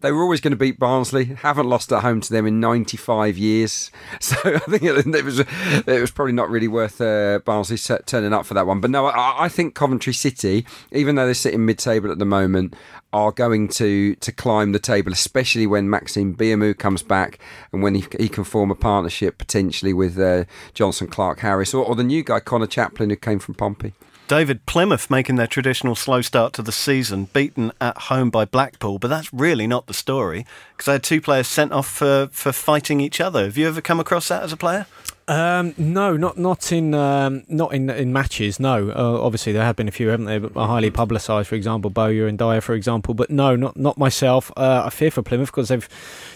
They 0.00 0.12
were 0.12 0.22
always 0.22 0.40
going 0.40 0.52
to 0.52 0.56
beat 0.56 0.78
Barnsley. 0.78 1.24
Haven't 1.24 1.68
lost 1.68 1.90
at 1.90 2.02
home 2.02 2.20
to 2.20 2.32
them 2.32 2.46
in 2.46 2.60
95 2.60 3.36
years. 3.36 3.90
So 4.20 4.36
I 4.44 4.58
think 4.58 4.82
it, 4.82 5.24
was 5.24 5.40
it 5.40 6.00
was 6.00 6.10
probably 6.10 6.32
not 6.32 6.50
really 6.50 6.68
worth 6.68 7.00
uh, 7.00 7.38
Barnsley 7.44 7.78
turning 8.06 8.32
up 8.32 8.46
for 8.46 8.54
that 8.54 8.66
one. 8.66 8.80
But 8.80 8.90
no, 8.90 9.06
I, 9.06 9.44
I 9.44 9.48
think 9.48 9.74
Coventry 9.74 10.12
City, 10.12 10.66
even 10.92 11.14
though 11.14 11.24
they're 11.24 11.34
sitting 11.34 11.64
mid-table 11.64 12.10
at 12.10 12.18
the 12.18 12.24
moment, 12.24 12.74
are 13.12 13.32
going 13.32 13.68
to 13.68 14.14
to 14.16 14.32
climb 14.32 14.72
the 14.72 14.78
table, 14.78 15.12
especially 15.12 15.66
when 15.66 15.88
Maxime 15.88 16.34
Biamou 16.34 16.76
comes 16.76 17.02
back 17.02 17.38
and 17.72 17.82
when 17.82 17.94
he, 17.94 18.04
he 18.18 18.28
can 18.28 18.44
form 18.44 18.70
a 18.70 18.74
partnership 18.74 19.38
potentially 19.38 19.92
with 19.92 20.18
uh, 20.18 20.44
Jonson 20.74 21.10
Clarke 21.10 21.40
Harris 21.40 21.72
or, 21.72 21.84
or 21.84 21.94
the 21.94 22.04
new 22.04 22.22
guy 22.22 22.40
Conor 22.40 22.66
Chaplin 22.66 23.10
who 23.10 23.16
came 23.16 23.38
from 23.38 23.54
Pompey. 23.54 23.94
David 24.28 24.66
Plymouth 24.66 25.08
making 25.08 25.36
their 25.36 25.46
traditional 25.46 25.94
slow 25.94 26.20
start 26.20 26.52
to 26.52 26.62
the 26.62 26.70
season, 26.70 27.30
beaten 27.32 27.72
at 27.80 27.96
home 27.96 28.28
by 28.28 28.44
Blackpool, 28.44 28.98
but 28.98 29.08
that's 29.08 29.32
really 29.32 29.66
not 29.66 29.86
the 29.86 29.94
story 29.94 30.44
because 30.76 30.86
I 30.86 30.92
had 30.92 31.02
two 31.02 31.22
players 31.22 31.48
sent 31.48 31.72
off 31.72 31.88
for, 31.88 32.28
for 32.30 32.52
fighting 32.52 33.00
each 33.00 33.22
other. 33.22 33.44
Have 33.44 33.56
you 33.56 33.66
ever 33.66 33.80
come 33.80 33.98
across 33.98 34.28
that 34.28 34.42
as 34.42 34.52
a 34.52 34.56
player? 34.58 34.86
Um, 35.28 35.74
no, 35.76 36.16
not 36.16 36.38
not 36.38 36.72
in 36.72 36.94
um, 36.94 37.44
not 37.48 37.74
in 37.74 37.90
in 37.90 38.14
matches. 38.14 38.58
No, 38.58 38.90
uh, 38.90 39.22
obviously 39.22 39.52
there 39.52 39.62
have 39.62 39.76
been 39.76 39.86
a 39.86 39.90
few, 39.90 40.08
haven't 40.08 40.24
they? 40.24 40.38
Highly 40.38 40.90
publicised, 40.90 41.48
for 41.48 41.54
example, 41.54 41.90
Bowyer 41.90 42.26
and 42.26 42.38
Dyer, 42.38 42.62
for 42.62 42.74
example. 42.74 43.12
But 43.12 43.28
no, 43.28 43.54
not 43.54 43.76
not 43.76 43.98
myself. 43.98 44.50
Uh, 44.56 44.84
I 44.86 44.90
fear 44.90 45.10
for 45.10 45.20
Plymouth 45.20 45.48
because 45.48 45.68
they've, 45.68 45.86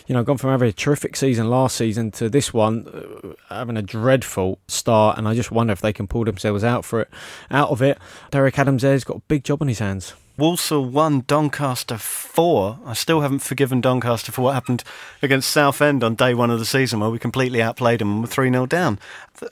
you 0.07 0.15
know, 0.15 0.23
gone 0.23 0.37
from 0.37 0.51
having 0.51 0.69
a 0.69 0.73
terrific 0.73 1.17
season 1.17 1.49
last 1.49 1.75
season 1.75 2.11
to 2.13 2.29
this 2.29 2.53
one 2.53 2.87
uh, 3.49 3.55
having 3.55 3.79
a 3.79 3.83
dreadful 3.83 4.59
start, 4.69 5.17
and 5.17 5.27
I 5.27 5.35
just 5.35 5.51
wonder 5.51 5.73
if 5.73 5.81
they 5.81 5.95
can 5.95 6.07
pull 6.07 6.25
themselves 6.25 6.63
out 6.63 6.85
for 6.85 7.01
it, 7.01 7.09
out 7.51 7.71
of 7.71 7.81
it. 7.81 7.97
Derek 8.31 8.59
Adams 8.59 8.83
there's 8.83 9.05
got 9.05 9.17
a 9.17 9.21
big 9.21 9.43
job 9.43 9.63
on 9.63 9.69
his 9.69 9.79
hands. 9.79 10.13
Walsall 10.39 10.87
1, 10.87 11.25
Doncaster 11.27 11.99
4. 11.99 12.79
I 12.87 12.95
still 12.95 13.21
haven't 13.21 13.41
forgiven 13.41 13.83
Doncaster 13.83 14.33
for 14.33 14.41
what 14.41 14.55
happened 14.55 14.83
against 15.21 15.51
Southend 15.51 16.03
on 16.03 16.15
day 16.15 16.33
one 16.33 16.51
of 16.51 16.59
the 16.59 16.65
season 16.65 17.01
where 17.01 17.11
we 17.11 17.19
completely 17.19 17.61
outplayed 17.61 18.01
them 18.01 18.13
and 18.13 18.21
were 18.23 18.27
3 18.27 18.51
0 18.51 18.65
down. 18.67 18.99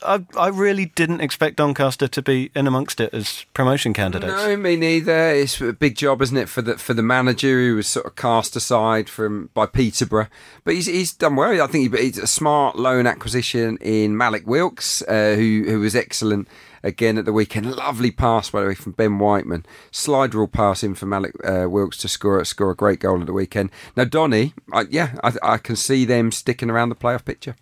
I, 0.02 0.24
I 0.38 0.48
really 0.48 0.86
didn't 0.86 1.20
expect 1.20 1.56
Doncaster 1.56 2.08
to 2.08 2.22
be 2.22 2.50
in 2.54 2.66
amongst 2.66 2.98
it 2.98 3.12
as 3.12 3.44
promotion 3.52 3.92
candidates. 3.92 4.32
No, 4.32 4.56
me 4.56 4.76
neither. 4.76 5.30
It's 5.30 5.60
a 5.60 5.74
big 5.74 5.96
job, 5.96 6.22
isn't 6.22 6.36
it, 6.36 6.48
for 6.48 6.62
the 6.62 6.78
for 6.78 6.94
the 6.94 7.02
manager 7.02 7.60
who 7.60 7.76
was 7.76 7.86
sort 7.86 8.06
of 8.06 8.16
cast 8.16 8.56
aside 8.56 9.10
from 9.10 9.50
by 9.52 9.66
Peterborough. 9.66 10.28
But 10.64 10.74
he's, 10.74 10.86
he's 10.86 11.12
done 11.12 11.36
well. 11.36 11.60
I 11.62 11.66
think 11.66 11.94
he, 11.94 12.02
he's 12.02 12.18
a 12.18 12.26
smart 12.26 12.76
loan 12.76 13.06
acquisition 13.06 13.76
in 13.78 14.16
Malik 14.16 14.46
Wilks, 14.46 15.02
uh, 15.02 15.34
who, 15.36 15.64
who 15.66 15.80
was 15.80 15.94
excellent 15.94 16.48
again 16.82 17.18
at 17.18 17.24
the 17.24 17.32
weekend. 17.32 17.74
Lovely 17.74 18.10
pass, 18.10 18.50
by 18.50 18.60
the 18.60 18.68
way, 18.68 18.74
from 18.74 18.92
Ben 18.92 19.18
Whiteman. 19.18 19.66
Slide 19.90 20.34
rule 20.34 20.48
pass 20.48 20.82
in 20.82 20.94
for 20.94 21.06
Malik 21.06 21.34
uh, 21.44 21.68
Wilks 21.68 21.96
to 21.98 22.08
score 22.08 22.44
score 22.44 22.70
a 22.70 22.76
great 22.76 23.00
goal 23.00 23.20
at 23.20 23.26
the 23.26 23.32
weekend. 23.32 23.70
Now, 23.96 24.04
Donny, 24.04 24.54
I, 24.72 24.82
yeah, 24.90 25.16
I, 25.22 25.32
I 25.42 25.58
can 25.58 25.76
see 25.76 26.04
them 26.04 26.32
sticking 26.32 26.70
around 26.70 26.88
the 26.88 26.94
playoff 26.94 27.24
picture. 27.24 27.56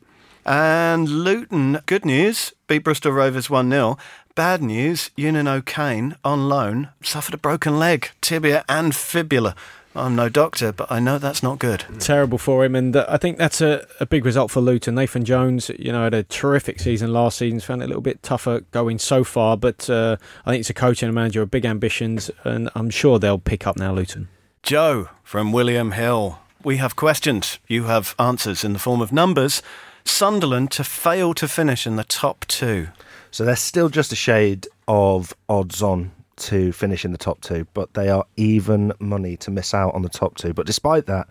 And 0.45 1.09
Luton, 1.09 1.81
good 1.85 2.07
news, 2.07 2.55
beat 2.69 2.85
Bristol 2.85 3.13
Rovers 3.13 3.51
1 3.51 3.71
0. 3.71 3.99
Bad 4.35 4.63
news, 4.63 5.11
Eunan 5.17 5.49
O'Kane 5.49 6.17
on 6.25 6.49
loan 6.49 6.91
suffered 7.03 7.35
a 7.35 7.39
broken 7.39 7.79
leg, 7.79 8.11
tibia, 8.21 8.65
and 8.69 8.95
fibula. 8.95 9.55
I'm 9.99 10.17
no 10.17 10.29
doctor, 10.29 10.73
but 10.73 10.91
I 10.91 11.01
know 11.01 11.19
that's 11.19 11.43
not 11.43 11.59
good. 11.59 11.85
Terrible 11.99 12.39
for 12.39 12.65
him, 12.65 12.75
and 12.75 12.95
uh, 12.95 13.07
I 13.09 13.17
think 13.17 13.39
that's 13.39 13.61
a, 13.61 13.87
a 14.01 14.07
big 14.07 14.25
result 14.25 14.51
for 14.51 14.61
Luton. 14.61 14.95
Nathan 14.95 15.25
Jones, 15.25 15.71
you 15.79 15.93
know, 15.93 16.05
had 16.05 16.15
a 16.15 16.23
terrific 16.23 16.81
season 16.81 17.13
last 17.13 17.39
season. 17.39 17.61
Found 17.61 17.83
it 17.83 17.87
a 17.87 17.89
little 17.89 18.03
bit 18.03 18.23
tougher 18.23 18.61
going 18.71 18.99
so 18.99 19.25
far, 19.25 19.57
but 19.57 19.89
uh, 19.91 20.17
I 20.47 20.51
think 20.51 20.61
it's 20.61 20.71
a 20.71 20.75
coach 20.75 21.03
and 21.03 21.11
a 21.11 21.13
manager 21.13 21.41
with 21.41 21.51
big 21.51 21.65
ambitions, 21.65 22.31
and 22.45 22.71
I'm 22.75 22.91
sure 22.91 23.19
they'll 23.19 23.39
pick 23.39 23.67
up 23.67 23.77
now. 23.77 23.93
Luton. 23.93 24.29
Joe 24.63 25.09
from 25.23 25.53
William 25.53 25.93
Hill. 25.93 26.41
We 26.63 26.77
have 26.79 26.97
questions. 26.97 27.59
You 27.69 27.85
have 27.85 28.15
answers 28.19 28.65
in 28.65 28.73
the 28.73 28.79
form 28.79 29.01
of 29.01 29.13
numbers. 29.13 29.63
Sunderland 30.05 30.71
to 30.73 30.85
fail 30.85 31.35
to 31.35 31.47
finish 31.47 31.87
in 31.87 31.97
the 31.97 32.05
top 32.05 32.45
two. 32.47 32.89
So 33.31 33.45
they're 33.45 33.57
still 33.57 33.89
just 33.89 34.13
a 34.13 34.17
shade 34.17 34.67
of 34.87 35.35
odds 35.49 35.83
on 35.83 36.13
to 36.39 36.73
finish 36.73 37.05
in 37.05 37.13
the 37.13 37.19
top 37.19 37.41
two, 37.41 37.67
but 37.75 37.95
they 37.95 38.09
are 38.09 38.25
even 38.37 38.93
money 38.99 39.37
to 39.39 39.51
miss 39.51 39.75
out 39.75 39.95
on 39.95 40.03
the 40.03 40.09
top 40.09 40.37
two. 40.37 40.53
But 40.53 40.67
despite 40.67 41.07
that, 41.07 41.29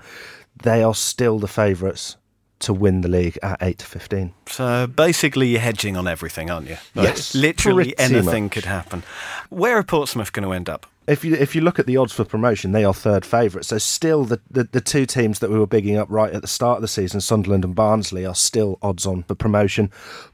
they 0.63 0.83
are 0.83 0.95
still 0.95 1.39
the 1.39 1.47
favourites 1.47 2.17
to 2.59 2.73
win 2.73 3.01
the 3.01 3.07
league 3.07 3.37
at 3.43 3.61
8 3.61 3.77
to 3.79 3.85
15. 3.85 4.33
So 4.47 4.87
basically, 4.87 5.47
you're 5.49 5.61
hedging 5.61 5.95
on 5.95 6.07
everything, 6.07 6.49
aren't 6.49 6.67
you? 6.67 6.77
Like 6.95 7.07
yes. 7.07 7.35
Literally 7.35 7.97
anything 7.99 8.45
much. 8.45 8.53
could 8.53 8.65
happen. 8.65 9.03
Where 9.49 9.77
are 9.77 9.83
Portsmouth 9.83 10.33
going 10.33 10.47
to 10.47 10.53
end 10.53 10.69
up? 10.69 10.87
If 11.07 11.23
you 11.23 11.35
if 11.35 11.55
you 11.55 11.61
look 11.61 11.79
at 11.79 11.85
the 11.85 11.95
odds 11.95 12.11
for 12.11 12.25
promotion, 12.25 12.73
they 12.73 12.83
are 12.83 12.93
third 12.93 13.23
favourites. 13.25 13.69
So 13.69 13.77
still, 13.77 14.25
the, 14.25 14.41
the, 14.51 14.65
the 14.65 14.81
two 14.81 15.05
teams 15.05 15.39
that 15.39 15.49
we 15.49 15.57
were 15.57 15.67
bigging 15.67 15.95
up 15.95 16.07
right 16.09 16.33
at 16.33 16.41
the 16.41 16.49
start 16.49 16.77
of 16.77 16.81
the 16.81 16.89
season, 16.89 17.21
Sunderland 17.21 17.63
and 17.63 17.73
Barnsley, 17.73 18.25
are 18.25 18.35
still 18.35 18.77
odds 18.81 19.05
on 19.05 19.23
for 19.23 19.33
promotion. 19.33 19.89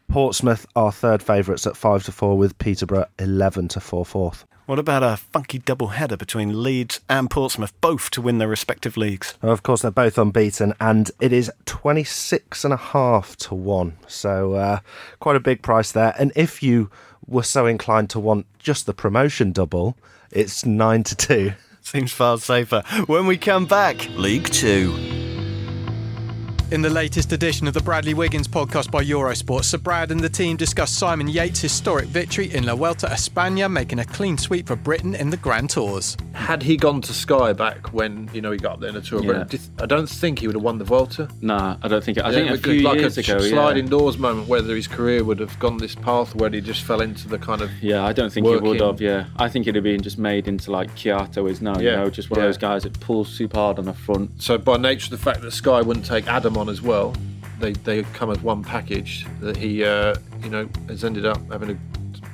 Portsmouth 0.07 0.65
are 0.75 0.91
third 0.91 1.21
favourites 1.21 1.67
at 1.67 1.77
five 1.77 2.03
to 2.05 2.11
four, 2.11 2.37
with 2.37 2.57
Peterborough 2.57 3.05
eleven 3.19 3.67
to 3.67 3.79
four 3.79 4.03
fourth. 4.03 4.45
What 4.65 4.79
about 4.79 5.03
a 5.03 5.17
funky 5.17 5.59
double 5.59 5.87
header 5.87 6.15
between 6.15 6.63
Leeds 6.63 7.01
and 7.09 7.29
Portsmouth, 7.29 7.73
both 7.81 8.09
to 8.11 8.21
win 8.21 8.37
their 8.37 8.47
respective 8.47 8.95
leagues? 8.95 9.33
Of 9.41 9.61
course, 9.61 9.81
they're 9.81 9.91
both 9.91 10.17
unbeaten, 10.17 10.73
and 10.79 11.11
it 11.19 11.33
is 11.33 11.51
26 11.65 12.63
and 12.63 12.73
a 12.73 12.77
half 12.77 13.35
to 13.37 13.55
1. 13.55 13.97
So, 14.07 14.53
uh, 14.53 14.79
quite 15.19 15.35
a 15.35 15.41
big 15.41 15.63
price 15.63 15.91
there. 15.91 16.15
And 16.17 16.31
if 16.37 16.63
you 16.63 16.89
were 17.27 17.43
so 17.43 17.65
inclined 17.65 18.09
to 18.11 18.21
want 18.21 18.45
just 18.57 18.85
the 18.85 18.93
promotion 18.93 19.51
double, 19.51 19.97
it's 20.31 20.65
9 20.65 21.03
to 21.03 21.15
2. 21.15 21.53
Seems 21.81 22.13
far 22.13 22.37
safer. 22.37 22.83
When 23.07 23.25
we 23.25 23.37
come 23.37 23.65
back, 23.65 24.07
League 24.11 24.49
Two. 24.49 25.22
In 26.73 26.81
the 26.81 26.89
latest 26.89 27.31
edition 27.31 27.67
of 27.67 27.75
the 27.75 27.81
Bradley 27.81 28.15
Wiggins 28.15 28.47
podcast 28.47 28.89
by 28.89 29.03
Eurosport, 29.03 29.63
Sir 29.63 29.77
Brad 29.77 30.09
and 30.09 30.19
the 30.19 30.27
team 30.27 30.57
discuss 30.57 30.91
Simon 30.91 31.27
Yates' 31.27 31.61
historic 31.61 32.07
victory 32.07 32.51
in 32.51 32.65
La 32.65 32.73
Vuelta 32.73 33.05
a 33.05 33.11
España, 33.11 33.71
making 33.71 33.99
a 33.99 34.05
clean 34.05 34.39
sweep 34.39 34.65
for 34.65 34.75
Britain 34.75 35.13
in 35.13 35.29
the 35.29 35.37
Grand 35.37 35.69
Tours. 35.69 36.17
Had 36.33 36.63
he 36.63 36.75
gone 36.75 36.99
to 37.01 37.13
Sky 37.13 37.53
back 37.53 37.93
when 37.93 38.27
you 38.33 38.41
know 38.41 38.49
he 38.49 38.57
got 38.57 38.79
there 38.79 38.89
in 38.89 38.95
the 38.95 39.01
Tour, 39.01 39.23
yeah. 39.23 39.45
I 39.79 39.85
don't 39.85 40.09
think 40.09 40.39
he 40.39 40.47
would 40.47 40.55
have 40.55 40.63
won 40.63 40.79
the 40.79 40.83
Vuelta. 40.83 41.29
Nah, 41.41 41.77
I 41.83 41.87
don't 41.87 42.03
think. 42.03 42.17
I 42.17 42.31
yeah, 42.31 42.35
think 42.37 42.49
a 42.49 42.57
few 42.57 42.81
like 42.81 43.01
years 43.01 43.19
a 43.19 43.21
ago, 43.21 43.37
sliding 43.37 43.83
yeah. 43.83 43.91
doors 43.91 44.17
moment, 44.17 44.47
whether 44.47 44.75
his 44.75 44.87
career 44.87 45.23
would 45.23 45.37
have 45.37 45.59
gone 45.59 45.77
this 45.77 45.93
path 45.93 46.33
where 46.33 46.49
he 46.49 46.59
just 46.59 46.81
fell 46.81 47.01
into 47.01 47.27
the 47.27 47.37
kind 47.37 47.61
of 47.61 47.69
yeah. 47.83 48.03
I 48.03 48.13
don't 48.13 48.33
think 48.33 48.47
working. 48.47 48.65
he 48.65 48.69
would 48.71 48.81
have. 48.81 48.99
Yeah, 48.99 49.27
I 49.35 49.47
think 49.47 49.67
it'd 49.67 49.75
have 49.75 49.83
been 49.83 50.01
just 50.01 50.17
made 50.17 50.47
into 50.47 50.71
like 50.71 50.89
Kwiato 50.95 51.47
is 51.47 51.61
now. 51.61 51.77
Yeah. 51.77 51.91
You 51.91 51.97
know, 51.97 52.09
just 52.09 52.31
one 52.31 52.39
of 52.39 52.47
those 52.47 52.57
guys 52.57 52.81
that 52.81 52.99
pulls 52.99 53.29
super 53.29 53.57
hard 53.57 53.77
on 53.77 53.85
the 53.85 53.93
front. 53.93 54.41
So 54.41 54.57
by 54.57 54.77
nature 54.77 55.05
of 55.05 55.11
the 55.11 55.23
fact 55.23 55.41
that 55.41 55.51
Sky 55.51 55.79
wouldn't 55.79 56.07
take 56.07 56.25
Adam 56.25 56.62
on 56.63 56.69
as 56.69 56.81
well 56.81 57.13
they, 57.59 57.73
they 57.73 58.03
come 58.13 58.29
as 58.31 58.41
one 58.41 58.63
package. 58.63 59.25
That 59.39 59.55
he, 59.55 59.83
uh, 59.83 60.15
you 60.43 60.49
know, 60.49 60.69
has 60.87 61.03
ended 61.03 61.25
up 61.25 61.39
having 61.51 61.71
a 61.71 61.77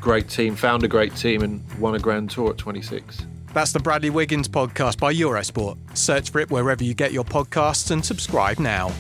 great 0.02 0.30
team, 0.30 0.56
found 0.56 0.84
a 0.84 0.88
great 0.88 1.16
team, 1.16 1.42
and 1.42 1.64
won 1.80 1.96
a 1.96 2.00
Grand 2.00 2.30
Tour 2.30 2.52
at 2.52 2.58
26. 2.58 3.26
That's 3.54 3.72
the 3.72 3.80
Bradley 3.80 4.10
Wiggins 4.10 4.48
podcast 4.48 4.98
by 5.00 5.14
Eurosport. 5.14 5.78
Search 5.98 6.30
for 6.30 6.40
it 6.40 6.50
wherever 6.50 6.84
you 6.84 6.94
get 6.94 7.12
your 7.12 7.24
podcasts 7.24 7.92
and 7.92 8.04
subscribe 8.06 8.60
now. 8.60 8.92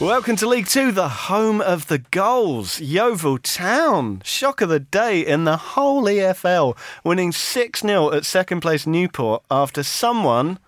Welcome 0.00 0.36
to 0.36 0.48
League 0.48 0.66
Two, 0.66 0.92
the 0.92 1.08
home 1.08 1.62
of 1.62 1.86
the 1.86 1.98
goals. 1.98 2.80
Yeovil 2.80 3.38
Town, 3.38 4.20
shock 4.22 4.60
of 4.60 4.68
the 4.68 4.80
day 4.80 5.20
in 5.20 5.44
the 5.44 5.56
whole 5.56 6.04
EFL, 6.04 6.76
winning 7.04 7.32
6 7.32 7.80
0 7.80 8.12
at 8.12 8.26
second 8.26 8.60
place 8.60 8.86
Newport 8.86 9.42
after 9.50 9.82
someone 9.82 10.58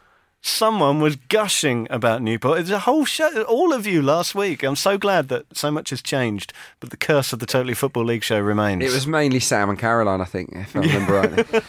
someone 0.47 1.01
was 1.01 1.17
gushing 1.17 1.87
about 1.91 2.23
Newport. 2.23 2.61
It's 2.61 2.71
a 2.71 2.81
whole 2.81 3.05
show, 3.05 3.43
all 3.43 3.73
of 3.73 3.87
you 3.87 4.01
last 4.01 4.35
week. 4.35 4.63
I'm 4.63 4.77
so 4.77 4.97
glad 4.97 5.29
that 5.29 5.45
so 5.57 5.71
much 5.71 5.91
has 5.91 6.01
changed, 6.01 6.53
but 6.81 6.91
the 6.91 6.97
curse 6.97 7.33
of 7.33 7.41
the 7.41 7.47
Totally 7.47 7.75
Football 7.75 8.05
League 8.05 8.23
show 8.23 8.39
remains. 8.39 8.85
It 8.85 8.93
was 8.93 9.07
mainly 9.07 9.41
Sam 9.41 9.69
and 9.69 9.79
Caroline, 9.79 10.21
I 10.21 10.25
think, 10.25 10.51
if 10.53 10.77
I 10.77 10.81
remember 10.81 11.13
rightly. 11.15 11.61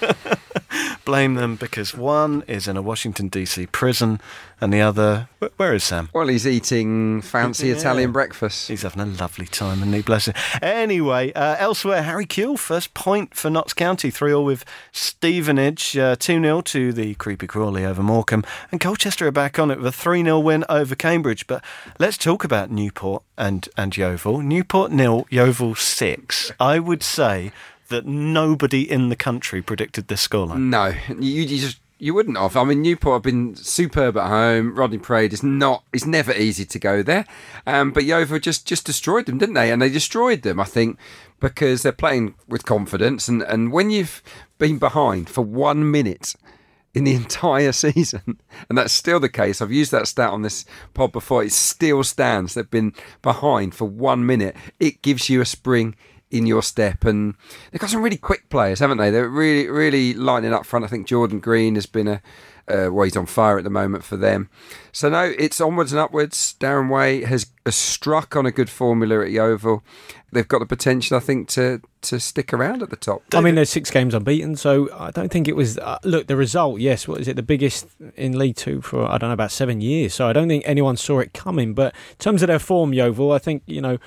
Blame 1.06 1.36
them 1.36 1.56
because 1.56 1.94
one 1.94 2.44
is 2.48 2.68
in 2.68 2.78
a 2.78 2.82
Washington 2.82 3.30
DC 3.30 3.72
prison, 3.72 4.20
and 4.60 4.74
the 4.74 4.82
other, 4.82 5.30
where 5.58 5.74
is 5.74 5.84
Sam? 5.84 6.10
Well, 6.14 6.28
he's 6.28 6.48
eating 6.48 7.22
fancy 7.22 7.68
yeah. 7.68 7.76
Italian 7.76 8.12
breakfast. 8.12 8.68
He's 8.68 8.82
having 8.82 9.02
a 9.02 9.06
lovely 9.06 9.46
time, 9.46 9.82
and 9.82 9.94
he 9.94 10.02
bless 10.02 10.26
him. 10.26 10.34
Anyway, 10.62 11.32
uh, 11.34 11.56
elsewhere, 11.60 12.04
Harry 12.04 12.26
Kewell, 12.26 12.58
first 12.58 12.94
point 12.94 13.36
for 13.36 13.50
Notts 13.50 13.74
County, 13.74 14.10
3 14.10 14.34
all 14.34 14.46
with 14.46 14.66
Stevenage, 14.92 15.98
uh, 15.98 16.16
2 16.18 16.38
uh, 16.38 16.42
0 16.42 16.62
to 16.62 16.92
the 16.92 17.16
Creepy 17.16 17.48
Crawley 17.48 17.86
over 17.86 18.04
Morecambe, 18.04 18.44
and 18.72 18.82
Colchester 18.82 19.28
are 19.28 19.32
back 19.32 19.60
on 19.60 19.72
it 19.72 19.78
with 19.78 19.88
a 19.88 19.92
3 19.92 20.24
0 20.24 20.40
win 20.40 20.66
over 20.68 20.96
Cambridge. 20.96 21.48
But 21.48 21.64
let's 22.00 22.18
talk 22.18 22.44
about 22.44 22.72
Newport 22.72 23.24
and, 23.38 23.70
and 23.78 23.96
Yeovil. 23.96 24.42
Newport 24.42 24.92
nil, 24.92 25.26
Yeovil 25.30 25.76
6. 25.76 26.52
I 26.60 26.80
would 26.80 27.04
say 27.04 27.52
that 27.90 28.06
nobody 28.06 28.90
in 28.90 29.10
the 29.10 29.16
country 29.16 29.62
predicted 29.62 30.08
this 30.08 30.28
scoreline. 30.28 30.70
No, 30.70 30.94
you, 31.10 31.44
you 31.44 31.60
just 31.60 31.80
you 32.00 32.14
wouldn't 32.14 32.38
have. 32.38 32.56
I 32.56 32.64
mean, 32.64 32.82
Newport 32.82 33.16
have 33.16 33.24
been 33.24 33.56
superb 33.56 34.18
at 34.18 34.28
home. 34.28 34.76
Rodney 34.76 35.00
Parade 35.00 35.34
is 35.34 35.42
not. 35.42 35.84
It's 35.92 36.06
never 36.06 36.32
easy 36.32 36.66
to 36.66 36.80
go 36.80 37.02
there. 37.02 37.26
Um, 37.66 37.92
but 37.92 38.04
Yeovil 38.04 38.40
just 38.40 38.68
just 38.68 38.86
destroyed 38.86 39.26
them, 39.26 39.38
didn't 39.38 39.56
they? 39.56 39.72
And 39.72 39.82
they 39.82 39.90
destroyed 39.90 40.44
them, 40.44 40.60
I 40.60 40.66
think, 40.66 40.98
because 41.40 41.82
they're 41.84 41.92
playing 41.92 42.36
with 42.48 42.66
confidence. 42.66 43.28
And 43.28 43.42
and 43.42 43.72
when 43.72 43.90
you've 43.90 44.22
been 44.58 44.78
behind 44.78 45.30
for 45.30 45.42
one 45.42 45.90
minute 45.90 46.36
in 46.94 47.04
the 47.04 47.16
entire 47.24 47.72
season. 47.72 48.40
And 48.70 48.78
that's 48.78 48.94
still 48.94 49.20
the 49.20 49.30
case. 49.30 49.62
I've 49.62 49.72
used 49.72 49.92
that 49.92 50.08
stat 50.08 50.32
on 50.32 50.42
this 50.42 50.66
pod 50.94 51.12
before. 51.12 51.44
It 51.44 51.52
still 51.52 52.04
stands. 52.04 52.54
They've 52.54 52.70
been 52.70 52.94
behind 53.22 53.76
for 53.76 53.86
one 53.86 54.26
minute. 54.26 54.56
It 54.80 55.02
gives 55.02 55.30
you 55.30 55.42
a 55.42 55.46
spring 55.46 55.96
in 56.32 56.46
your 56.46 56.62
step. 56.62 57.06
And 57.06 57.36
they've 57.72 57.82
got 57.82 57.90
some 57.90 58.02
really 58.02 58.18
quick 58.18 58.50
players, 58.50 58.80
haven't 58.80 58.98
they? 58.98 59.10
They're 59.10 59.30
really, 59.30 59.68
really 59.68 60.14
lining 60.14 60.54
up 60.54 60.66
front. 60.66 60.86
I 60.86 60.88
think 60.88 61.08
Jordan 61.08 61.40
Green 61.40 61.76
has 61.76 61.86
been 61.86 62.08
a 62.08 62.22
uh, 62.68 62.90
well, 62.92 63.04
he's 63.04 63.16
on 63.16 63.26
fire 63.26 63.58
at 63.58 63.64
the 63.64 63.70
moment 63.70 64.04
for 64.04 64.18
them. 64.18 64.50
So 64.92 65.10
no, 65.10 65.34
it's 65.38 65.62
onwards 65.62 65.94
and 65.94 66.00
upwards. 66.00 66.56
Darren 66.60 66.90
Way 66.90 67.24
has, 67.24 67.48
has 67.66 67.76
struck 67.76 68.36
on 68.36 68.46
a 68.46 68.52
good 68.52 68.70
formula 68.70 69.24
at 69.24 69.32
Yeovil. 69.32 69.84
They've 70.32 70.48
got 70.48 70.60
the 70.60 70.66
potential, 70.66 71.16
I 71.16 71.22
think, 71.22 71.48
to 71.50 71.82
to 72.02 72.20
stick 72.20 72.54
around 72.54 72.84
at 72.84 72.90
the 72.90 72.96
top. 72.96 73.24
I 73.34 73.42
mean, 73.42 73.56
there's 73.56 73.70
six 73.70 73.90
games 73.90 74.14
unbeaten, 74.14 74.56
so 74.56 74.90
I 74.94 75.12
don't 75.12 75.32
think 75.32 75.48
it 75.48 75.56
was. 75.56 75.78
Uh, 75.78 76.00
look, 76.04 76.28
the 76.28 76.36
result, 76.36 76.82
yes, 76.82 77.08
what 77.08 77.22
is 77.22 77.28
it? 77.28 77.38
The 77.38 77.44
biggest 77.44 77.88
in 78.16 78.38
League 78.38 78.58
Two 78.58 78.82
for 78.82 79.06
I 79.06 79.18
don't 79.18 79.30
know 79.30 79.34
about 79.34 79.52
seven 79.52 79.80
years. 79.80 80.14
So 80.14 80.28
I 80.28 80.34
don't 80.34 80.50
think 80.50 80.64
anyone 80.66 80.98
saw 80.98 81.20
it 81.20 81.34
coming. 81.34 81.74
But 81.74 81.94
in 82.12 82.18
terms 82.18 82.42
of 82.42 82.48
their 82.48 82.60
form, 82.60 82.94
Yeovil, 82.94 83.32
I 83.32 83.38
think 83.38 83.64
you 83.68 83.80
know 83.80 83.98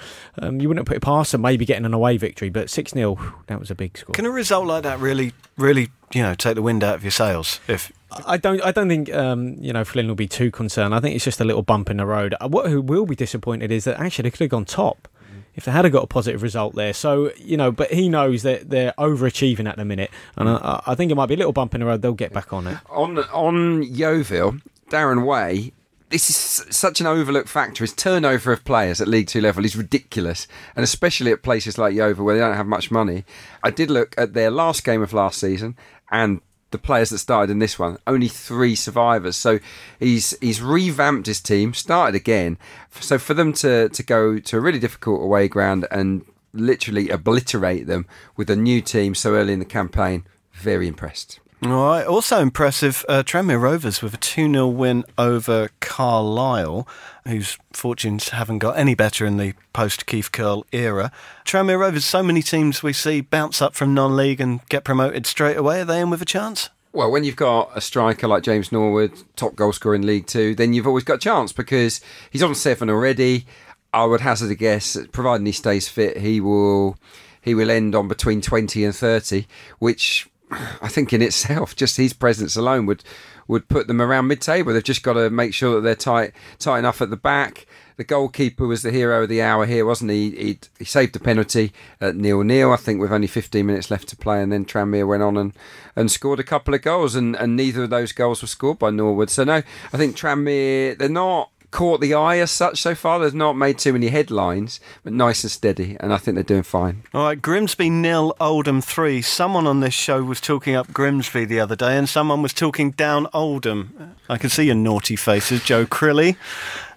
um, 0.42 0.60
you 0.60 0.68
wouldn't 0.68 0.86
put 0.86 0.96
it 0.96 1.02
past 1.02 1.32
them 1.32 1.40
maybe 1.40 1.64
getting 1.64 1.86
an 1.86 1.94
away 1.94 2.18
victory, 2.18 2.50
but 2.50 2.68
six 2.68 2.92
0 2.92 3.16
that 3.46 3.58
was 3.58 3.70
a 3.70 3.74
big 3.74 3.96
score. 3.96 4.12
Can 4.12 4.26
a 4.26 4.30
result 4.30 4.66
like 4.66 4.82
that 4.82 4.98
really, 4.98 5.32
really, 5.56 5.88
you 6.12 6.22
know, 6.22 6.34
take 6.34 6.56
the 6.56 6.62
wind 6.62 6.84
out 6.84 6.96
of 6.96 7.04
your 7.04 7.12
sails? 7.12 7.60
If 7.66 7.92
I 8.26 8.36
don't. 8.36 8.62
I 8.64 8.72
don't 8.72 8.88
think 8.88 9.12
um, 9.12 9.56
you 9.60 9.72
know 9.72 9.84
Flynn 9.84 10.08
will 10.08 10.14
be 10.14 10.28
too 10.28 10.50
concerned. 10.50 10.94
I 10.94 11.00
think 11.00 11.14
it's 11.14 11.24
just 11.24 11.40
a 11.40 11.44
little 11.44 11.62
bump 11.62 11.90
in 11.90 11.98
the 11.98 12.06
road. 12.06 12.34
Uh, 12.40 12.48
what 12.48 12.70
who 12.70 12.80
will 12.80 13.06
be 13.06 13.14
disappointed 13.14 13.70
is 13.70 13.84
that 13.84 14.00
actually 14.00 14.24
they 14.24 14.30
could 14.30 14.40
have 14.40 14.50
gone 14.50 14.64
top 14.64 15.08
if 15.54 15.64
they 15.64 15.72
had 15.72 15.90
got 15.92 16.04
a 16.04 16.06
positive 16.06 16.42
result 16.42 16.74
there. 16.74 16.92
So 16.92 17.32
you 17.36 17.56
know, 17.56 17.70
but 17.70 17.92
he 17.92 18.08
knows 18.08 18.42
that 18.42 18.70
they're 18.70 18.94
overachieving 18.98 19.68
at 19.68 19.76
the 19.76 19.84
minute, 19.84 20.10
and 20.36 20.48
I, 20.48 20.82
I 20.86 20.94
think 20.94 21.10
it 21.10 21.14
might 21.14 21.26
be 21.26 21.34
a 21.34 21.38
little 21.38 21.52
bump 21.52 21.74
in 21.74 21.80
the 21.80 21.86
road. 21.86 22.02
They'll 22.02 22.12
get 22.14 22.32
back 22.32 22.52
on 22.52 22.66
it. 22.66 22.78
On 22.88 23.18
on 23.18 23.82
Yeovil, 23.82 24.58
Darren 24.90 25.24
Way 25.24 25.72
this 26.10 26.28
is 26.28 26.76
such 26.76 27.00
an 27.00 27.06
overlooked 27.06 27.48
factor. 27.48 27.84
His 27.84 27.94
turnover 27.94 28.52
of 28.52 28.64
players 28.64 29.00
at 29.00 29.08
League 29.08 29.28
Two 29.28 29.40
level 29.40 29.64
is 29.64 29.76
ridiculous, 29.76 30.48
and 30.74 30.82
especially 30.82 31.30
at 31.30 31.42
places 31.42 31.78
like 31.78 31.94
Yeovil 31.94 32.24
where 32.24 32.34
they 32.34 32.40
don't 32.40 32.56
have 32.56 32.66
much 32.66 32.90
money. 32.90 33.24
I 33.62 33.70
did 33.70 33.90
look 33.90 34.14
at 34.18 34.34
their 34.34 34.50
last 34.50 34.84
game 34.84 35.02
of 35.02 35.12
last 35.12 35.38
season, 35.38 35.76
and 36.10 36.40
the 36.70 36.78
players 36.78 37.10
that 37.10 37.18
started 37.18 37.50
in 37.50 37.58
this 37.58 37.78
one. 37.78 37.98
Only 38.06 38.28
three 38.28 38.74
survivors. 38.74 39.36
So 39.36 39.58
he's 39.98 40.36
he's 40.40 40.60
revamped 40.60 41.26
his 41.26 41.40
team, 41.40 41.74
started 41.74 42.14
again. 42.14 42.58
So 43.00 43.18
for 43.18 43.34
them 43.34 43.52
to 43.54 43.88
to 43.88 44.02
go 44.02 44.38
to 44.38 44.56
a 44.56 44.60
really 44.60 44.78
difficult 44.78 45.22
away 45.22 45.48
ground 45.48 45.86
and 45.90 46.24
literally 46.52 47.10
obliterate 47.10 47.86
them 47.86 48.06
with 48.36 48.50
a 48.50 48.56
new 48.56 48.80
team 48.80 49.14
so 49.14 49.34
early 49.34 49.52
in 49.52 49.58
the 49.58 49.64
campaign, 49.64 50.24
very 50.52 50.88
impressed. 50.88 51.40
All 51.62 51.68
right. 51.68 52.06
Also 52.06 52.40
impressive, 52.40 53.04
uh, 53.06 53.22
Tranmere 53.22 53.60
Rovers 53.60 54.00
with 54.00 54.14
a 54.14 54.16
2 54.16 54.50
0 54.50 54.66
win 54.68 55.04
over 55.18 55.68
Carlisle, 55.80 56.88
whose 57.26 57.58
fortunes 57.72 58.30
haven't 58.30 58.60
got 58.60 58.78
any 58.78 58.94
better 58.94 59.26
in 59.26 59.36
the 59.36 59.52
post 59.74 60.06
Keith 60.06 60.32
Curle 60.32 60.64
era. 60.72 61.12
Tranmere 61.44 61.78
Rovers, 61.78 62.06
so 62.06 62.22
many 62.22 62.40
teams 62.40 62.82
we 62.82 62.94
see 62.94 63.20
bounce 63.20 63.60
up 63.60 63.74
from 63.74 63.92
non 63.92 64.16
league 64.16 64.40
and 64.40 64.66
get 64.68 64.84
promoted 64.84 65.26
straight 65.26 65.58
away. 65.58 65.82
Are 65.82 65.84
they 65.84 66.00
in 66.00 66.08
with 66.08 66.22
a 66.22 66.26
chance? 66.26 66.70
Well, 66.94 67.10
when 67.10 67.24
you've 67.24 67.36
got 67.36 67.70
a 67.74 67.82
striker 67.82 68.26
like 68.26 68.42
James 68.42 68.72
Norwood, 68.72 69.12
top 69.36 69.54
goal 69.54 69.74
scorer 69.74 69.94
in 69.94 70.06
League 70.06 70.26
Two, 70.26 70.54
then 70.54 70.72
you've 70.72 70.86
always 70.86 71.04
got 71.04 71.14
a 71.14 71.18
chance 71.18 71.52
because 71.52 72.00
he's 72.30 72.42
on 72.42 72.54
seven 72.54 72.88
already. 72.88 73.44
I 73.92 74.06
would 74.06 74.22
hazard 74.22 74.50
a 74.50 74.54
guess, 74.54 74.94
that 74.94 75.12
providing 75.12 75.44
he 75.44 75.52
stays 75.52 75.88
fit, 75.88 76.16
he 76.16 76.40
will 76.40 76.96
he 77.42 77.54
will 77.54 77.70
end 77.70 77.94
on 77.94 78.08
between 78.08 78.40
20 78.40 78.84
and 78.84 78.94
30, 78.94 79.46
which 79.78 80.28
I 80.50 80.88
think 80.88 81.12
in 81.12 81.22
itself, 81.22 81.76
just 81.76 81.96
his 81.96 82.12
presence 82.12 82.56
alone 82.56 82.86
would 82.86 83.04
would 83.46 83.68
put 83.68 83.88
them 83.88 84.00
around 84.00 84.28
mid-table. 84.28 84.72
They've 84.72 84.82
just 84.82 85.02
got 85.02 85.14
to 85.14 85.28
make 85.28 85.52
sure 85.52 85.74
that 85.74 85.80
they're 85.80 85.94
tight 85.96 86.32
tight 86.58 86.78
enough 86.78 87.02
at 87.02 87.10
the 87.10 87.16
back. 87.16 87.66
The 87.96 88.04
goalkeeper 88.04 88.66
was 88.66 88.82
the 88.82 88.92
hero 88.92 89.24
of 89.24 89.28
the 89.28 89.42
hour 89.42 89.66
here, 89.66 89.84
wasn't 89.84 90.12
he? 90.12 90.30
He, 90.30 90.58
he 90.78 90.84
saved 90.84 91.12
the 91.12 91.20
penalty 91.20 91.72
at 92.00 92.16
nil 92.16 92.42
nil. 92.42 92.72
I 92.72 92.76
think 92.76 93.00
with 93.00 93.12
only 93.12 93.26
15 93.26 93.66
minutes 93.66 93.90
left 93.90 94.08
to 94.08 94.16
play, 94.16 94.42
and 94.42 94.50
then 94.50 94.64
Tranmere 94.64 95.06
went 95.06 95.22
on 95.22 95.36
and, 95.36 95.52
and 95.96 96.10
scored 96.10 96.40
a 96.40 96.44
couple 96.44 96.74
of 96.74 96.82
goals, 96.82 97.14
and, 97.14 97.36
and 97.36 97.56
neither 97.56 97.82
of 97.82 97.90
those 97.90 98.12
goals 98.12 98.40
were 98.40 98.48
scored 98.48 98.78
by 98.78 98.90
Norwood. 98.90 99.30
So 99.30 99.44
no, 99.44 99.62
I 99.92 99.96
think 99.96 100.16
Tranmere 100.16 100.96
they're 100.96 101.08
not 101.08 101.50
caught 101.70 102.00
the 102.00 102.14
eye 102.14 102.38
as 102.38 102.50
such 102.50 102.80
so 102.80 102.94
far. 102.94 103.18
They've 103.18 103.34
not 103.34 103.56
made 103.56 103.78
too 103.78 103.92
many 103.92 104.08
headlines, 104.08 104.80
but 105.02 105.12
nice 105.12 105.44
and 105.44 105.50
steady, 105.50 105.96
and 106.00 106.12
I 106.12 106.18
think 106.18 106.34
they're 106.34 106.44
doing 106.44 106.62
fine. 106.62 107.02
All 107.14 107.24
right, 107.24 107.40
Grimsby 107.40 107.90
nil, 107.90 108.34
Oldham 108.40 108.80
three. 108.80 109.22
Someone 109.22 109.66
on 109.66 109.80
this 109.80 109.94
show 109.94 110.22
was 110.22 110.40
talking 110.40 110.74
up 110.74 110.92
Grimsby 110.92 111.44
the 111.44 111.60
other 111.60 111.76
day, 111.76 111.96
and 111.96 112.08
someone 112.08 112.42
was 112.42 112.52
talking 112.52 112.90
down 112.92 113.26
Oldham. 113.32 114.16
I 114.28 114.38
can 114.38 114.50
see 114.50 114.64
your 114.64 114.74
naughty 114.74 115.16
faces, 115.16 115.62
Joe 115.62 115.86
Crilly 115.86 116.36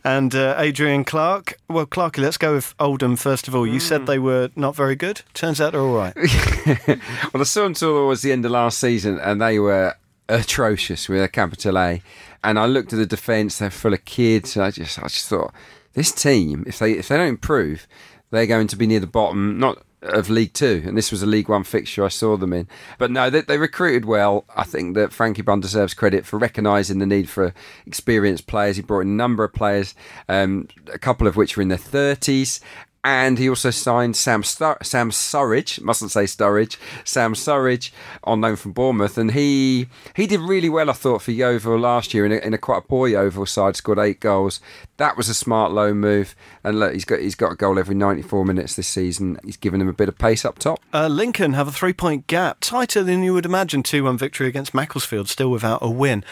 and 0.04 0.36
uh, 0.36 0.56
Adrian 0.58 1.04
Clarke. 1.04 1.58
Well, 1.70 1.86
Clarky, 1.86 2.20
let's 2.20 2.38
go 2.38 2.56
with 2.56 2.76
Oldham 2.80 3.16
first 3.16 3.48
of 3.48 3.56
all. 3.56 3.66
You 3.66 3.80
mm. 3.80 3.82
said 3.82 4.06
they 4.06 4.20
were 4.20 4.50
not 4.56 4.76
very 4.76 4.96
good. 4.96 5.22
Turns 5.34 5.62
out 5.62 5.72
they're 5.72 5.82
all 5.82 5.96
right. 5.96 6.16
well, 6.88 7.42
I 7.42 7.44
saw 7.44 7.64
them 7.64 7.74
towards 7.74 8.22
the 8.22 8.32
end 8.32 8.46
of 8.46 8.52
last 8.52 8.80
season, 8.80 9.20
and 9.20 9.42
they 9.42 9.60
were 9.60 9.96
atrocious 10.30 11.10
with 11.10 11.22
a 11.22 11.28
capital 11.28 11.78
A 11.78 12.02
and 12.44 12.60
I 12.60 12.66
looked 12.66 12.94
at 12.94 13.00
the 13.00 13.06
defence; 13.06 13.58
they're 13.58 13.70
full 13.70 13.94
of 13.94 14.06
kids. 14.06 14.58
I 14.58 14.72
just, 14.72 15.00
I 15.00 15.04
just 15.04 15.28
thought, 15.28 15.54
this 15.94 16.12
team, 16.12 16.64
if 16.68 16.80
they 16.80 16.94
if 16.94 17.08
they 17.08 17.18
don't 17.18 17.28
improve, 17.28 17.88
they're 18.32 18.48
going 18.48 18.68
to 18.68 18.76
be 18.76 18.88
near 18.88 19.00
the 19.00 19.08
bottom. 19.08 19.58
Not 19.58 19.84
of 20.04 20.30
League 20.30 20.54
Two, 20.54 20.84
and 20.86 20.98
this 20.98 21.12
was 21.12 21.24
a 21.24 21.26
League 21.26 21.50
One 21.50 21.64
fixture 21.64 22.04
I 22.04 22.10
saw 22.10 22.38
them 22.38 22.54
in. 22.54 22.68
But 22.98 23.12
no, 23.12 23.30
they, 23.30 23.42
they 23.42 23.58
recruited 23.58 24.06
well. 24.06 24.46
I 24.56 24.64
think 24.64 24.96
that 24.96 25.14
Frankie 25.14 25.42
Bunn 25.42 25.62
deserves 25.62 25.94
credit 25.94 26.26
for 26.26 26.38
recognising 26.38 27.00
the 27.00 27.06
need 27.06 27.30
for 27.30 27.54
experienced 27.86 28.48
players. 28.48 28.76
He 28.76 28.82
brought 28.82 29.02
in 29.02 29.08
a 29.08 29.12
number 29.12 29.44
of 29.44 29.54
players, 29.54 29.96
um, 30.28 30.68
a 30.92 31.00
couple 31.00 31.28
of 31.28 31.36
which 31.36 31.56
were 31.56 31.64
in 31.64 31.70
their 31.70 31.78
thirties, 31.78 32.60
and 33.04 33.38
he 33.38 33.50
also 33.50 33.70
signed 33.70 34.16
Sam 34.16 34.44
Stur- 34.44 34.84
Sam 34.84 35.12
Surridge, 35.12 35.82
mustn't 35.82 36.12
say 36.12 36.24
Sturridge, 36.24 36.78
Sam 37.04 37.34
Surridge, 37.34 37.92
on 38.24 38.42
loan 38.42 38.56
from 38.56 38.72
Bournemouth, 38.72 39.18
and 39.18 39.32
he 39.32 39.88
he 40.16 40.26
did 40.26 40.40
really 40.40 40.70
well, 40.70 40.90
I 40.90 40.94
thought, 40.94 41.22
for 41.22 41.32
Yeovil 41.32 41.78
last 41.80 42.14
year 42.14 42.26
in 42.26 42.32
a, 42.32 42.38
in 42.38 42.54
a 42.54 42.58
quite 42.58 42.78
a 42.78 42.82
poor 42.82 43.08
Yeovil 43.08 43.46
side, 43.46 43.76
scored 43.76 44.00
eight 44.00 44.20
goals. 44.20 44.62
That 44.98 45.18
was 45.18 45.28
a 45.28 45.34
smart 45.34 45.72
loan 45.72 45.98
move, 45.98 46.36
and 46.64 46.80
look, 46.80 46.94
he's 46.94 47.06
got 47.06 47.20
he's 47.20 47.36
got 47.36 47.52
a 47.52 47.56
goal 47.56 47.78
every 47.78 47.96
94 47.96 48.46
minutes 48.46 48.76
this 48.76 48.88
season. 48.88 49.38
He's 49.44 49.58
given 49.58 49.82
him 49.82 49.90
a 49.90 49.94
bit 49.94 50.08
of 50.08 50.18
pace 50.18 50.46
up 50.46 50.60
top. 50.60 50.80
Uh, 50.94 51.08
Lincoln 51.08 51.54
have 51.54 51.68
a 51.68 51.72
three 51.72 51.94
point 51.94 52.28
gap, 52.28 52.58
tighter 52.62 53.04
than 53.04 53.24
you 53.24 53.34
would 53.34 53.46
imagine. 53.46 53.84
Two 53.84 54.06
one 54.06 54.18
victory 54.18 54.48
against 54.48 54.74
Macclesfield, 54.74 55.28
still 55.28 55.52
without 55.52 55.80
a 55.82 55.90
win. 55.90 56.24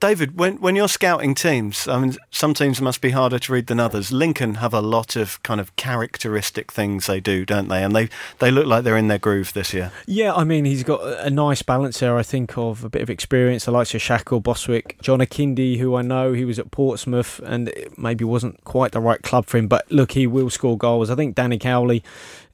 David, 0.00 0.38
when 0.38 0.56
when 0.56 0.76
you're 0.76 0.88
scouting 0.88 1.34
teams, 1.34 1.88
I 1.88 1.98
mean, 1.98 2.16
some 2.30 2.54
teams 2.54 2.80
must 2.80 3.00
be 3.00 3.10
harder 3.10 3.38
to 3.38 3.52
read 3.52 3.66
than 3.66 3.80
others. 3.80 4.12
Lincoln 4.12 4.56
have 4.56 4.74
a 4.74 4.80
lot 4.80 5.16
of 5.16 5.42
kind 5.42 5.60
of 5.60 5.74
characteristic 5.76 6.72
things 6.72 7.06
they 7.06 7.20
do, 7.20 7.44
don't 7.44 7.68
they? 7.68 7.82
And 7.82 7.94
they 7.94 8.08
they 8.38 8.50
look 8.50 8.66
like 8.66 8.84
they're 8.84 8.96
in 8.96 9.08
their 9.08 9.18
groove 9.18 9.52
this 9.52 9.72
year. 9.72 9.92
Yeah, 10.06 10.34
I 10.34 10.44
mean, 10.44 10.64
he's 10.64 10.82
got 10.82 11.00
a 11.24 11.30
nice 11.30 11.62
balance 11.62 12.00
there. 12.00 12.16
I 12.16 12.22
think 12.22 12.56
of 12.58 12.84
a 12.84 12.90
bit 12.90 13.02
of 13.02 13.10
experience, 13.10 13.64
the 13.64 13.70
likes 13.70 13.94
of 13.94 14.00
Shackell, 14.00 14.42
Bostwick, 14.42 15.00
John 15.00 15.20
Akinde, 15.20 15.78
who 15.78 15.94
I 15.94 16.02
know 16.02 16.32
he 16.32 16.44
was 16.44 16.58
at 16.58 16.70
Portsmouth, 16.70 17.40
and 17.44 17.72
maybe 17.96 18.24
wasn't 18.24 18.62
quite 18.64 18.92
the 18.92 19.00
right 19.00 19.22
club 19.22 19.46
for 19.46 19.58
him. 19.58 19.68
But 19.68 19.90
look, 19.90 20.12
he 20.12 20.26
will 20.26 20.50
score 20.50 20.76
goals. 20.76 21.10
I 21.10 21.14
think 21.14 21.34
Danny 21.34 21.58
Cowley 21.58 22.02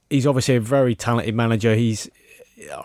he's 0.09 0.27
obviously 0.27 0.55
a 0.55 0.59
very 0.59 0.95
talented 0.95 1.33
manager. 1.33 1.75
He's 1.75 2.09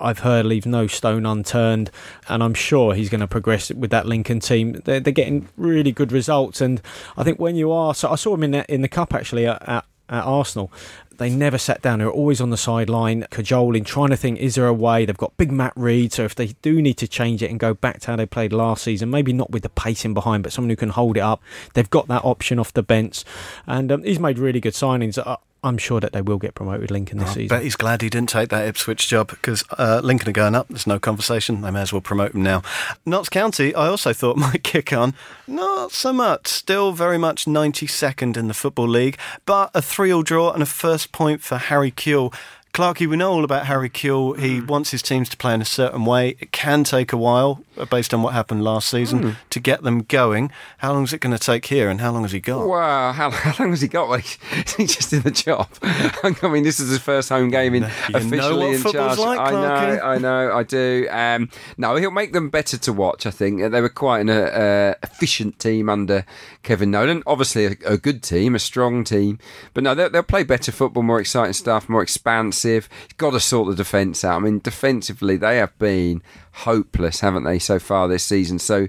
I've 0.01 0.21
heard 0.21 0.47
leave 0.47 0.67
no 0.67 0.87
stone 0.87 1.27
unturned, 1.27 1.91
and 2.29 2.43
I'm 2.43 2.55
sure 2.55 2.95
he's 2.95 3.09
going 3.09 3.21
to 3.21 3.29
progress 3.29 3.71
with 3.71 3.91
that 3.91 4.07
Lincoln 4.07 4.41
team. 4.41 4.81
They're, 4.85 5.01
they're 5.01 5.13
getting 5.13 5.49
really 5.57 5.93
good 5.93 6.13
results, 6.13 6.61
and 6.61 6.81
I 7.17 7.25
think 7.25 7.39
when 7.39 7.57
you 7.57 7.73
are, 7.73 7.95
so 7.95 8.11
I 8.11 8.17
saw 8.17 8.35
him 8.35 8.45
in 8.45 8.51
the, 8.53 8.73
in 8.73 8.83
the 8.83 8.89
cup 8.89 9.15
actually 9.15 9.47
at, 9.47 9.67
at, 9.69 9.85
at 10.09 10.25
Arsenal. 10.25 10.73
They 11.19 11.31
never 11.31 11.59
sat 11.59 11.83
down. 11.83 11.99
They 11.99 12.05
were 12.05 12.13
always 12.13 12.41
on 12.41 12.51
the 12.51 12.57
sideline, 12.57 13.27
cajoling, 13.31 13.83
trying 13.83 14.11
to 14.11 14.17
think, 14.17 14.39
is 14.39 14.55
there 14.55 14.69
a 14.69 14.73
way? 14.73 15.05
They've 15.05 15.17
got 15.17 15.37
big 15.37 15.51
Matt 15.51 15.73
Rhead, 15.75 16.13
so 16.13 16.23
if 16.23 16.37
they 16.37 16.49
do 16.63 16.81
need 16.81 16.95
to 16.99 17.09
change 17.09 17.43
it 17.43 17.51
and 17.51 17.59
go 17.59 17.75
back 17.75 18.01
to 18.03 18.07
how 18.13 18.17
they 18.17 18.25
played 18.25 18.53
last 18.53 18.85
season, 18.85 19.11
maybe 19.11 19.33
not 19.33 19.51
with 19.51 19.65
the 19.65 19.69
pacing 19.69 20.15
behind, 20.15 20.45
but 20.45 20.53
someone 20.53 20.71
who 20.71 20.77
can 20.77 20.91
hold 20.91 21.17
it 21.17 21.23
up, 21.23 21.43
they've 21.75 21.91
got 21.91 22.07
that 22.07 22.25
option 22.25 22.61
off 22.61 22.73
the 22.73 22.85
bench. 22.85 23.25
And 23.67 23.91
um, 23.91 24.05
he's 24.05 24.21
made 24.21 24.39
really 24.39 24.61
good 24.61 24.75
signings. 24.75 25.19
I'm 25.65 25.77
sure 25.77 25.99
that 26.01 26.13
they 26.13 26.23
will 26.23 26.39
get 26.39 26.55
promoted, 26.55 26.91
Lincoln, 26.91 27.19
this 27.19 27.31
I 27.31 27.35
season. 27.35 27.49
bet 27.49 27.65
he's 27.65 27.75
glad 27.75 28.01
he 28.01 28.09
didn't 28.09 28.29
take 28.29 28.49
that 28.51 28.67
Ipswich 28.67 29.09
job 29.09 29.29
because 29.29 29.65
uh, 29.77 30.01
Lincoln 30.05 30.29
are 30.29 30.33
going 30.33 30.55
up. 30.55 30.69
There's 30.69 30.87
no 30.87 31.01
conversation. 31.01 31.63
They 31.63 31.71
may 31.71 31.83
as 31.83 31.93
well 31.93 32.01
promote 32.01 32.33
him 32.35 32.43
now. 32.43 32.63
Notts 33.05 33.29
County, 33.29 33.75
I 33.75 33.89
also 33.89 34.13
thought 34.13 34.37
might 34.39 34.63
kick 34.63 34.93
on. 34.93 35.15
Not 35.49 35.91
so 35.93 36.13
much. 36.13 36.47
Still 36.47 36.93
very 36.93 37.19
much 37.19 37.47
92nd 37.47 38.37
in 38.37 38.47
the 38.47 38.55
Football 38.55 38.89
League, 38.89 39.19
but 39.47 39.71
a 39.75 39.83
3 39.83 40.13
all 40.13 40.23
draw 40.23 40.53
and 40.53 40.63
a 40.63 40.67
first 40.67 41.11
point 41.11 41.41
for 41.41 41.59
Harry 41.59 41.91
Kewell. 41.91 42.33
Clarky, 42.73 43.09
we 43.09 43.17
know 43.17 43.33
all 43.33 43.45
about 43.45 43.67
Harry 43.67 43.91
Kewell. 43.91 44.39
He 44.39 44.61
mm. 44.61 44.67
wants 44.69 44.93
his 44.93 45.03
teams 45.03 45.29
to 45.31 45.37
play 45.37 45.55
in 45.55 45.61
a 45.61 45.65
certain 45.65 46.05
way. 46.05 46.37
It 46.39 46.53
can 46.53 46.85
take 46.85 47.13
a 47.13 47.17
while. 47.17 47.65
Based 47.87 48.15
on 48.15 48.23
what 48.23 48.35
happened 48.35 48.65
last 48.65 48.89
season, 48.89 49.23
mm. 49.23 49.37
to 49.51 49.61
get 49.61 49.83
them 49.83 50.03
going. 50.03 50.51
How 50.79 50.93
long 50.93 51.05
is 51.05 51.13
it 51.13 51.21
going 51.21 51.37
to 51.37 51.43
take 51.43 51.67
here, 51.67 51.89
and 51.89 52.01
how 52.01 52.13
long 52.13 52.23
has 52.23 52.33
he 52.33 52.41
got? 52.41 52.67
Wow, 52.67 53.13
how, 53.13 53.31
how 53.31 53.63
long 53.63 53.71
has 53.71 53.81
he 53.81 53.89
got? 53.89 54.09
Well, 54.09 54.19
he's 54.77 54.97
just 54.97 55.13
in 55.13 55.23
the 55.23 55.31
job. 55.31 55.69
I 55.83 56.49
mean, 56.49 56.65
this 56.65 56.81
is 56.81 56.91
his 56.91 56.99
first 56.99 57.29
home 57.29 57.51
game 57.51 57.75
in 57.75 57.83
you 57.83 58.15
officially 58.15 58.75
in 58.75 58.83
charge. 58.83 59.19
Like, 59.19 59.39
I 59.39 59.51
know, 59.51 60.01
I 60.03 60.19
know, 60.19 60.53
I 60.53 60.63
do. 60.63 61.09
Um, 61.11 61.51
no, 61.77 61.97
he'll 61.97 62.11
make 62.11 62.33
them 62.33 62.51
better 62.51 62.77
to 62.79 62.93
watch. 62.93 63.27
I 63.27 63.31
think 63.31 63.61
they 63.73 63.81
were 63.81 63.89
quite 63.89 64.21
an 64.21 64.31
uh, 64.31 64.95
efficient 65.03 65.59
team 65.59 65.89
under 65.89 66.25
Kevin 66.63 66.91
Nolan. 66.91 67.23
Obviously, 67.27 67.67
a, 67.67 67.77
a 67.85 67.99
good 67.99 68.23
team, 68.23 68.55
a 68.55 68.59
strong 68.59 69.05
team, 69.05 69.39
but 69.75 69.85
no, 69.85 69.95
they'll, 69.95 70.11
they'll, 70.11 70.23
play 70.29 70.43
better 70.43 70.71
football, 70.71 71.03
more 71.03 71.21
exciting 71.21 71.55
stuff, 71.55 71.89
more 71.89 72.03
expansive. 72.03 72.89
He's 73.03 73.15
got 73.15 73.31
to 73.31 73.41
sort 73.41 73.69
the 73.69 73.75
defence 73.75 74.25
out. 74.25 74.37
I 74.37 74.39
mean, 74.41 74.59
defensively, 74.59 75.37
they 75.37 75.57
have 75.57 75.77
been 75.79 76.23
hopeless, 76.59 77.21
haven't 77.21 77.45
they, 77.45 77.59
so 77.59 77.79
far 77.79 78.09
this 78.09 78.25
season? 78.25 78.59
So 78.59 78.89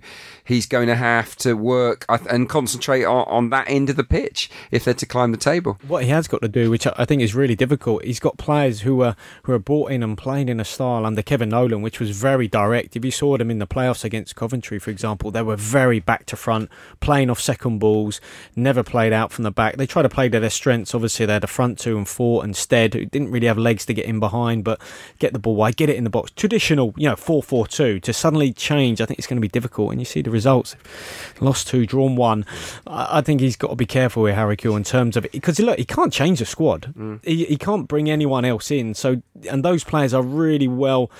he's 0.49 0.65
going 0.65 0.87
to 0.87 0.95
have 0.95 1.35
to 1.37 1.53
work 1.53 2.05
and 2.09 2.49
concentrate 2.49 3.05
on, 3.05 3.23
on, 3.27 3.49
that 3.51 3.69
end 3.69 3.89
of 3.89 3.95
the 3.95 4.03
pitch 4.03 4.49
if 4.71 4.83
they're 4.83 4.95
to 4.95 5.05
climb 5.05 5.31
the 5.31 5.37
table. 5.37 5.77
What 5.87 6.03
he 6.03 6.09
has 6.09 6.27
got 6.27 6.41
to 6.41 6.47
do, 6.47 6.71
which 6.71 6.87
I 6.87 7.05
think 7.05 7.21
is 7.21 7.35
really 7.35 7.55
difficult, 7.55 8.03
he's 8.03 8.19
got 8.19 8.37
players 8.37 8.81
who 8.81 9.01
are 9.01 9.15
who 9.43 9.53
are 9.53 9.59
brought 9.59 9.91
in 9.91 10.01
and 10.01 10.17
playing 10.17 10.49
in 10.49 10.59
a 10.59 10.65
style 10.65 11.05
under 11.05 11.21
Kevin 11.21 11.49
Nolan, 11.49 11.83
which 11.83 11.99
was 11.99 12.09
very 12.11 12.47
direct. 12.47 12.95
If 12.95 13.05
you 13.05 13.11
saw 13.11 13.37
them 13.37 13.51
in 13.51 13.59
the 13.59 13.67
playoffs 13.67 14.03
against 14.03 14.35
Coventry, 14.35 14.79
for 14.79 14.89
example, 14.89 15.29
they 15.29 15.43
were 15.43 15.55
very 15.55 15.99
back 15.99 16.25
to 16.27 16.35
front, 16.35 16.69
playing 16.99 17.29
off 17.29 17.39
second 17.39 17.77
balls, 17.77 18.19
never 18.55 18.81
played 18.81 19.13
out 19.13 19.31
from 19.31 19.43
the 19.43 19.51
back. 19.51 19.77
They 19.77 19.85
tried 19.85 20.03
to 20.03 20.09
play 20.09 20.29
to 20.29 20.39
their 20.39 20.49
strengths. 20.49 20.95
Obviously, 20.95 21.27
they 21.27 21.33
had 21.33 21.43
a 21.43 21.47
front 21.47 21.77
two 21.77 21.95
and 21.95 22.07
four 22.07 22.43
instead, 22.43 22.95
who 22.95 23.05
didn't 23.05 23.29
really 23.29 23.47
have 23.47 23.59
legs 23.59 23.85
to 23.85 23.93
get 23.93 24.05
in 24.05 24.19
behind, 24.19 24.63
but 24.63 24.81
get 25.19 25.31
the 25.33 25.39
ball 25.39 25.55
wide, 25.55 25.77
get 25.77 25.89
it 25.89 25.95
in 25.95 26.05
the 26.05 26.09
box. 26.09 26.31
Traditional, 26.31 26.95
you 26.97 27.07
know, 27.07 27.15
4 27.15 27.43
4 27.43 27.67
2 27.67 27.99
to 27.99 28.13
suddenly 28.13 28.51
change, 28.51 28.99
I 28.99 29.05
think 29.05 29.19
it's 29.19 29.27
going 29.27 29.37
to 29.37 29.41
be 29.41 29.47
difficult. 29.47 29.91
And 29.91 30.01
you 30.01 30.05
see 30.05 30.23
the 30.23 30.31
results 30.39 30.75
lost 31.41 31.67
two, 31.67 31.85
drawn 31.85 32.15
one. 32.15 32.45
I, 32.87 33.21
think 33.21 33.41
he's 33.41 33.55
got 33.55 33.69
to 33.69 33.75
be 33.75 33.85
careful 33.85 34.23
with 34.23 34.35
Harry 34.35 34.57
Kewell 34.57 34.77
in 34.77 34.83
terms 34.83 35.17
of 35.17 35.25
it 35.25 35.31
because 35.31 35.59
look, 35.59 35.77
he 35.77 35.85
can't 35.85 36.13
change 36.13 36.39
the 36.39 36.45
squad. 36.45 36.93
Mm. 36.97 37.23
He, 37.25 37.45
he 37.45 37.57
can't 37.57 37.87
bring 37.87 38.09
anyone 38.09 38.45
else 38.45 38.71
in. 38.71 38.93
So, 38.93 39.21
and 39.49 39.63
those 39.63 39.83
players 39.83 40.13
are 40.13 40.21
really 40.23 40.67
well 40.67 41.11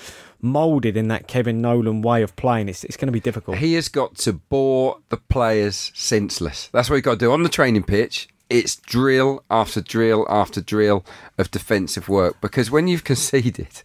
moulded 0.42 0.96
in 0.96 1.10
that 1.10 1.28
Kevin 1.28 1.62
Nolan 1.62 2.02
way 2.02 2.22
of 2.22 2.36
playing. 2.36 2.70
It's, 2.70 2.84
it's 2.84 2.98
going 2.98 3.08
to 3.08 3.12
be 3.14 3.20
difficult. 3.20 3.58
He 3.58 3.74
has 3.74 3.90
got 3.90 4.16
to 4.18 4.34
bore 4.34 5.00
the 5.10 5.18
players 5.18 5.92
senseless. 5.94 6.70
That's 6.72 6.90
what 6.90 6.98
he's 6.98 7.06
got 7.06 7.14
to 7.14 7.26
do 7.26 7.32
on 7.32 7.44
the 7.44 7.50
training 7.50 7.84
pitch. 7.84 8.30
It's 8.50 8.78
drill 8.78 9.44
after 9.52 9.80
drill 9.80 10.26
after 10.28 10.60
drill 10.60 11.06
of 11.38 11.52
defensive 11.52 12.10
work 12.10 12.42
because 12.42 12.72
when 12.72 12.88
you've 12.88 13.04
conceded, 13.14 13.84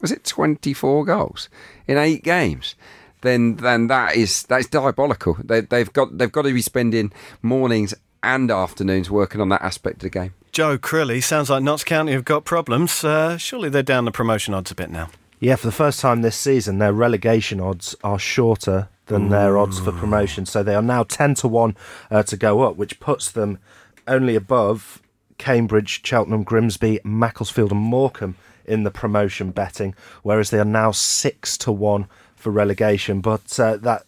was 0.00 0.12
it 0.12 0.24
24 0.24 1.04
goals 1.04 1.48
in 1.86 1.96
eight 1.96 2.22
games? 2.22 2.74
Then, 3.22 3.56
then 3.56 3.86
that 3.86 4.16
is 4.16 4.42
that's 4.44 4.66
diabolical. 4.66 5.36
They, 5.42 5.60
they've 5.62 5.92
got 5.92 6.18
they've 6.18 6.30
got 6.30 6.42
to 6.42 6.52
be 6.52 6.62
spending 6.62 7.12
mornings 7.40 7.94
and 8.22 8.50
afternoons 8.50 9.10
working 9.10 9.40
on 9.40 9.48
that 9.48 9.62
aspect 9.62 9.96
of 9.96 10.02
the 10.02 10.10
game. 10.10 10.34
Joe 10.52 10.76
Crilly 10.76 11.22
sounds 11.22 11.48
like 11.48 11.62
Notts 11.62 11.84
County 11.84 12.12
have 12.12 12.24
got 12.24 12.44
problems. 12.44 13.02
Uh, 13.02 13.38
surely 13.38 13.68
they're 13.68 13.82
down 13.82 14.04
the 14.04 14.12
promotion 14.12 14.54
odds 14.54 14.70
a 14.70 14.74
bit 14.74 14.90
now. 14.90 15.08
Yeah, 15.40 15.56
for 15.56 15.66
the 15.66 15.72
first 15.72 15.98
time 15.98 16.22
this 16.22 16.36
season, 16.36 16.78
their 16.78 16.92
relegation 16.92 17.58
odds 17.58 17.96
are 18.04 18.18
shorter 18.18 18.88
than 19.06 19.28
their 19.28 19.58
odds 19.58 19.80
for 19.80 19.90
promotion. 19.90 20.46
So 20.46 20.62
they 20.62 20.74
are 20.74 20.82
now 20.82 21.02
10 21.02 21.34
to 21.36 21.48
1 21.48 21.76
uh, 22.10 22.22
to 22.22 22.36
go 22.36 22.60
up, 22.60 22.76
which 22.76 23.00
puts 23.00 23.30
them 23.30 23.58
only 24.06 24.36
above 24.36 25.02
Cambridge, 25.38 26.06
Cheltenham, 26.06 26.44
Grimsby, 26.44 27.00
Macclesfield, 27.02 27.72
and 27.72 27.80
Morecambe 27.80 28.36
in 28.64 28.84
the 28.84 28.92
promotion 28.92 29.50
betting, 29.50 29.94
whereas 30.22 30.50
they 30.50 30.60
are 30.60 30.64
now 30.64 30.92
6 30.92 31.58
to 31.58 31.72
1 31.72 32.06
for 32.42 32.50
relegation. 32.50 33.20
But 33.20 33.58
uh, 33.58 33.76
that 33.78 34.04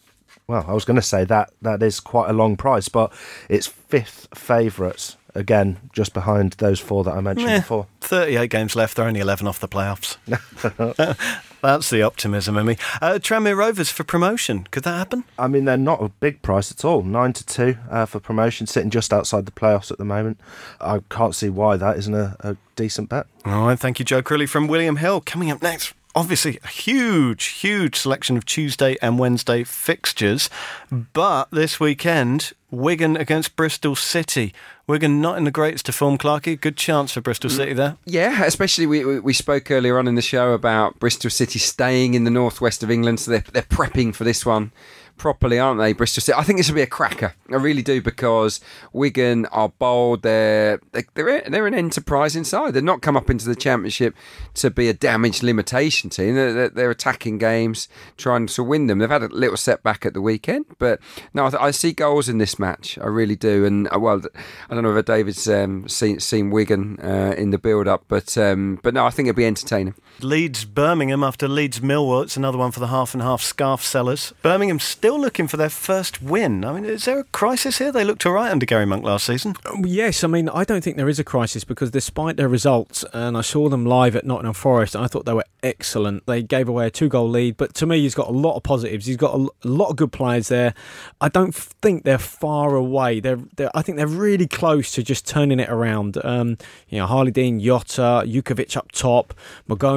well, 0.47 0.65
I 0.69 0.73
was 0.73 0.85
going 0.85 0.97
to 0.97 1.03
say 1.03 1.25
that 1.25 1.53
that 1.63 1.83
is 1.83 2.01
quite 2.01 2.29
a 2.29 2.35
long 2.35 2.57
price, 2.57 2.89
but 2.89 3.13
it's 3.49 3.67
fifth 3.67 4.29
favourites 4.35 5.17
again, 5.35 5.79
just 5.93 6.15
behind 6.15 6.53
those 6.55 6.81
four 6.81 7.05
that 7.05 7.13
I 7.13 7.21
mentioned 7.21 7.51
yeah, 7.51 7.59
before. 7.59 7.87
38 8.01 8.51
games 8.51 8.77
left, 8.77 8.97
they're 8.97 9.07
only 9.07 9.21
11 9.21 9.47
off 9.47 9.61
the 9.61 9.69
playoffs. 9.69 10.17
That's 11.63 11.91
the 11.91 12.03
optimism 12.03 12.57
in 12.59 12.67
me. 12.67 12.77
Uh, 13.01 13.15
Tranmere 13.15 13.57
Rovers 13.57 13.91
for 13.91 14.05
promotion, 14.05 14.67
could 14.71 14.85
that 14.85 14.97
happen? 14.97 15.25
I 15.39 15.49
mean, 15.49 15.65
they're 15.65 15.77
not 15.77 16.03
a 16.03 16.09
big 16.09 16.43
price 16.43 16.71
at 16.71 16.85
all. 16.85 17.03
9 17.03 17.33
to 17.33 17.47
2 17.47 17.77
uh, 17.91 18.07
for 18.07 18.21
promotion, 18.21 18.67
sitting 18.67 18.91
just 18.91 19.13
outside 19.13 19.47
the 19.47 19.53
playoffs 19.53 19.91
at 19.91 19.99
the 19.99 20.05
moment. 20.05 20.41
I 20.81 21.01
can't 21.11 21.35
see 21.35 21.49
why 21.49 21.77
that 21.79 21.97
isn't 21.99 22.15
a, 22.15 22.37
a 22.41 22.57
decent 22.77 23.09
bet. 23.09 23.27
All 23.45 23.67
right, 23.67 23.79
thank 23.79 23.99
you, 23.99 24.05
Joe 24.05 24.23
Crilly 24.23 24.49
from 24.49 24.69
William 24.69 24.97
Hill. 24.97 25.23
Coming 25.25 25.51
up 25.51 25.63
next, 25.63 25.95
obviously 26.15 26.59
a 26.63 26.69
huge, 26.69 27.45
huge 27.45 27.97
selection 27.97 28.37
of 28.37 28.45
Tuesday 28.45 28.97
and 29.03 29.19
Wednesday 29.19 29.65
fixtures. 29.65 30.49
But 30.91 31.51
this 31.51 31.81
weekend, 31.81 32.53
Wigan 32.71 33.17
against 33.17 33.57
Bristol 33.57 33.97
City. 33.97 34.55
Wigan 34.87 35.21
not 35.21 35.39
in 35.39 35.45
the 35.45 35.51
greatest 35.51 35.89
of 35.89 35.95
form, 35.95 36.19
Clarky. 36.19 36.61
Good 36.61 36.77
chance 36.77 37.13
for 37.13 37.21
Bristol 37.21 37.51
mm. 37.51 37.57
City 37.57 37.73
there. 37.73 37.97
Yeah, 38.05 38.45
especially 38.45 38.87
we, 38.87 39.19
we 39.21 39.33
spoke 39.33 39.71
earlier 39.71 39.99
on 39.99 40.07
in 40.07 40.15
the 40.15 40.23
show 40.23 40.53
about 40.53 40.99
Bristol 40.99 41.31
City 41.31 41.59
staying 41.59 42.15
in 42.15 42.25
the 42.25 42.31
northwest 42.31 42.83
of 42.83 42.91
England, 42.91 43.21
so 43.21 43.31
they're, 43.31 43.45
they're 43.53 43.63
prepping 43.63 44.15
for 44.15 44.25
this 44.25 44.45
one 44.45 44.73
properly, 45.17 45.59
aren't 45.59 45.81
they, 45.81 45.93
Bristol 45.93 46.21
City? 46.21 46.37
I 46.37 46.43
think 46.43 46.59
this 46.59 46.69
will 46.69 46.77
be 46.77 46.83
a 46.83 46.87
cracker. 46.87 47.35
I 47.51 47.57
really 47.57 47.83
do 47.83 48.01
because 48.01 48.61
Wigan 48.93 49.47
are 49.47 49.69
bold. 49.69 50.23
They're 50.23 50.81
they're 50.93 51.43
they're 51.43 51.67
an 51.67 51.75
enterprising 51.75 52.45
side. 52.45 52.75
They're 52.75 52.83
not 52.83 53.03
come 53.03 53.17
up 53.17 53.31
into 53.31 53.47
the 53.47 53.57
Championship 53.57 54.15
to 54.55 54.71
be 54.71 54.89
a 54.89 54.95
damage 54.95 55.43
limitation 55.43 56.11
team. 56.11 56.35
They're, 56.35 56.69
they're 56.69 56.91
attacking 56.91 57.39
games, 57.39 57.89
trying 58.17 58.47
to 58.47 58.63
win 58.63 58.87
them. 58.87 58.99
They've 58.99 59.11
had 59.11 59.23
a 59.23 59.29
little 59.29 59.57
setback 59.57 60.07
at 60.07 60.15
the 60.15 60.21
weekend, 60.21 60.67
but 60.79 61.01
no, 61.33 61.47
I, 61.47 61.67
I 61.67 61.71
see 61.71 61.93
goals 61.93 62.29
in 62.29 62.39
this 62.39 62.59
match. 62.59 62.99
I 62.99 63.07
really 63.07 63.37
do. 63.37 63.65
And 63.65 63.89
uh, 63.95 63.99
well, 63.99 64.23
I 64.71 64.75
don't 64.75 64.83
know 64.83 64.97
if 64.97 65.05
David's 65.05 65.49
um, 65.49 65.89
seen 65.89 66.21
seen 66.21 66.51
Wigan 66.51 66.99
uh, 67.01 67.35
in 67.37 67.51
the 67.51 67.59
build 67.59 67.89
up, 67.89 68.05
but 68.09 68.37
um, 68.39 68.79
but 68.83 68.95
no, 68.95 69.07
I 69.07 69.11
think 69.11 69.29
it'll 69.29 69.37
be 69.37 69.47
entertaining. 69.47 69.95
Leeds 70.21 70.65
Birmingham 70.65 71.25
after 71.25 71.49
Leeds 71.49 71.81
Millwall. 71.81 72.23
It's 72.23 72.37
another 72.37 72.59
one 72.59 72.71
for 72.71 72.81
the 72.81 72.87
half 72.87 73.15
and 73.15 73.23
half 73.23 73.43
scarf 73.43 73.83
sellers. 73.83 74.33
Birmingham 74.43 74.79
still 74.79 75.21
looking 75.21 75.49
for 75.49 75.57
their 75.57 75.69
first 75.69 76.23
win. 76.23 76.65
I 76.65 76.73
mean, 76.73 76.85
is 76.85 77.05
there 77.05 77.21
a 77.21 77.25
crisis 77.25 77.79
here? 77.79 77.93
They 77.93 78.05
looked 78.05 78.25
all 78.25 78.33
right 78.33 78.51
under 78.51 78.65
Gary 78.65 78.87
Monk 78.87 79.05
last 79.05 79.27
season. 79.27 79.57
Um, 79.67 79.85
yes, 79.85 80.23
I 80.25 80.29
mean, 80.29 80.49
I 80.49 80.65
don't 80.65 80.83
think 80.83 80.97
there 80.97 81.09
is 81.09 81.19
a 81.19 81.25
crisis 81.25 81.65
because 81.65 81.91
despite 81.91 82.37
their 82.37 82.49
results, 82.49 83.05
and 83.13 83.37
I 83.37 83.41
saw 83.41 83.69
them 83.69 83.85
live 83.85 84.17
at 84.17 84.25
Nottingham 84.25 84.55
Forest, 84.55 84.97
I 84.97 85.07
thought 85.07 85.27
they 85.27 85.35
were 85.35 85.45
excellent. 85.63 86.27
They 86.27 86.43
gave 86.43 86.69
away 86.69 86.87
a 86.87 86.91
two 86.91 87.09
goal 87.09 87.29
lead, 87.29 87.57
but 87.57 87.75
to 87.75 87.87
me, 87.87 88.01
he's 88.01 88.15
got 88.15 88.29
a 88.29 88.33
lot 88.33 88.57
of 88.57 88.63
positives. 88.63 89.07
He's 89.07 89.17
got 89.17 89.35
a, 89.35 89.49
lot 89.67 89.89
of 89.89 89.97
good 89.97 90.13
players 90.13 90.49
there. 90.49 90.75
I 91.21 91.29
don't 91.29 91.55
think 91.55 92.05
they're 92.05 92.19
far 92.19 92.75
away. 92.75 93.21
They're, 93.21 93.41
they're 93.57 93.71
I 93.75 93.83
think 93.83 93.99
they're 93.99 94.07
really 94.07 94.47
close 94.47 94.93
to 94.93 95.03
just 95.03 95.27
turning 95.27 95.59
it 95.59 95.69
around. 95.69 96.19
Um, 96.25 96.59
you 96.89 96.99
know, 96.99 97.07
Harlee 97.07 97.33
Dean, 97.33 97.61
Jota, 97.61 98.25
Jutkiewicz 98.27 98.77
up 98.77 98.93
top, 98.93 99.35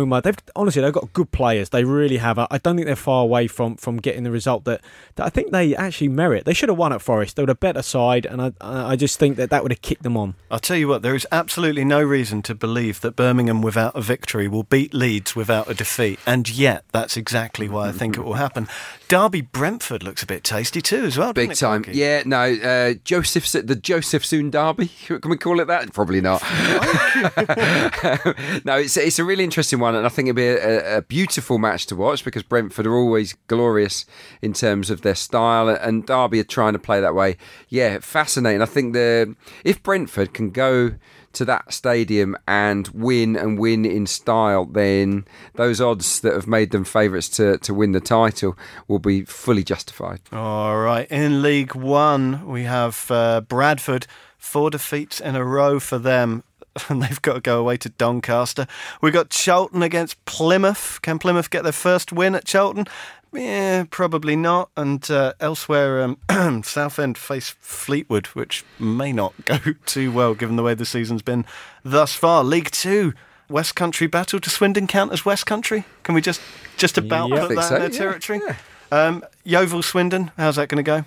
They've 0.10 0.38
honestly 0.55 0.82
they've 0.82 0.93
got 0.93 1.14
good 1.14 1.32
players. 1.32 1.70
They 1.70 1.84
really 1.84 2.18
have. 2.18 2.39
I 2.39 2.58
don't 2.58 2.76
think 2.76 2.86
they're 2.86 2.95
far 2.95 3.24
away 3.24 3.47
from 3.47 3.76
from 3.76 3.97
getting 3.97 4.24
the 4.24 4.32
result 4.32 4.66
that, 4.66 4.82
that 5.16 5.26
I 5.26 5.30
think 5.30 5.51
they 5.51 5.76
actually 5.76 6.10
merit. 6.10 6.45
They 6.45 6.53
should 6.53 6.70
have 6.70 6.78
won 6.78 6.93
at 6.93 7.01
Forest. 7.01 7.36
They 7.36 7.43
were 7.43 7.51
a 7.51 7.55
better 7.55 7.82
side, 7.82 8.26
and 8.26 8.41
I, 8.41 8.51
I 8.62 8.95
just 8.95 9.20
think 9.20 9.38
that 9.38 9.49
that 9.49 9.64
would 9.64 9.72
have 9.72 9.82
kicked 9.82 10.03
them 10.03 10.18
on. 10.18 10.36
I'll 10.49 10.60
tell 10.60 10.78
you 10.78 10.88
what, 10.88 11.01
there 11.01 11.16
is 11.16 11.28
absolutely 11.32 11.86
no 11.86 12.01
reason 12.01 12.41
to 12.43 12.55
believe 12.55 13.01
that 13.01 13.16
Birmingham 13.16 13.62
without 13.62 13.95
a 13.95 14.01
victory 14.01 14.47
will 14.47 14.64
beat 14.64 14.93
Leeds 14.93 15.36
without 15.36 15.70
a 15.70 15.74
defeat, 15.74 16.20
and 16.26 16.49
yet 16.49 16.84
that's 16.91 17.18
exactly 17.18 17.70
why 17.70 17.89
I 17.89 17.91
think 17.91 18.18
it 18.18 18.22
will 18.22 18.36
happen. 18.36 18.68
Derby 19.08 19.41
Brentford 19.41 20.03
looks 20.03 20.22
a 20.22 20.26
bit 20.26 20.43
tasty 20.43 20.82
too, 20.82 21.05
as 21.05 21.18
well. 21.18 21.32
Big 21.32 21.53
time, 21.53 21.86
yeah. 21.89 22.24
No, 22.26 22.41
uh, 22.41 22.95
Joseph, 23.05 23.49
the 23.66 23.76
Josephsoon 23.76 24.49
Derby. 24.49 24.88
Can 25.08 25.30
we 25.30 25.38
call 25.38 25.62
it 25.62 25.68
that? 25.68 25.93
Probably 25.93 26.20
not. 26.20 26.41
no, 28.66 28.78
it's 28.78 28.97
it's 28.97 29.20
a 29.20 29.24
really 29.24 29.45
interesting 29.45 29.80
one, 29.80 29.95
and 29.95 30.05
I 30.05 30.10
think 30.10 30.28
it'd 30.28 30.36
be 30.36 30.47
a, 30.47 30.97
a 30.97 31.01
beautiful 31.01 31.58
match 31.58 31.86
to 31.88 31.95
watch 31.95 32.26
because 32.26 32.43
Brentford 32.43 32.86
are 32.86 32.95
always 32.95 33.34
glorious 33.47 34.05
in 34.41 34.51
terms 34.51 34.89
of 34.89 35.03
their 35.03 35.16
style, 35.16 35.70
and 35.70 36.05
Derby 36.05 36.41
are 36.41 36.45
trying 36.45 36.74
to 36.74 36.80
play 36.80 36.99
that 36.99 37.16
way. 37.16 37.38
Yeah, 37.70 37.99
fascinating. 37.99 38.62
I 38.62 38.66
think 38.66 38.93
the 38.93 39.36
if 39.64 39.82
Brentford 39.84 40.34
can 40.34 40.49
go 40.49 40.95
to 41.38 41.46
that 41.46 41.74
stadium 41.74 42.36
and 42.48 42.88
win 42.90 43.36
and 43.36 43.60
win 43.60 43.86
in 43.86 44.06
style, 44.08 44.66
then 44.66 45.26
those 45.56 45.80
odds 45.80 46.20
that 46.22 46.34
have 46.34 46.48
made 46.48 46.72
them 46.72 46.84
favourites 46.84 47.30
to, 47.30 47.58
to 47.60 47.74
win 47.74 47.92
the 47.92 48.00
title 48.00 48.58
will 48.88 49.00
be 49.00 49.24
fully 49.24 49.64
justified. 49.64 50.20
All 50.32 50.78
right. 50.78 51.10
In 51.12 51.42
League 51.42 51.76
One, 51.76 52.48
we 52.48 52.64
have 52.64 53.10
uh, 53.10 53.42
Bradford. 53.42 54.08
Four 54.38 54.70
defeats 54.70 55.20
in 55.20 55.36
a 55.36 55.44
row 55.44 55.80
for 55.80 55.98
them 55.98 56.44
and 56.90 57.02
they've 57.02 57.22
got 57.22 57.34
to 57.34 57.42
go 57.42 57.60
away 57.60 57.78
to 57.78 57.90
Doncaster. 57.90 58.68
We've 59.02 59.14
got 59.14 59.30
Charlton 59.30 59.84
against 59.84 60.24
Plymouth. 60.26 61.00
Can 61.02 61.20
Plymouth 61.20 61.50
get 61.50 61.64
their 61.64 61.72
first 61.72 62.12
win 62.12 62.36
at 62.36 62.46
Charlton? 62.46 62.86
Yeah, 63.34 63.86
probably 63.89 64.36
not. 64.36 64.69
And 64.78 65.09
uh, 65.11 65.34
elsewhere, 65.39 66.01
um, 66.30 66.63
Southend 66.63 67.17
face 67.17 67.49
Fleetwood, 67.59 68.28
which 68.28 68.63
may 68.80 69.11
not 69.11 69.34
go 69.45 69.59
too 69.86 70.11
well 70.11 70.34
given 70.34 70.55
the 70.55 70.63
way 70.63 70.73
the 70.73 70.86
season's 70.86 71.21
been 71.21 71.45
thus 71.84 72.13
far. 72.13 72.43
League 72.43 72.71
Two, 72.71 73.13
West 73.49 73.75
Country 73.75 74.07
battle. 74.07 74.39
to 74.39 74.49
Swindon 74.49 74.88
count 74.88 75.11
as 75.11 75.25
West 75.25 75.45
Country? 75.45 75.86
Can 76.03 76.15
we 76.15 76.21
just 76.21 76.41
just 76.78 76.97
about 76.97 77.30
yep. 77.30 77.47
put 77.47 77.55
that 77.55 77.63
so, 77.63 77.75
in 77.75 77.82
their 77.82 77.89
territory? 77.89 78.41
Yeah. 78.45 78.55
Um, 78.91 79.23
Yeovil 79.43 79.84
Swindon, 79.84 80.32
how's 80.38 80.55
that 80.55 80.69
going 80.69 80.84
to 80.84 80.84
go? 80.84 81.05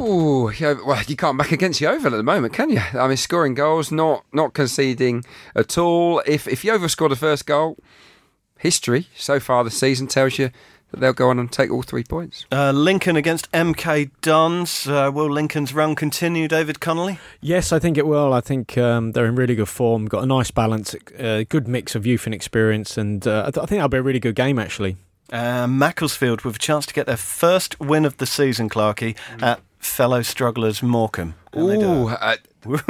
Ooh, 0.00 0.52
yeah, 0.56 0.74
well, 0.86 1.02
you 1.08 1.16
can't 1.16 1.36
back 1.36 1.50
against 1.50 1.80
Yeovil 1.80 2.14
at 2.14 2.16
the 2.16 2.22
moment, 2.22 2.54
can 2.54 2.70
you? 2.70 2.80
I 2.94 3.08
mean, 3.08 3.16
scoring 3.16 3.54
goals, 3.54 3.90
not 3.90 4.24
not 4.32 4.54
conceding 4.54 5.24
at 5.56 5.76
all. 5.76 6.22
If 6.24 6.46
if 6.46 6.64
Yeovil 6.64 6.88
scored 6.88 7.10
the 7.10 7.16
first 7.16 7.46
goal, 7.46 7.76
history 8.58 9.08
so 9.16 9.40
far 9.40 9.64
this 9.64 9.76
season 9.76 10.06
tells 10.06 10.38
you 10.38 10.50
that 10.92 11.00
they'll 11.00 11.12
go 11.12 11.30
on 11.30 11.38
and 11.38 11.50
take 11.50 11.70
all 11.70 11.82
three 11.82 12.04
points. 12.04 12.46
Uh, 12.52 12.70
Lincoln 12.70 13.16
against 13.16 13.50
MK 13.52 14.10
Dons. 14.20 14.86
Uh, 14.86 15.10
will 15.12 15.30
Lincoln's 15.30 15.74
run 15.74 15.94
continue, 15.94 16.46
David 16.46 16.80
Connolly? 16.80 17.18
Yes, 17.40 17.72
I 17.72 17.78
think 17.78 17.98
it 17.98 18.06
will. 18.06 18.32
I 18.32 18.40
think 18.40 18.78
um, 18.78 19.12
they're 19.12 19.26
in 19.26 19.34
really 19.34 19.54
good 19.54 19.68
form, 19.68 20.06
got 20.06 20.22
a 20.22 20.26
nice 20.26 20.50
balance, 20.50 20.94
a 21.18 21.40
uh, 21.40 21.44
good 21.48 21.66
mix 21.66 21.94
of 21.94 22.06
youth 22.06 22.26
and 22.26 22.34
experience, 22.34 22.96
and 22.96 23.26
uh, 23.26 23.44
I, 23.46 23.50
th- 23.50 23.62
I, 23.62 23.66
think 23.66 23.78
that'll 23.78 23.88
be 23.88 23.98
a 23.98 24.02
really 24.02 24.20
good 24.20 24.36
game, 24.36 24.58
actually. 24.58 24.96
Uh, 25.32 25.66
Macclesfield 25.66 26.42
with 26.42 26.56
a 26.56 26.58
chance 26.58 26.84
to 26.86 26.94
get 26.94 27.06
their 27.06 27.16
first 27.16 27.80
win 27.80 28.04
of 28.04 28.18
the 28.18 28.26
season, 28.26 28.68
Clarkey, 28.68 29.16
mm. 29.36 29.42
at 29.42 29.60
fellow 29.82 30.22
strugglers 30.22 30.82
Morecambe. 30.82 31.34
Ooh, 31.56 32.08
uh, 32.08 32.36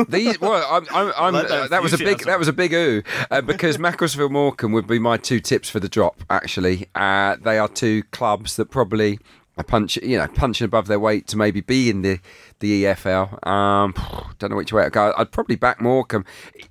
these, 0.09 0.41
well, 0.41 0.65
I'm, 0.71 0.87
I'm, 0.95 1.13
I'm, 1.35 1.35
uh, 1.35 1.67
that 1.69 1.83
was 1.83 1.93
a 1.93 1.99
big 1.99 2.21
that 2.21 2.39
was 2.39 2.49
a 2.49 2.53
big 2.53 2.73
ooh 2.75 3.03
uh, 3.31 3.41
because 3.41 3.79
Macclesfield 3.79 4.31
Morecambe 4.31 4.73
would 4.73 4.87
be 4.87 4.99
my 4.99 5.17
two 5.17 5.41
tips 5.41 5.69
for 5.69 5.81
the 5.81 5.89
drop. 5.89 6.23
Actually, 6.31 6.87
uh, 6.95 7.37
they 7.43 7.59
are 7.59 7.69
two 7.69 8.05
clubs 8.05 8.57
that 8.57 8.67
probably 8.67 9.19
are 9.59 9.65
punch 9.65 9.97
you 9.97 10.17
know 10.17 10.29
punching 10.29 10.65
above 10.65 10.87
their 10.87 11.01
weight 11.01 11.27
to 11.29 11.37
maybe 11.37 11.61
be 11.61 11.91
in 11.91 12.03
the 12.03 12.21
the 12.61 12.85
EFL. 12.85 13.45
Um, 13.47 13.95
don't 14.39 14.51
know 14.51 14.57
which 14.57 14.73
way 14.73 14.85
to 14.85 14.91
go. 14.91 15.13
I'd 15.17 15.33
probably 15.33 15.57
back 15.57 15.81
Morecambe. 15.81 16.25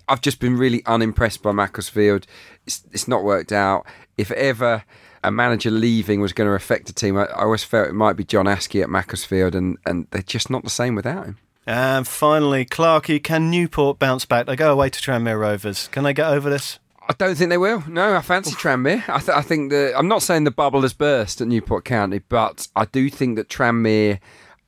I've 0.08 0.22
just 0.22 0.40
been 0.40 0.56
really 0.56 0.86
unimpressed 0.86 1.42
by 1.42 1.52
Macclesfield. 1.52 2.28
It's, 2.66 2.84
it's 2.92 3.08
not 3.08 3.24
worked 3.24 3.52
out. 3.52 3.86
If 4.18 4.32
ever 4.32 4.84
a 5.24 5.32
manager 5.32 5.72
leaving 5.72 6.22
was 6.22 6.34
going 6.34 6.50
to 6.50 6.54
affect 6.54 6.90
a 6.90 6.94
team, 6.94 7.18
I, 7.18 7.26
I 7.26 7.44
always 7.44 7.64
felt 7.64 7.90
it 7.90 7.94
might 7.94 8.14
be 8.14 8.24
John 8.24 8.46
Askey 8.46 8.82
at 8.82 8.90
Macclesfield, 8.90 9.56
and, 9.56 9.78
and 9.86 10.08
they're 10.12 10.22
just 10.22 10.50
not 10.50 10.64
the 10.64 10.70
same 10.70 10.96
without 10.96 11.26
him. 11.26 11.38
And 11.68 12.08
finally, 12.08 12.66
Clarkey, 12.66 13.24
can 13.24 13.52
Newport 13.52 14.00
bounce 14.00 14.26
back? 14.26 14.48
They 14.48 14.56
go 14.56 14.72
away 14.72 14.90
to 14.90 15.00
Tranmere 15.00 15.40
Rovers. 15.40 15.88
Can 15.90 16.04
they 16.04 16.14
get 16.14 16.28
over 16.28 16.50
this? 16.50 16.80
I 17.08 17.14
don't 17.14 17.36
think 17.36 17.50
they 17.50 17.58
will. 17.58 17.84
No, 17.88 18.16
I 18.16 18.22
fancy 18.22 18.52
Tranmere. 18.52 19.04
I, 19.10 19.20
th- 19.20 19.30
I 19.38 19.42
think 19.42 19.72
that 19.72 19.98
I'm 19.98 20.08
not 20.08 20.24
saying 20.24 20.44
the 20.44 20.52
bubble 20.52 20.82
has 20.82 20.94
burst 20.94 21.42
at 21.42 21.48
Newport 21.48 21.86
County, 21.86 22.20
but 22.20 22.68
I 22.76 22.86
do 22.86 23.10
think 23.10 23.36
that 23.36 23.50
Tranmere 23.50 24.20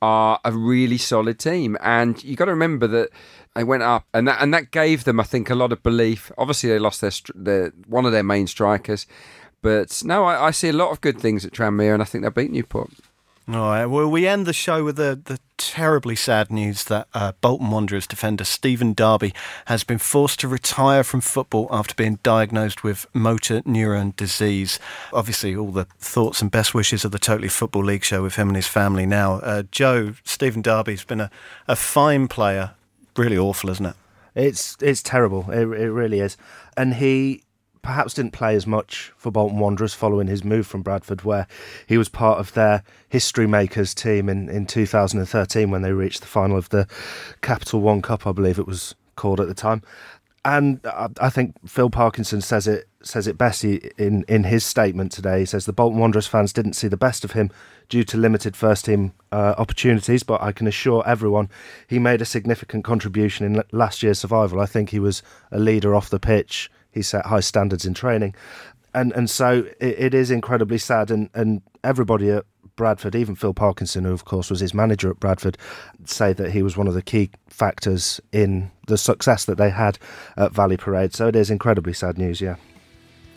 are 0.02 0.38
a 0.44 0.52
really 0.52 0.98
solid 0.98 1.38
team, 1.38 1.78
and 1.80 2.22
you 2.22 2.36
got 2.36 2.44
to 2.44 2.50
remember 2.50 2.86
that 2.86 3.08
they 3.54 3.64
went 3.64 3.82
up, 3.82 4.04
and 4.12 4.28
that 4.28 4.42
and 4.42 4.52
that 4.52 4.70
gave 4.70 5.04
them, 5.04 5.18
I 5.18 5.22
think, 5.22 5.48
a 5.48 5.54
lot 5.54 5.72
of 5.72 5.82
belief. 5.82 6.30
Obviously, 6.36 6.68
they 6.68 6.78
lost 6.78 7.00
their, 7.00 7.12
their 7.34 7.72
one 7.86 8.04
of 8.04 8.12
their 8.12 8.22
main 8.22 8.46
strikers, 8.46 9.06
but 9.64 10.02
no, 10.04 10.24
I, 10.24 10.48
I 10.48 10.50
see 10.50 10.68
a 10.68 10.74
lot 10.74 10.90
of 10.90 11.00
good 11.00 11.18
things 11.18 11.46
at 11.46 11.52
Tranmere, 11.52 11.94
and 11.94 12.02
I 12.02 12.04
think 12.04 12.20
they'll 12.20 12.30
beat 12.30 12.52
Newport. 12.52 12.90
All 13.48 13.54
right. 13.54 13.86
Well, 13.86 14.10
we 14.10 14.26
end 14.26 14.44
the 14.44 14.52
show 14.52 14.84
with 14.84 14.96
the, 14.96 15.18
the 15.24 15.40
terribly 15.56 16.16
sad 16.16 16.52
news 16.52 16.84
that 16.84 17.08
uh, 17.14 17.32
Bolton 17.40 17.70
Wanderers 17.70 18.06
defender 18.06 18.44
Stephen 18.44 18.92
Darby 18.92 19.32
has 19.64 19.82
been 19.82 19.96
forced 19.96 20.38
to 20.40 20.48
retire 20.48 21.02
from 21.02 21.22
football 21.22 21.66
after 21.70 21.94
being 21.94 22.18
diagnosed 22.22 22.84
with 22.84 23.06
motor 23.14 23.62
neuron 23.62 24.14
disease. 24.16 24.78
Obviously, 25.14 25.56
all 25.56 25.72
the 25.72 25.86
thoughts 25.98 26.42
and 26.42 26.50
best 26.50 26.74
wishes 26.74 27.06
of 27.06 27.12
the 27.12 27.18
Totally 27.18 27.48
Football 27.48 27.84
League 27.84 28.04
show 28.04 28.22
with 28.22 28.36
him 28.36 28.48
and 28.48 28.56
his 28.56 28.68
family 28.68 29.06
now. 29.06 29.36
Uh, 29.36 29.62
Joe, 29.70 30.12
Stephen 30.24 30.60
Darby's 30.60 31.04
been 31.04 31.20
a, 31.22 31.30
a 31.66 31.76
fine 31.76 32.28
player. 32.28 32.72
Really 33.16 33.38
awful, 33.38 33.70
isn't 33.70 33.86
it? 33.86 33.96
It's 34.34 34.76
it's 34.82 35.02
terrible. 35.02 35.50
It, 35.50 35.66
it 35.68 35.90
really 35.90 36.20
is. 36.20 36.36
And 36.76 36.94
he 36.94 37.44
perhaps 37.84 38.14
didn't 38.14 38.32
play 38.32 38.56
as 38.56 38.66
much 38.66 39.12
for 39.16 39.30
Bolton 39.30 39.58
Wanderers 39.58 39.94
following 39.94 40.26
his 40.26 40.42
move 40.42 40.66
from 40.66 40.82
Bradford, 40.82 41.22
where 41.22 41.46
he 41.86 41.98
was 41.98 42.08
part 42.08 42.40
of 42.40 42.54
their 42.54 42.82
history 43.08 43.46
makers 43.46 43.94
team 43.94 44.28
in, 44.28 44.48
in 44.48 44.66
2013 44.66 45.70
when 45.70 45.82
they 45.82 45.92
reached 45.92 46.22
the 46.22 46.26
final 46.26 46.56
of 46.56 46.70
the 46.70 46.88
Capital 47.42 47.80
One 47.80 48.00
Cup, 48.00 48.26
I 48.26 48.32
believe 48.32 48.58
it 48.58 48.66
was 48.66 48.94
called 49.16 49.38
at 49.38 49.48
the 49.48 49.54
time. 49.54 49.82
And 50.46 50.80
I 50.84 51.30
think 51.30 51.56
Phil 51.66 51.88
Parkinson 51.88 52.42
says 52.42 52.66
it 52.66 52.86
says 53.02 53.26
it 53.26 53.38
best 53.38 53.64
in 53.64 54.24
in 54.28 54.44
his 54.44 54.62
statement 54.62 55.10
today. 55.10 55.40
He 55.40 55.46
says 55.46 55.64
the 55.64 55.72
Bolton 55.72 55.98
Wanderers 55.98 56.26
fans 56.26 56.52
didn't 56.52 56.74
see 56.74 56.88
the 56.88 56.98
best 56.98 57.24
of 57.24 57.32
him 57.32 57.50
due 57.88 58.04
to 58.04 58.18
limited 58.18 58.54
first 58.54 58.84
team 58.84 59.12
uh, 59.32 59.54
opportunities, 59.56 60.22
but 60.22 60.42
I 60.42 60.52
can 60.52 60.66
assure 60.66 61.02
everyone 61.06 61.48
he 61.86 61.98
made 61.98 62.20
a 62.20 62.26
significant 62.26 62.84
contribution 62.84 63.46
in 63.46 63.62
last 63.72 64.02
year's 64.02 64.18
survival. 64.18 64.60
I 64.60 64.66
think 64.66 64.90
he 64.90 64.98
was 64.98 65.22
a 65.50 65.58
leader 65.58 65.94
off 65.94 66.10
the 66.10 66.20
pitch 66.20 66.70
he 66.94 67.02
set 67.02 67.26
high 67.26 67.40
standards 67.40 67.84
in 67.84 67.94
training, 67.94 68.34
and 68.94 69.12
and 69.12 69.28
so 69.28 69.66
it, 69.80 69.98
it 69.98 70.14
is 70.14 70.30
incredibly 70.30 70.78
sad. 70.78 71.10
And 71.10 71.28
and 71.34 71.62
everybody 71.82 72.30
at 72.30 72.44
Bradford, 72.76 73.14
even 73.14 73.34
Phil 73.34 73.54
Parkinson, 73.54 74.04
who 74.04 74.12
of 74.12 74.24
course 74.24 74.50
was 74.50 74.60
his 74.60 74.74
manager 74.74 75.10
at 75.10 75.20
Bradford, 75.20 75.58
say 76.04 76.32
that 76.32 76.50
he 76.50 76.62
was 76.62 76.76
one 76.76 76.88
of 76.88 76.94
the 76.94 77.02
key 77.02 77.30
factors 77.48 78.20
in 78.32 78.70
the 78.86 78.98
success 78.98 79.44
that 79.44 79.58
they 79.58 79.70
had 79.70 79.98
at 80.36 80.52
Valley 80.52 80.76
Parade. 80.76 81.14
So 81.14 81.28
it 81.28 81.36
is 81.36 81.50
incredibly 81.50 81.92
sad 81.92 82.18
news. 82.18 82.40
Yeah. 82.40 82.56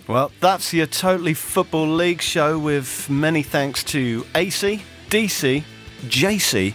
Well, 0.07 0.31
that's 0.39 0.73
your 0.73 0.85
Totally 0.85 1.33
Football 1.33 1.89
League 1.89 2.21
show 2.21 2.57
with 2.57 3.09
many 3.09 3.43
thanks 3.43 3.83
to 3.85 4.25
AC, 4.35 4.81
DC, 5.09 5.63
JC, 6.03 6.73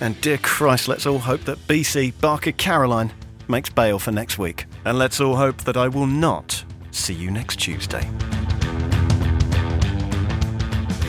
and 0.00 0.18
dear 0.22 0.38
Christ, 0.38 0.88
let's 0.88 1.04
all 1.04 1.18
hope 1.18 1.42
that 1.42 1.58
BC 1.68 2.18
Barker 2.22 2.52
Caroline 2.52 3.12
makes 3.48 3.68
bail 3.68 3.98
for 3.98 4.12
next 4.12 4.38
week. 4.38 4.64
And 4.84 4.98
let's 4.98 5.20
all 5.20 5.36
hope 5.36 5.58
that 5.58 5.76
I 5.76 5.88
will 5.88 6.06
not 6.06 6.64
see 6.90 7.14
you 7.14 7.30
next 7.30 7.56
Tuesday. 7.60 8.08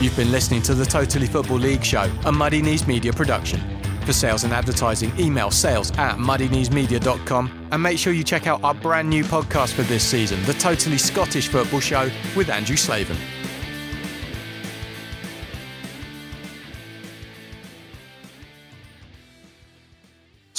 You've 0.00 0.16
been 0.16 0.32
listening 0.32 0.62
to 0.62 0.74
the 0.74 0.84
Totally 0.84 1.26
Football 1.26 1.58
League 1.58 1.84
show, 1.84 2.10
a 2.24 2.32
Muddy 2.32 2.60
Knees 2.60 2.86
Media 2.86 3.12
production. 3.12 3.60
For 4.04 4.12
sales 4.12 4.42
and 4.42 4.52
advertising, 4.52 5.12
email 5.18 5.52
sales 5.52 5.92
at 5.92 6.18
muddykneesmedia.com 6.18 7.68
and 7.70 7.82
make 7.82 7.98
sure 7.98 8.12
you 8.12 8.24
check 8.24 8.48
out 8.48 8.62
our 8.64 8.74
brand 8.74 9.08
new 9.08 9.22
podcast 9.22 9.74
for 9.74 9.82
this 9.82 10.02
season, 10.02 10.42
the 10.44 10.54
Totally 10.54 10.98
Scottish 10.98 11.46
Football 11.46 11.80
Show 11.80 12.10
with 12.34 12.50
Andrew 12.50 12.74
Slaven. 12.76 13.16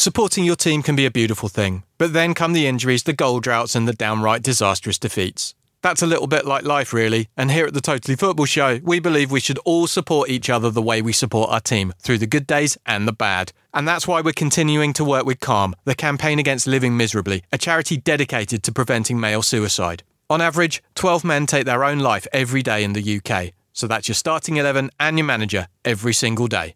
Supporting 0.03 0.43
your 0.43 0.57
team 0.57 0.83
can 0.83 0.97
be 0.97 1.05
a 1.05 1.09
beautiful 1.09 1.47
thing, 1.47 1.83
but 1.97 2.11
then 2.11 2.33
come 2.33 2.51
the 2.51 2.67
injuries, 2.67 3.03
the 3.03 3.13
goal 3.13 3.39
droughts, 3.39 3.73
and 3.73 3.87
the 3.87 3.93
downright 3.93 4.43
disastrous 4.43 4.99
defeats. 4.99 5.55
That's 5.81 6.01
a 6.01 6.05
little 6.05 6.27
bit 6.27 6.45
like 6.45 6.65
life, 6.65 6.91
really, 6.91 7.29
and 7.37 7.49
here 7.49 7.65
at 7.65 7.73
the 7.73 7.79
Totally 7.79 8.17
Football 8.17 8.45
Show, 8.45 8.81
we 8.83 8.99
believe 8.99 9.31
we 9.31 9.39
should 9.39 9.59
all 9.59 9.87
support 9.87 10.29
each 10.29 10.49
other 10.49 10.69
the 10.69 10.81
way 10.81 11.01
we 11.01 11.13
support 11.13 11.51
our 11.51 11.61
team, 11.61 11.93
through 11.99 12.17
the 12.17 12.27
good 12.27 12.45
days 12.45 12.77
and 12.85 13.07
the 13.07 13.13
bad. 13.13 13.53
And 13.73 13.87
that's 13.87 14.05
why 14.05 14.19
we're 14.19 14.33
continuing 14.33 14.91
to 14.91 15.05
work 15.05 15.25
with 15.25 15.39
CALM, 15.39 15.73
the 15.85 15.95
Campaign 15.95 16.37
Against 16.37 16.67
Living 16.67 16.97
Miserably, 16.97 17.43
a 17.53 17.57
charity 17.57 17.95
dedicated 17.95 18.61
to 18.63 18.73
preventing 18.73 19.21
male 19.21 19.41
suicide. 19.41 20.03
On 20.29 20.41
average, 20.41 20.83
12 20.95 21.23
men 21.23 21.45
take 21.45 21.63
their 21.63 21.85
own 21.85 21.99
life 21.99 22.27
every 22.33 22.61
day 22.61 22.83
in 22.83 22.91
the 22.91 23.21
UK, 23.21 23.53
so 23.71 23.87
that's 23.87 24.09
your 24.09 24.15
starting 24.15 24.57
11 24.57 24.91
and 24.99 25.17
your 25.17 25.25
manager 25.25 25.69
every 25.85 26.11
single 26.11 26.47
day. 26.47 26.75